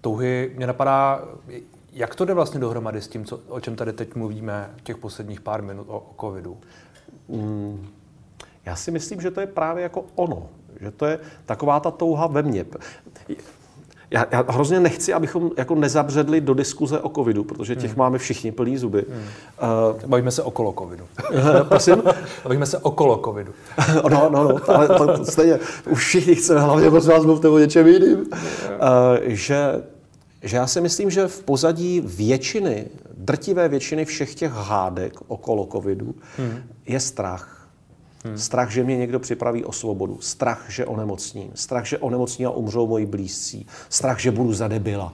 Touhy, 0.01 0.51
mě 0.57 0.67
napadá, 0.67 1.21
jak 1.93 2.15
to 2.15 2.25
jde 2.25 2.33
vlastně 2.33 2.59
dohromady 2.59 3.01
s 3.01 3.07
tím, 3.07 3.25
co, 3.25 3.39
o 3.47 3.59
čem 3.59 3.75
tady 3.75 3.93
teď 3.93 4.15
mluvíme 4.15 4.69
těch 4.83 4.97
posledních 4.97 5.41
pár 5.41 5.61
minut 5.61 5.85
o, 5.89 5.97
o 5.97 6.15
covidu? 6.21 6.57
Mm, 7.27 7.87
já 8.65 8.75
si 8.75 8.91
myslím, 8.91 9.21
že 9.21 9.31
to 9.31 9.39
je 9.39 9.47
právě 9.47 9.83
jako 9.83 10.05
ono. 10.15 10.49
Že 10.79 10.91
to 10.91 11.05
je 11.05 11.19
taková 11.45 11.79
ta 11.79 11.91
touha 11.91 12.27
ve 12.27 12.41
mně. 12.41 12.65
Já, 14.11 14.25
já 14.31 14.45
hrozně 14.49 14.79
nechci, 14.79 15.13
abychom 15.13 15.51
jako 15.57 15.75
nezabředli 15.75 16.41
do 16.41 16.53
diskuze 16.53 16.99
o 16.99 17.09
covidu, 17.09 17.43
protože 17.43 17.75
těch 17.75 17.91
hmm. 17.91 17.99
máme 17.99 18.17
všichni 18.17 18.51
plný 18.51 18.77
zuby. 18.77 19.05
Hmm. 19.09 19.21
Uh, 19.21 20.09
Bavíme 20.09 20.31
se 20.31 20.43
okolo 20.43 20.73
covidu. 20.79 21.05
Prosím? 21.69 22.03
Bavíme 22.43 22.65
se 22.65 22.77
okolo 22.77 23.21
covidu. 23.25 23.53
no, 24.09 24.29
no, 24.29 24.43
no, 24.43 24.59
ale 24.67 24.87
to, 24.87 25.17
to 25.17 25.25
stejně, 25.25 25.59
už 25.89 26.05
všichni 26.05 26.35
chceme 26.35 26.59
hlavně, 26.59 26.89
prosím 26.89 27.11
vás, 27.11 27.25
mluvte 27.25 27.49
o 27.49 27.57
něčem 27.57 27.87
jiným. 27.87 28.19
Uh, 28.19 28.25
že 29.25 29.83
že 30.43 30.57
já 30.57 30.67
si 30.67 30.81
myslím, 30.81 31.09
že 31.09 31.27
v 31.27 31.43
pozadí 31.43 32.01
většiny, 32.05 32.87
drtivé 33.17 33.69
většiny 33.69 34.05
všech 34.05 34.35
těch 34.35 34.51
hádek 34.51 35.13
okolo 35.27 35.67
covidu 35.71 36.15
hmm. 36.37 36.63
je 36.87 36.99
strach. 36.99 37.67
Hmm. 38.25 38.37
Strach, 38.37 38.69
že 38.69 38.83
mě 38.83 38.97
někdo 38.97 39.19
připraví 39.19 39.65
o 39.65 39.71
svobodu. 39.71 40.21
Strach, 40.21 40.65
že 40.69 40.85
onemocním. 40.85 41.51
Strach, 41.55 41.85
že 41.85 41.97
onemocní 41.97 42.45
a 42.45 42.49
umřou 42.49 42.87
moji 42.87 43.05
blízcí. 43.05 43.67
Strach, 43.89 44.19
že 44.19 44.31
budu 44.31 44.53
za 44.53 44.67
debila. 44.67 45.13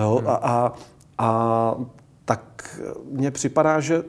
Jo? 0.00 0.16
Hmm. 0.18 0.28
A, 0.28 0.34
a, 0.34 0.72
a 1.18 1.76
tak 2.24 2.80
mně 3.10 3.30
připadá, 3.30 3.80
že 3.80 4.02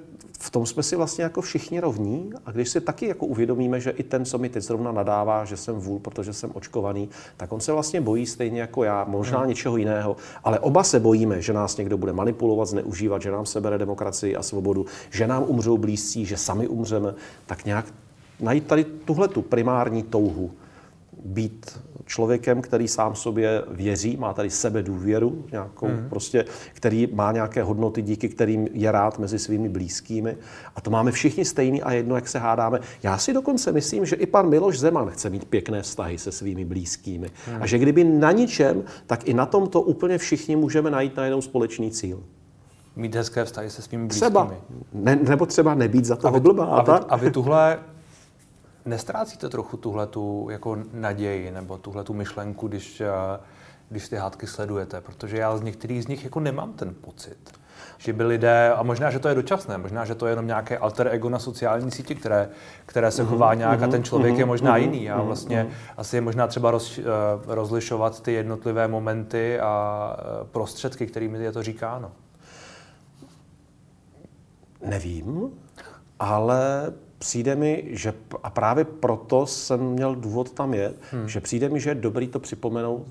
tom 0.58 0.66
jsme 0.66 0.84
si 0.84 0.96
vlastně 0.96 1.24
jako 1.24 1.42
všichni 1.42 1.80
rovní 1.80 2.30
a 2.46 2.52
když 2.52 2.70
si 2.70 2.82
taky 2.82 3.08
jako 3.08 3.26
uvědomíme, 3.26 3.80
že 3.80 3.90
i 3.90 4.04
ten, 4.04 4.26
co 4.26 4.38
mi 4.38 4.50
teď 4.50 4.64
zrovna 4.64 4.92
nadává, 4.92 5.46
že 5.46 5.58
jsem 5.58 5.76
vůl, 5.76 6.00
protože 6.00 6.34
jsem 6.34 6.52
očkovaný, 6.54 7.10
tak 7.38 7.52
on 7.52 7.60
se 7.60 7.72
vlastně 7.72 8.02
bojí 8.02 8.26
stejně 8.26 8.62
jako 8.62 8.84
já, 8.84 9.06
možná 9.08 9.40
hmm. 9.40 9.50
něčeho 9.50 9.78
jiného, 9.78 10.16
ale 10.44 10.60
oba 10.60 10.84
se 10.84 11.00
bojíme, 11.00 11.42
že 11.42 11.54
nás 11.54 11.78
někdo 11.78 11.98
bude 11.98 12.14
manipulovat, 12.14 12.68
zneužívat, 12.68 13.22
že 13.22 13.32
nám 13.32 13.46
sebere 13.46 13.78
demokracii 13.78 14.36
a 14.36 14.44
svobodu, 14.44 14.86
že 15.10 15.28
nám 15.28 15.44
umřou 15.48 15.78
blízcí, 15.78 16.26
že 16.26 16.38
sami 16.38 16.68
umřeme, 16.68 17.14
tak 17.46 17.66
nějak 17.66 17.86
najít 18.40 18.68
tady 18.68 18.84
tuhle 18.84 19.28
tu 19.28 19.42
primární 19.42 20.04
touhu 20.04 20.52
být 21.28 21.80
člověkem, 22.06 22.62
který 22.62 22.88
sám 22.88 23.16
sobě 23.16 23.64
věří, 23.68 24.18
má 24.18 24.34
tady 24.34 24.50
sebe 24.50 24.84
důvěru, 24.84 25.46
nějakou 25.52 25.88
mm. 25.88 26.10
prostě, 26.10 26.46
který 26.74 27.08
má 27.14 27.32
nějaké 27.32 27.64
hodnoty, 27.64 28.02
díky 28.02 28.30
kterým 28.30 28.68
je 28.72 28.92
rád 28.92 29.20
mezi 29.20 29.40
svými 29.40 29.70
blízkými. 29.70 30.38
A 30.76 30.82
to 30.82 30.90
máme 30.90 31.12
všichni 31.12 31.46
stejný 31.46 31.82
a 31.82 31.92
jedno, 31.92 32.16
jak 32.16 32.28
se 32.28 32.40
hádáme. 32.40 32.80
Já 33.04 33.18
si 33.18 33.34
dokonce 33.34 33.72
myslím, 33.72 34.06
že 34.06 34.16
i 34.16 34.26
pan 34.26 34.50
Miloš 34.50 34.80
Zeman 34.80 35.10
chce 35.10 35.30
mít 35.30 35.46
pěkné 35.46 35.82
vztahy 35.82 36.18
se 36.18 36.32
svými 36.32 36.66
blízkými. 36.66 37.30
Mm. 37.48 37.62
A 37.62 37.68
že 37.68 37.78
kdyby 37.78 38.04
na 38.04 38.32
ničem, 38.32 38.84
tak 39.08 39.28
i 39.28 39.34
na 39.34 39.46
tomto 39.46 39.82
úplně 39.82 40.18
všichni 40.18 40.56
můžeme 40.56 40.92
najít 40.92 41.18
najednou 41.18 41.42
společný 41.42 41.92
cíl 41.92 42.24
mít 42.96 43.16
hezké 43.16 43.46
vztahy 43.46 43.70
se 43.70 43.82
svými 43.82 44.08
blízkými. 44.08 44.32
Třeba. 44.32 44.52
Ne, 44.94 45.16
nebo 45.16 45.46
třeba 45.46 45.76
nebýt 45.76 46.06
za 46.06 46.16
to 46.16 46.28
a 46.28 46.32
vy, 46.32 46.40
blbá. 46.40 46.66
A 46.66 46.82
vy, 46.82 47.06
a 47.10 47.16
vy 47.16 47.32
tuhle 47.32 47.80
nestrácíte 48.88 49.50
trochu 49.50 49.78
tuhle 49.78 50.08
tu 50.08 50.48
jako 50.52 50.78
naději 50.94 51.52
nebo 51.52 51.78
tuhle 51.78 52.04
tu 52.04 52.14
myšlenku, 52.14 52.68
když, 52.68 53.02
eh, 53.02 53.40
když 53.90 54.10
ty 54.10 54.16
hádky 54.16 54.48
sledujete? 54.48 55.02
Protože 55.02 55.38
já 55.38 55.58
z 55.58 55.62
některých 55.62 56.04
z 56.04 56.08
nich 56.08 56.24
jako 56.24 56.40
nemám 56.40 56.74
ten 56.74 56.94
pocit. 57.02 57.38
Že 57.98 58.14
by 58.14 58.24
lidé, 58.24 58.74
a 58.74 58.84
možná, 58.84 59.12
že 59.12 59.20
to 59.20 59.28
je 59.28 59.36
dočasné, 59.36 59.78
možná, 59.78 60.06
že 60.06 60.16
to 60.16 60.26
je 60.26 60.32
jenom 60.32 60.48
nějaké 60.48 60.78
alter 60.78 61.08
ego 61.08 61.30
na 61.30 61.40
sociální 61.40 61.92
síti, 61.92 62.16
které, 62.16 62.50
které 62.86 63.12
se 63.12 63.26
chová 63.26 63.50
mhm, 63.50 63.58
nějak 63.58 63.82
a 63.82 63.88
ten 63.88 64.00
mhm, 64.00 64.04
člověk 64.04 64.38
je 64.38 64.46
mhm, 64.46 64.48
možná 64.48 64.78
jiný. 64.78 65.12
A 65.12 65.22
vlastně 65.22 65.68
asi 65.98 66.18
je 66.18 66.22
možná 66.22 66.48
třeba 66.48 66.72
roz, 66.72 66.98
eh, 66.98 67.04
rozlišovat 67.46 68.22
ty 68.22 68.34
jednotlivé 68.34 68.88
momenty 68.88 69.60
a 69.60 70.16
eh, 70.20 70.48
prostředky, 70.52 71.08
kterými 71.08 71.44
je 71.44 71.52
to 71.52 71.64
říkáno. 71.64 72.12
Nevím, 74.86 75.50
ale 76.20 76.94
přijde 77.20 77.56
mi, 77.56 77.84
že, 77.88 78.14
a 78.44 78.50
právě 78.50 78.86
proto 78.86 79.46
jsem 79.46 79.80
měl 79.80 80.16
důvod 80.16 80.52
tam 80.52 80.74
jet, 80.74 81.00
hmm. 81.12 81.30
že 81.30 81.42
přijde 81.42 81.70
mi, 81.70 81.80
že 81.80 81.90
je 81.90 81.96
dobrý 81.96 82.28
to 82.28 82.40
připomenout 82.40 83.08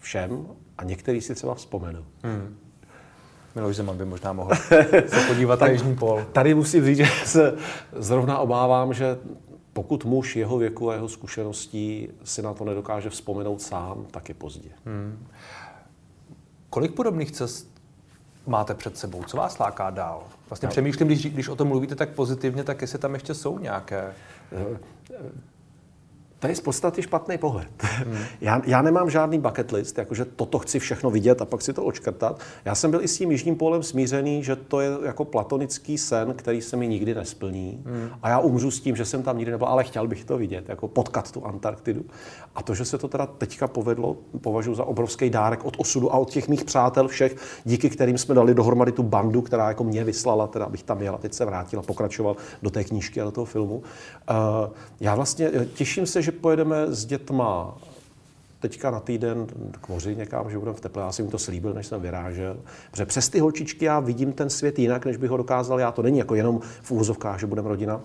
všem 0.00 0.46
a 0.78 0.84
některý 0.84 1.20
si 1.20 1.34
třeba 1.34 1.54
vzpomenou. 1.54 2.04
Hmm. 2.22 2.56
Miloš 3.54 3.76
Zeman 3.76 3.96
by 3.96 4.04
možná 4.04 4.32
mohl 4.32 4.50
se 5.06 5.24
podívat 5.28 5.60
na 5.60 5.66
Jižní 5.66 5.96
pol. 5.96 6.24
Tady 6.32 6.54
musím 6.54 6.84
říct, 6.84 6.96
že 6.96 7.06
se 7.24 7.56
zrovna 7.92 8.38
obávám, 8.38 8.94
že 8.94 9.18
pokud 9.72 10.04
muž 10.04 10.36
jeho 10.36 10.58
věku 10.58 10.90
a 10.90 10.94
jeho 10.94 11.08
zkušeností 11.08 12.08
si 12.24 12.42
na 12.42 12.54
to 12.54 12.64
nedokáže 12.64 13.10
vzpomenout 13.10 13.62
sám, 13.62 14.06
tak 14.10 14.28
je 14.28 14.34
pozdě. 14.34 14.68
Hmm. 14.84 15.26
Kolik 16.70 16.94
podobných 16.94 17.30
cest 17.30 17.68
máte 18.46 18.74
před 18.74 18.98
sebou? 18.98 19.24
Co 19.24 19.36
vás 19.36 19.58
láká 19.58 19.90
dál? 19.90 20.22
Vlastně 20.52 20.66
no. 20.66 20.70
přemýšlím, 20.70 21.08
když, 21.08 21.26
když 21.26 21.48
o 21.48 21.56
tom 21.56 21.68
mluvíte 21.68 21.94
tak 21.94 22.08
pozitivně, 22.08 22.64
tak 22.64 22.82
jestli 22.82 22.98
tam 22.98 23.14
ještě 23.14 23.34
jsou 23.34 23.58
nějaké 23.58 24.14
eh, 24.52 24.78
to 26.42 26.48
je 26.48 26.54
z 26.54 26.60
podstaty 26.60 27.02
špatný 27.02 27.38
pohled. 27.38 27.68
Hmm. 27.80 28.18
Já, 28.40 28.62
já 28.64 28.82
nemám 28.82 29.10
žádný 29.10 29.38
bucket 29.38 29.72
list, 29.72 29.98
jakože 29.98 30.24
toto 30.24 30.58
chci 30.58 30.78
všechno 30.78 31.10
vidět 31.10 31.42
a 31.42 31.44
pak 31.44 31.62
si 31.62 31.72
to 31.72 31.84
očkrtat. 31.84 32.40
Já 32.64 32.74
jsem 32.74 32.90
byl 32.90 33.02
i 33.02 33.08
s 33.08 33.18
tím 33.18 33.30
jižním 33.30 33.56
polem 33.56 33.82
smířený, 33.82 34.44
že 34.44 34.56
to 34.56 34.80
je 34.80 34.90
jako 35.04 35.24
platonický 35.24 35.98
sen, 35.98 36.34
který 36.34 36.60
se 36.60 36.76
mi 36.76 36.88
nikdy 36.88 37.14
nesplní. 37.14 37.82
Hmm. 37.86 38.08
A 38.22 38.28
já 38.28 38.38
umřu 38.38 38.70
s 38.70 38.80
tím, 38.80 38.96
že 38.96 39.04
jsem 39.04 39.22
tam 39.22 39.38
nikdy 39.38 39.52
nebyl, 39.52 39.66
ale 39.66 39.84
chtěl 39.84 40.08
bych 40.08 40.24
to 40.24 40.38
vidět, 40.38 40.68
jako 40.68 40.88
potkat 40.88 41.32
tu 41.32 41.46
Antarktidu. 41.46 42.04
A 42.54 42.62
to, 42.62 42.74
že 42.74 42.84
se 42.84 42.98
to 42.98 43.08
teda 43.08 43.26
teďka 43.26 43.68
povedlo, 43.68 44.16
považuji 44.40 44.74
za 44.74 44.84
obrovský 44.84 45.30
dárek 45.30 45.64
od 45.64 45.74
osudu 45.78 46.14
a 46.14 46.18
od 46.18 46.30
těch 46.30 46.48
mých 46.48 46.64
přátel 46.64 47.08
všech, 47.08 47.36
díky 47.64 47.90
kterým 47.90 48.18
jsme 48.18 48.34
dali 48.34 48.54
dohromady 48.54 48.92
tu 48.92 49.02
bandu, 49.02 49.42
která 49.42 49.68
jako 49.68 49.84
mě 49.84 50.04
vyslala, 50.04 50.46
teda 50.46 50.64
abych 50.64 50.82
tam 50.82 51.02
jel 51.02 51.14
a 51.14 51.18
teď 51.18 51.34
se 51.34 51.44
vrátil 51.44 51.78
a 51.78 51.82
pokračoval 51.82 52.36
do 52.62 52.70
té 52.70 52.84
knížky 52.84 53.20
a 53.20 53.24
do 53.24 53.30
toho 53.30 53.44
filmu. 53.44 53.74
Uh, 53.76 53.84
já 55.00 55.14
vlastně 55.14 55.50
eh, 55.54 55.64
těším 55.64 56.06
se, 56.06 56.22
že 56.22 56.31
že 56.32 56.38
pojedeme 56.38 56.86
s 56.88 57.04
dětma 57.04 57.74
teďka 58.60 58.90
na 58.90 59.00
týden 59.00 59.46
k 59.80 59.88
moři 59.88 60.16
někam, 60.16 60.50
že 60.50 60.58
budeme 60.58 60.76
v 60.76 60.80
teple. 60.80 61.02
Já 61.02 61.12
jsem 61.12 61.24
jim 61.24 61.30
to 61.30 61.38
slíbil, 61.38 61.74
než 61.74 61.86
jsem 61.86 62.00
vyrážel. 62.00 62.56
Protože 62.90 63.06
přes 63.06 63.28
ty 63.28 63.38
holčičky 63.38 63.84
já 63.84 64.00
vidím 64.00 64.32
ten 64.32 64.50
svět 64.50 64.78
jinak, 64.78 65.06
než 65.06 65.16
bych 65.16 65.30
ho 65.30 65.36
dokázal 65.36 65.80
já. 65.80 65.92
To 65.92 66.02
není 66.02 66.18
jako 66.18 66.34
jenom 66.34 66.60
v 66.82 66.90
úvozovkách, 66.90 67.40
že 67.40 67.46
budeme 67.46 67.68
rodina. 67.68 68.00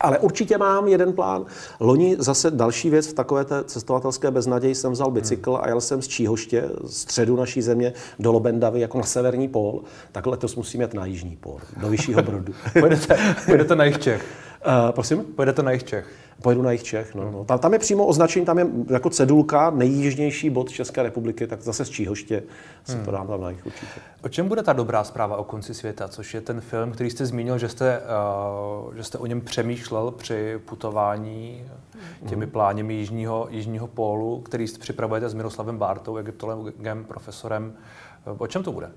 Ale 0.00 0.18
určitě 0.18 0.58
mám 0.58 0.88
jeden 0.88 1.12
plán. 1.12 1.46
Loni 1.80 2.16
zase 2.18 2.50
další 2.50 2.90
věc 2.90 3.06
v 3.06 3.12
takové 3.12 3.44
té 3.44 3.64
cestovatelské 3.64 4.30
beznaději 4.30 4.74
jsem 4.74 4.92
vzal 4.92 5.10
bicykl 5.10 5.58
a 5.62 5.68
jel 5.68 5.80
jsem 5.80 6.02
z 6.02 6.08
Číhoště, 6.08 6.70
středu 6.86 7.36
naší 7.36 7.62
země, 7.62 7.92
do 8.18 8.32
Lobendavy, 8.32 8.80
jako 8.80 8.98
na 8.98 9.04
severní 9.04 9.48
pól. 9.48 9.82
Tak 10.12 10.26
letos 10.26 10.56
musím 10.56 10.80
jet 10.80 10.94
na 10.94 11.06
jižní 11.06 11.36
pól, 11.36 11.60
do 11.76 11.88
vyššího 11.88 12.22
brodu. 12.22 12.54
pojedete, 12.80 13.18
pojedete 13.46 13.76
na 13.76 13.84
jich 13.84 13.98
Čech. 13.98 14.47
Uh, 14.66 14.92
prosím? 14.92 15.24
Pojedete 15.24 15.62
na 15.62 15.70
jich 15.70 15.84
Čech. 15.84 16.14
Pojedu 16.42 16.62
na 16.62 16.72
jich 16.72 16.82
Čech. 16.82 17.14
No, 17.14 17.30
no. 17.30 17.44
Tam, 17.44 17.58
tam 17.58 17.72
je 17.72 17.78
přímo 17.78 18.06
označení, 18.06 18.46
tam 18.46 18.58
je 18.58 18.66
jako 18.90 19.10
cedulka 19.10 19.70
nejjižnější 19.70 20.50
bod 20.50 20.70
České 20.70 21.02
republiky, 21.02 21.46
tak 21.46 21.62
zase 21.62 21.84
z 21.84 21.90
Číhoště 21.90 22.42
si 22.84 22.92
hmm. 22.92 23.04
to 23.04 23.10
dám 23.10 23.26
tam 23.26 23.40
na 23.40 23.50
jich 23.50 23.66
určitě. 23.66 24.00
O 24.22 24.28
čem 24.28 24.48
bude 24.48 24.62
ta 24.62 24.72
dobrá 24.72 25.04
zpráva 25.04 25.36
o 25.36 25.44
konci 25.44 25.74
světa, 25.74 26.08
což 26.08 26.34
je 26.34 26.40
ten 26.40 26.60
film, 26.60 26.92
který 26.92 27.10
jste 27.10 27.26
zmínil, 27.26 27.58
že 27.58 27.68
jste, 27.68 28.00
uh, 28.86 28.94
že 28.94 29.04
jste 29.04 29.18
o 29.18 29.26
něm 29.26 29.40
přemýšlel 29.40 30.10
při 30.10 30.60
putování 30.64 31.64
těmi 32.28 32.44
hmm. 32.44 32.52
pláněmi 32.52 32.94
jižního, 32.94 33.46
jižního 33.50 33.86
pólu, 33.86 34.40
který 34.40 34.64
připravujete 34.78 35.28
s 35.28 35.34
Miroslavem 35.34 35.78
Bártou, 35.78 36.16
egyptologem, 36.16 37.04
profesorem. 37.04 37.72
O 38.38 38.46
čem 38.46 38.62
to 38.62 38.72
bude? 38.72 38.90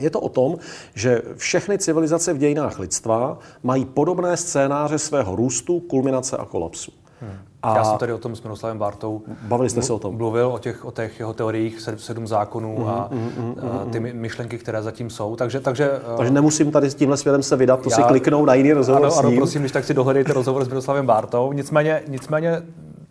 Je 0.00 0.10
to 0.10 0.20
o 0.20 0.28
tom, 0.28 0.56
že 0.94 1.22
všechny 1.36 1.78
civilizace 1.78 2.32
v 2.32 2.38
dějinách 2.38 2.78
lidstva 2.78 3.38
mají 3.62 3.84
podobné 3.84 4.36
scénáře 4.36 4.98
svého 4.98 5.36
růstu, 5.36 5.80
kulminace 5.80 6.36
a 6.36 6.44
kolapsu. 6.44 6.92
Hmm. 7.20 7.38
A 7.62 7.76
Já 7.76 7.84
jsem 7.84 7.98
tady 7.98 8.12
o 8.12 8.18
tom 8.18 8.36
s 8.36 8.42
Miroslavem 8.42 8.78
Bartou 8.78 9.22
Bavili 9.42 9.70
jste 9.70 9.82
se 9.82 9.92
o 9.92 9.98
tom. 9.98 10.16
Mluvil 10.16 10.46
o 10.46 10.58
těch, 10.58 10.84
o 10.84 10.90
těch 10.90 11.18
jeho 11.20 11.32
teoriích 11.32 11.80
sedm 11.96 12.26
zákonů 12.26 12.78
mm, 12.78 12.88
a, 12.88 13.08
mm, 13.12 13.32
mm, 13.36 13.54
a 13.70 13.84
ty 13.84 14.00
myšlenky, 14.00 14.58
které 14.58 14.82
zatím 14.82 15.10
jsou. 15.10 15.36
Takže, 15.36 15.60
takže, 15.60 15.90
takže 16.16 16.32
nemusím 16.32 16.72
tady 16.72 16.90
s 16.90 16.94
tímhle 16.94 17.16
světem 17.16 17.42
se 17.42 17.56
vydat, 17.56 17.82
to 17.82 17.90
já, 17.90 17.96
si 17.96 18.02
kliknou 18.02 18.44
na 18.44 18.54
jiný 18.54 18.72
rozhovor 18.72 19.04
ano, 19.04 19.18
ano, 19.18 19.32
prosím, 19.36 19.62
když 19.62 19.72
tak 19.72 19.84
si 19.84 19.94
dohledejte 19.94 20.32
rozhovor 20.32 20.64
s 20.64 20.68
Miroslavem 20.68 21.06
Bartou. 21.06 21.52
Nicméně, 21.52 22.02
nicméně 22.08 22.62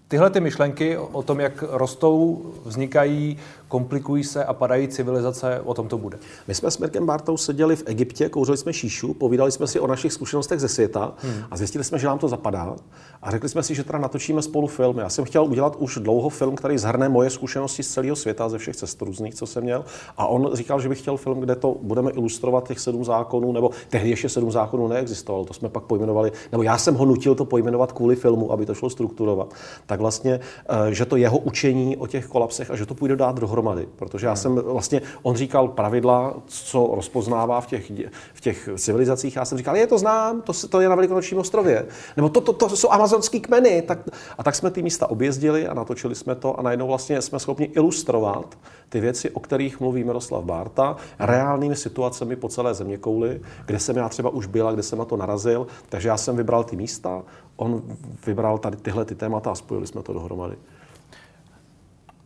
tyhle 0.07 0.29
ty 0.29 0.39
myšlenky 0.39 0.97
o 0.97 1.23
tom, 1.23 1.39
jak 1.39 1.63
rostou, 1.69 2.45
vznikají, 2.65 3.37
komplikují 3.75 4.23
se 4.23 4.45
a 4.45 4.53
padají 4.53 4.87
civilizace, 4.87 5.61
o 5.65 5.73
tom 5.73 5.87
to 5.87 5.97
bude. 5.97 6.17
My 6.47 6.55
jsme 6.55 6.71
s 6.71 6.77
Mirkem 6.77 7.05
Bartou 7.05 7.37
seděli 7.37 7.75
v 7.75 7.83
Egyptě, 7.85 8.29
kouřili 8.29 8.57
jsme 8.57 8.73
šíšu, 8.73 9.13
povídali 9.13 9.51
jsme 9.51 9.67
si 9.67 9.79
o 9.79 9.87
našich 9.87 10.13
zkušenostech 10.13 10.59
ze 10.59 10.67
světa 10.67 11.13
hmm. 11.17 11.43
a 11.51 11.57
zjistili 11.57 11.83
jsme, 11.83 11.99
že 11.99 12.07
nám 12.07 12.19
to 12.19 12.27
zapadá. 12.27 12.75
A 13.21 13.31
řekli 13.31 13.49
jsme 13.49 13.63
si, 13.63 13.75
že 13.75 13.83
teda 13.83 13.99
natočíme 13.99 14.41
spolu 14.41 14.67
film. 14.67 14.97
Já 14.97 15.09
jsem 15.09 15.25
chtěl 15.25 15.43
udělat 15.43 15.75
už 15.75 15.97
dlouho 15.97 16.29
film, 16.29 16.55
který 16.55 16.77
zhrne 16.77 17.09
moje 17.09 17.29
zkušenosti 17.29 17.83
z 17.83 17.93
celého 17.93 18.15
světa, 18.15 18.49
ze 18.49 18.57
všech 18.57 18.75
cest 18.75 19.01
různých, 19.01 19.35
co 19.35 19.45
jsem 19.45 19.63
měl. 19.63 19.85
A 20.17 20.27
on 20.27 20.49
říkal, 20.53 20.79
že 20.79 20.89
by 20.89 20.95
chtěl 20.95 21.17
film, 21.17 21.39
kde 21.39 21.55
to 21.55 21.75
budeme 21.81 22.11
ilustrovat 22.11 22.67
těch 22.67 22.79
sedm 22.79 23.05
zákonů, 23.05 23.51
nebo 23.51 23.69
tehdy 23.89 24.09
ještě 24.09 24.29
sedm 24.29 24.51
zákonů 24.51 24.87
neexistovalo, 24.87 25.45
to 25.45 25.53
jsme 25.53 25.69
pak 25.69 25.83
pojmenovali, 25.83 26.31
nebo 26.51 26.63
já 26.63 26.77
jsem 26.77 26.95
ho 26.95 27.05
nutil 27.05 27.35
to 27.35 27.45
pojmenovat 27.45 27.91
kvůli 27.91 28.15
filmu, 28.15 28.51
aby 28.51 28.65
to 28.65 28.73
šlo 28.73 28.89
strukturovat. 28.89 29.53
Tak 29.85 29.99
vlastně, 29.99 30.39
eh, 30.69 30.93
že 30.93 31.05
to 31.05 31.15
jeho 31.15 31.37
učení 31.37 31.97
o 31.97 32.07
těch 32.07 32.27
kolapsech 32.27 32.71
a 32.71 32.75
že 32.75 32.85
to 32.85 32.95
půjde 32.95 33.15
dát 33.15 33.39
dohromady. 33.39 33.64
Protože 33.95 34.27
já 34.27 34.35
jsem 34.35 34.55
vlastně, 34.55 35.01
on 35.21 35.35
říkal 35.35 35.67
pravidla, 35.67 36.33
co 36.45 36.91
rozpoznává 36.95 37.61
v 37.61 37.67
těch, 37.67 37.91
v 38.33 38.41
těch 38.41 38.69
civilizacích. 38.77 39.35
Já 39.35 39.45
jsem 39.45 39.57
říkal, 39.57 39.75
je 39.75 39.87
to 39.87 39.97
znám, 39.97 40.41
to, 40.41 40.53
to 40.69 40.81
je 40.81 40.89
na 40.89 40.95
Velikonočním 40.95 41.39
ostrově. 41.39 41.85
Nebo 42.17 42.29
to, 42.29 42.41
to, 42.41 42.53
to, 42.53 42.69
to 42.69 42.77
jsou 42.77 42.91
amazonský 42.91 43.39
kmeny. 43.39 43.81
Tak, 43.81 43.99
a 44.37 44.43
tak 44.43 44.55
jsme 44.55 44.71
ty 44.71 44.81
místa 44.81 45.09
objezdili 45.09 45.67
a 45.67 45.73
natočili 45.73 46.15
jsme 46.15 46.35
to 46.35 46.59
a 46.59 46.61
najednou 46.61 46.87
vlastně 46.87 47.21
jsme 47.21 47.39
schopni 47.39 47.65
ilustrovat 47.65 48.57
ty 48.89 48.99
věci, 48.99 49.29
o 49.29 49.39
kterých 49.39 49.79
mluví 49.79 50.03
Miroslav 50.03 50.43
Bárta, 50.43 50.95
reálnými 51.19 51.75
situacemi 51.75 52.35
po 52.35 52.49
celé 52.49 52.73
země 52.73 52.97
kouli, 52.97 53.41
kde 53.65 53.79
jsem 53.79 53.97
já 53.97 54.09
třeba 54.09 54.29
už 54.29 54.45
byl 54.45 54.67
a 54.67 54.71
kde 54.71 54.83
jsem 54.83 54.99
na 54.99 55.05
to 55.05 55.17
narazil. 55.17 55.67
Takže 55.89 56.09
já 56.09 56.17
jsem 56.17 56.35
vybral 56.37 56.63
ty 56.63 56.75
místa, 56.75 57.23
on 57.55 57.81
vybral 58.25 58.57
tady 58.57 58.77
tyhle 58.77 59.05
ty 59.05 59.15
témata 59.15 59.51
a 59.51 59.55
spojili 59.55 59.87
jsme 59.87 60.03
to 60.03 60.13
dohromady. 60.13 60.55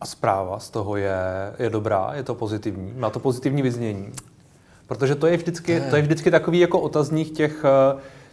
A 0.00 0.06
zpráva 0.06 0.58
z 0.58 0.70
toho 0.70 0.96
je, 0.96 1.18
je 1.58 1.70
dobrá, 1.70 2.10
je 2.14 2.22
to 2.22 2.34
pozitivní, 2.34 2.92
má 2.96 3.10
to 3.10 3.18
pozitivní 3.18 3.62
vyznění. 3.62 4.12
Protože 4.86 5.14
to 5.14 5.26
je 5.26 5.36
vždycky, 5.36 5.82
to 5.90 5.96
je 5.96 6.02
vždycky 6.02 6.30
takový 6.30 6.58
jako 6.58 6.80
otazník 6.80 7.32
těch, 7.32 7.64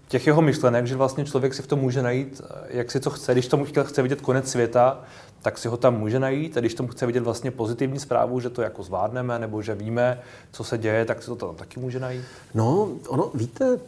těch 0.07 0.27
jeho 0.27 0.41
myšlenek, 0.41 0.87
že 0.87 0.95
vlastně 0.95 1.25
člověk 1.25 1.53
si 1.53 1.61
v 1.61 1.67
tom 1.67 1.79
může 1.79 2.01
najít, 2.01 2.41
jak 2.67 2.91
si 2.91 2.99
co 2.99 3.09
chce. 3.09 3.33
Když 3.33 3.47
tomu 3.47 3.65
chce 3.83 4.01
vidět 4.01 4.21
konec 4.21 4.51
světa, 4.51 5.01
tak 5.41 5.57
si 5.57 5.67
ho 5.67 5.77
tam 5.77 5.99
může 5.99 6.19
najít. 6.19 6.57
A 6.57 6.59
když 6.59 6.73
tomu 6.73 6.89
chce 6.89 7.05
vidět 7.05 7.23
vlastně 7.23 7.51
pozitivní 7.51 7.99
zprávu, 7.99 8.39
že 8.39 8.49
to 8.49 8.61
jako 8.61 8.83
zvládneme, 8.83 9.39
nebo 9.39 9.61
že 9.61 9.75
víme, 9.75 10.21
co 10.51 10.63
se 10.63 10.77
děje, 10.77 11.05
tak 11.05 11.21
si 11.23 11.27
to 11.27 11.35
tam 11.35 11.55
taky 11.55 11.79
může 11.79 11.99
najít. 11.99 12.25
No, 12.53 12.89
ono, 13.07 13.31
víte, 13.33 13.79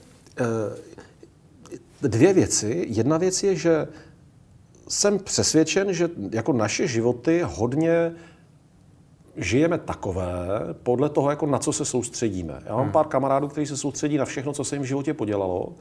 dvě 2.02 2.34
věci. 2.34 2.86
Jedna 2.89 3.18
věc 3.18 3.44
je, 3.44 3.56
že 3.56 3.88
jsem 4.89 5.19
přesvědčen, 5.19 5.93
že 5.93 6.10
jako 6.32 6.54
naše 6.54 6.88
životy 6.88 7.41
hodně 7.45 8.12
žijeme 9.36 9.78
takové 9.78 10.25
podle 10.84 11.10
toho, 11.10 11.30
jako 11.30 11.45
na 11.45 11.60
co 11.60 11.73
se 11.73 11.86
soustředíme. 11.86 12.62
Já 12.65 12.75
mám 12.75 12.84
hmm. 12.84 12.91
pár 12.91 13.08
kamarádů, 13.08 13.48
kteří 13.48 13.67
se 13.67 13.77
soustředí 13.77 14.17
na 14.17 14.25
všechno, 14.25 14.54
co 14.54 14.63
se 14.63 14.75
jim 14.75 14.83
v 14.83 14.85
životě 14.85 15.13
podělalo. 15.13 15.73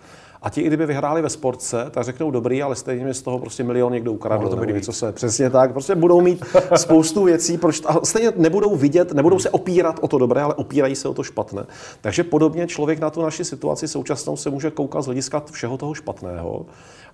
A 0.43 0.51
ti, 0.51 0.61
i 0.61 0.67
kdyby 0.67 0.87
vyhráli 0.87 1.23
ve 1.23 1.29
sportce, 1.29 1.87
tak 1.91 2.05
řeknou 2.05 2.31
dobrý, 2.31 2.63
ale 2.63 2.77
stejně 2.77 3.05
mi 3.05 3.15
z 3.15 3.23
toho 3.23 3.39
prostě 3.39 3.65
milion 3.65 3.93
někdo 3.93 4.13
ukradl. 4.13 4.49
To 4.49 4.57
být 4.57 4.85
co 4.85 4.93
se 4.93 5.13
přesně 5.13 5.51
tak. 5.51 5.73
Prostě 5.73 5.95
budou 5.95 6.21
mít 6.21 6.45
spoustu 6.77 7.25
věcí, 7.25 7.59
proč, 7.59 7.83
a 7.87 8.05
stejně 8.05 8.33
nebudou 8.37 8.77
vidět, 8.77 9.13
nebudou 9.13 9.39
se 9.39 9.51
opírat 9.51 9.99
o 10.01 10.09
to 10.09 10.19
dobré, 10.19 10.43
ale 10.43 10.55
opírají 10.55 10.97
se 10.97 11.09
o 11.09 11.15
to 11.15 11.23
špatné. 11.23 11.67
Takže 12.01 12.25
podobně 12.25 12.67
člověk 12.67 12.99
na 12.99 13.11
tu 13.11 13.23
naši 13.23 13.45
situaci 13.45 13.89
současnou 13.89 14.37
se 14.37 14.51
může 14.51 14.71
koukat 14.71 15.03
z 15.03 15.07
hlediska 15.07 15.43
všeho 15.51 15.77
toho 15.77 15.95
špatného 15.95 16.67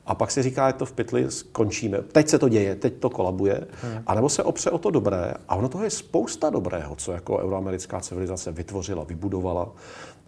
a 0.07 0.15
pak 0.15 0.31
si 0.31 0.43
říká, 0.43 0.67
je 0.67 0.73
to 0.73 0.87
v 0.87 0.93
pytli, 0.93 1.31
skončíme. 1.31 1.99
Teď 1.99 2.29
se 2.29 2.39
to 2.39 2.49
děje, 2.49 2.77
teď 2.77 2.95
to 2.95 3.11
kolabuje. 3.11 3.67
Hmm. 3.83 4.03
A 4.07 4.15
nebo 4.15 4.29
se 4.29 4.43
opře 4.43 4.71
o 4.71 4.79
to 4.79 4.91
dobré. 4.91 5.35
A 5.49 5.55
ono 5.55 5.69
toho 5.69 5.85
je 5.85 5.91
spousta 5.91 6.51
dobrého, 6.51 6.97
co 6.97 7.13
jako 7.13 7.39
euroamerická 7.39 8.01
civilizace 8.01 8.53
vytvořila, 8.53 9.05
vybudovala. 9.05 9.69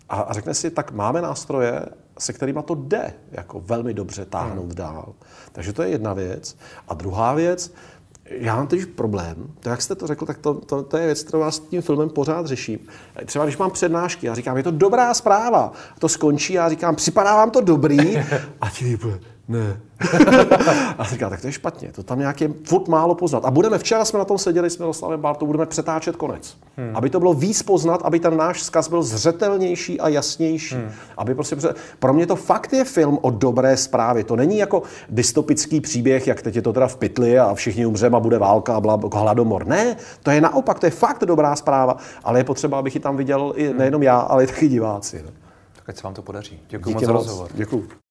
A, 0.09 0.21
a 0.21 0.33
řekne 0.33 0.55
si, 0.55 0.71
tak 0.71 0.93
máme 0.93 1.23
nástroje, 1.23 1.87
se 2.19 2.33
kterými 2.33 2.61
to 2.65 2.75
jde 2.75 3.15
jako 3.33 3.61
velmi 3.61 3.95
dobře 3.95 4.25
táhnout 4.25 4.67
hmm. 4.67 4.75
dál. 4.75 5.15
Takže 5.53 5.73
to 5.73 5.83
je 5.83 5.89
jedna 5.89 6.13
věc. 6.13 6.57
A 6.89 6.95
druhá 6.95 7.35
věc, 7.35 7.75
já 8.31 8.57
mám 8.57 8.67
teď 8.67 8.87
problém, 8.87 9.55
to 9.61 9.69
jak 9.69 9.83
jste 9.83 9.95
to 9.95 10.07
řekl, 10.07 10.27
tak 10.27 10.39
to, 10.39 10.55
to, 10.55 10.83
to 10.83 10.97
je 10.97 11.07
věc, 11.07 11.23
kterou 11.23 11.41
vás 11.41 11.59
tím 11.59 11.83
filmem 11.83 12.09
pořád 12.09 12.47
řeším. 12.47 12.79
Třeba 13.27 13.45
když 13.45 13.57
mám 13.57 13.71
přednášky, 13.71 14.27
já 14.27 14.35
říkám, 14.35 14.57
je 14.57 14.63
to 14.63 14.71
dobrá 14.71 15.15
zpráva, 15.15 15.73
to 15.99 16.09
skončí, 16.09 16.59
a 16.59 16.63
já 16.63 16.69
říkám, 16.69 16.97
připadá 16.97 17.37
vám 17.37 17.51
to 17.51 17.61
dobrý, 17.61 18.19
a 18.61 18.71
ti 18.71 18.99
ne. 19.49 19.81
a 20.99 21.05
říká, 21.05 21.31
tak 21.31 21.41
to 21.41 21.47
je 21.47 21.53
špatně, 21.53 21.93
to 21.93 22.03
tam 22.03 22.19
nějak 22.19 22.41
je 22.41 22.51
furt 22.65 22.89
málo 22.89 23.15
poznat. 23.15 23.45
A 23.45 23.51
budeme, 23.51 23.79
včera 23.79 24.05
jsme 24.05 24.19
na 24.19 24.25
tom 24.25 24.39
seděli 24.39 24.71
s 24.71 24.79
Miloslavem 24.79 25.21
Bartou, 25.21 25.47
budeme 25.47 25.67
přetáčet 25.67 26.17
konec. 26.17 26.57
Hmm. 26.77 26.97
Aby 26.97 27.11
to 27.11 27.19
bylo 27.19 27.35
víc 27.35 27.63
poznat, 27.63 28.01
aby 28.05 28.21
ten 28.21 28.37
náš 28.37 28.57
vzkaz 28.57 28.89
byl 28.89 29.03
zřetelnější 29.03 30.01
a 30.01 30.09
jasnější. 30.09 30.75
Hmm. 30.75 30.91
Aby 31.17 31.35
prostě, 31.35 31.57
pro 31.99 32.15
mě 32.15 32.27
to 32.27 32.37
fakt 32.37 32.73
je 32.73 32.85
film 32.85 33.19
o 33.23 33.31
dobré 33.31 33.77
zprávě. 33.77 34.25
To 34.25 34.37
není 34.37 34.59
jako 34.59 34.83
dystopický 35.09 35.81
příběh, 35.81 36.27
jak 36.27 36.43
teď 36.43 36.57
je 36.57 36.63
to 36.63 36.73
teda 36.73 36.87
v 36.87 36.97
pytli 36.97 37.39
a 37.39 37.55
všichni 37.55 37.87
umřeme 37.87 38.17
a 38.17 38.21
bude 38.21 38.39
válka 38.39 38.77
a 38.77 38.81
bla, 38.81 39.01
hladomor. 39.15 39.67
Ne, 39.67 39.97
to 40.23 40.31
je 40.31 40.41
naopak, 40.41 40.79
to 40.79 40.87
je 40.87 40.91
fakt 40.91 41.25
dobrá 41.25 41.57
zpráva, 41.57 41.97
ale 42.25 42.41
je 42.41 42.45
potřeba, 42.45 42.79
abych 42.79 42.95
ji 42.95 43.01
tam 43.01 43.17
viděl 43.17 43.53
i, 43.57 43.73
nejenom 43.75 44.03
já, 44.03 44.19
ale 44.19 44.45
i 44.45 44.47
taky 44.47 44.69
diváci. 44.69 45.25
Tak 45.77 45.89
ať 45.89 45.97
se 45.97 46.03
vám 46.03 46.15
to 46.15 46.23
podaří. 46.23 46.61
Děkuji 46.69 46.95
moc 46.95 47.05
za 47.05 47.13
rozhovor. 47.13 47.49
Děkuji. 47.55 48.06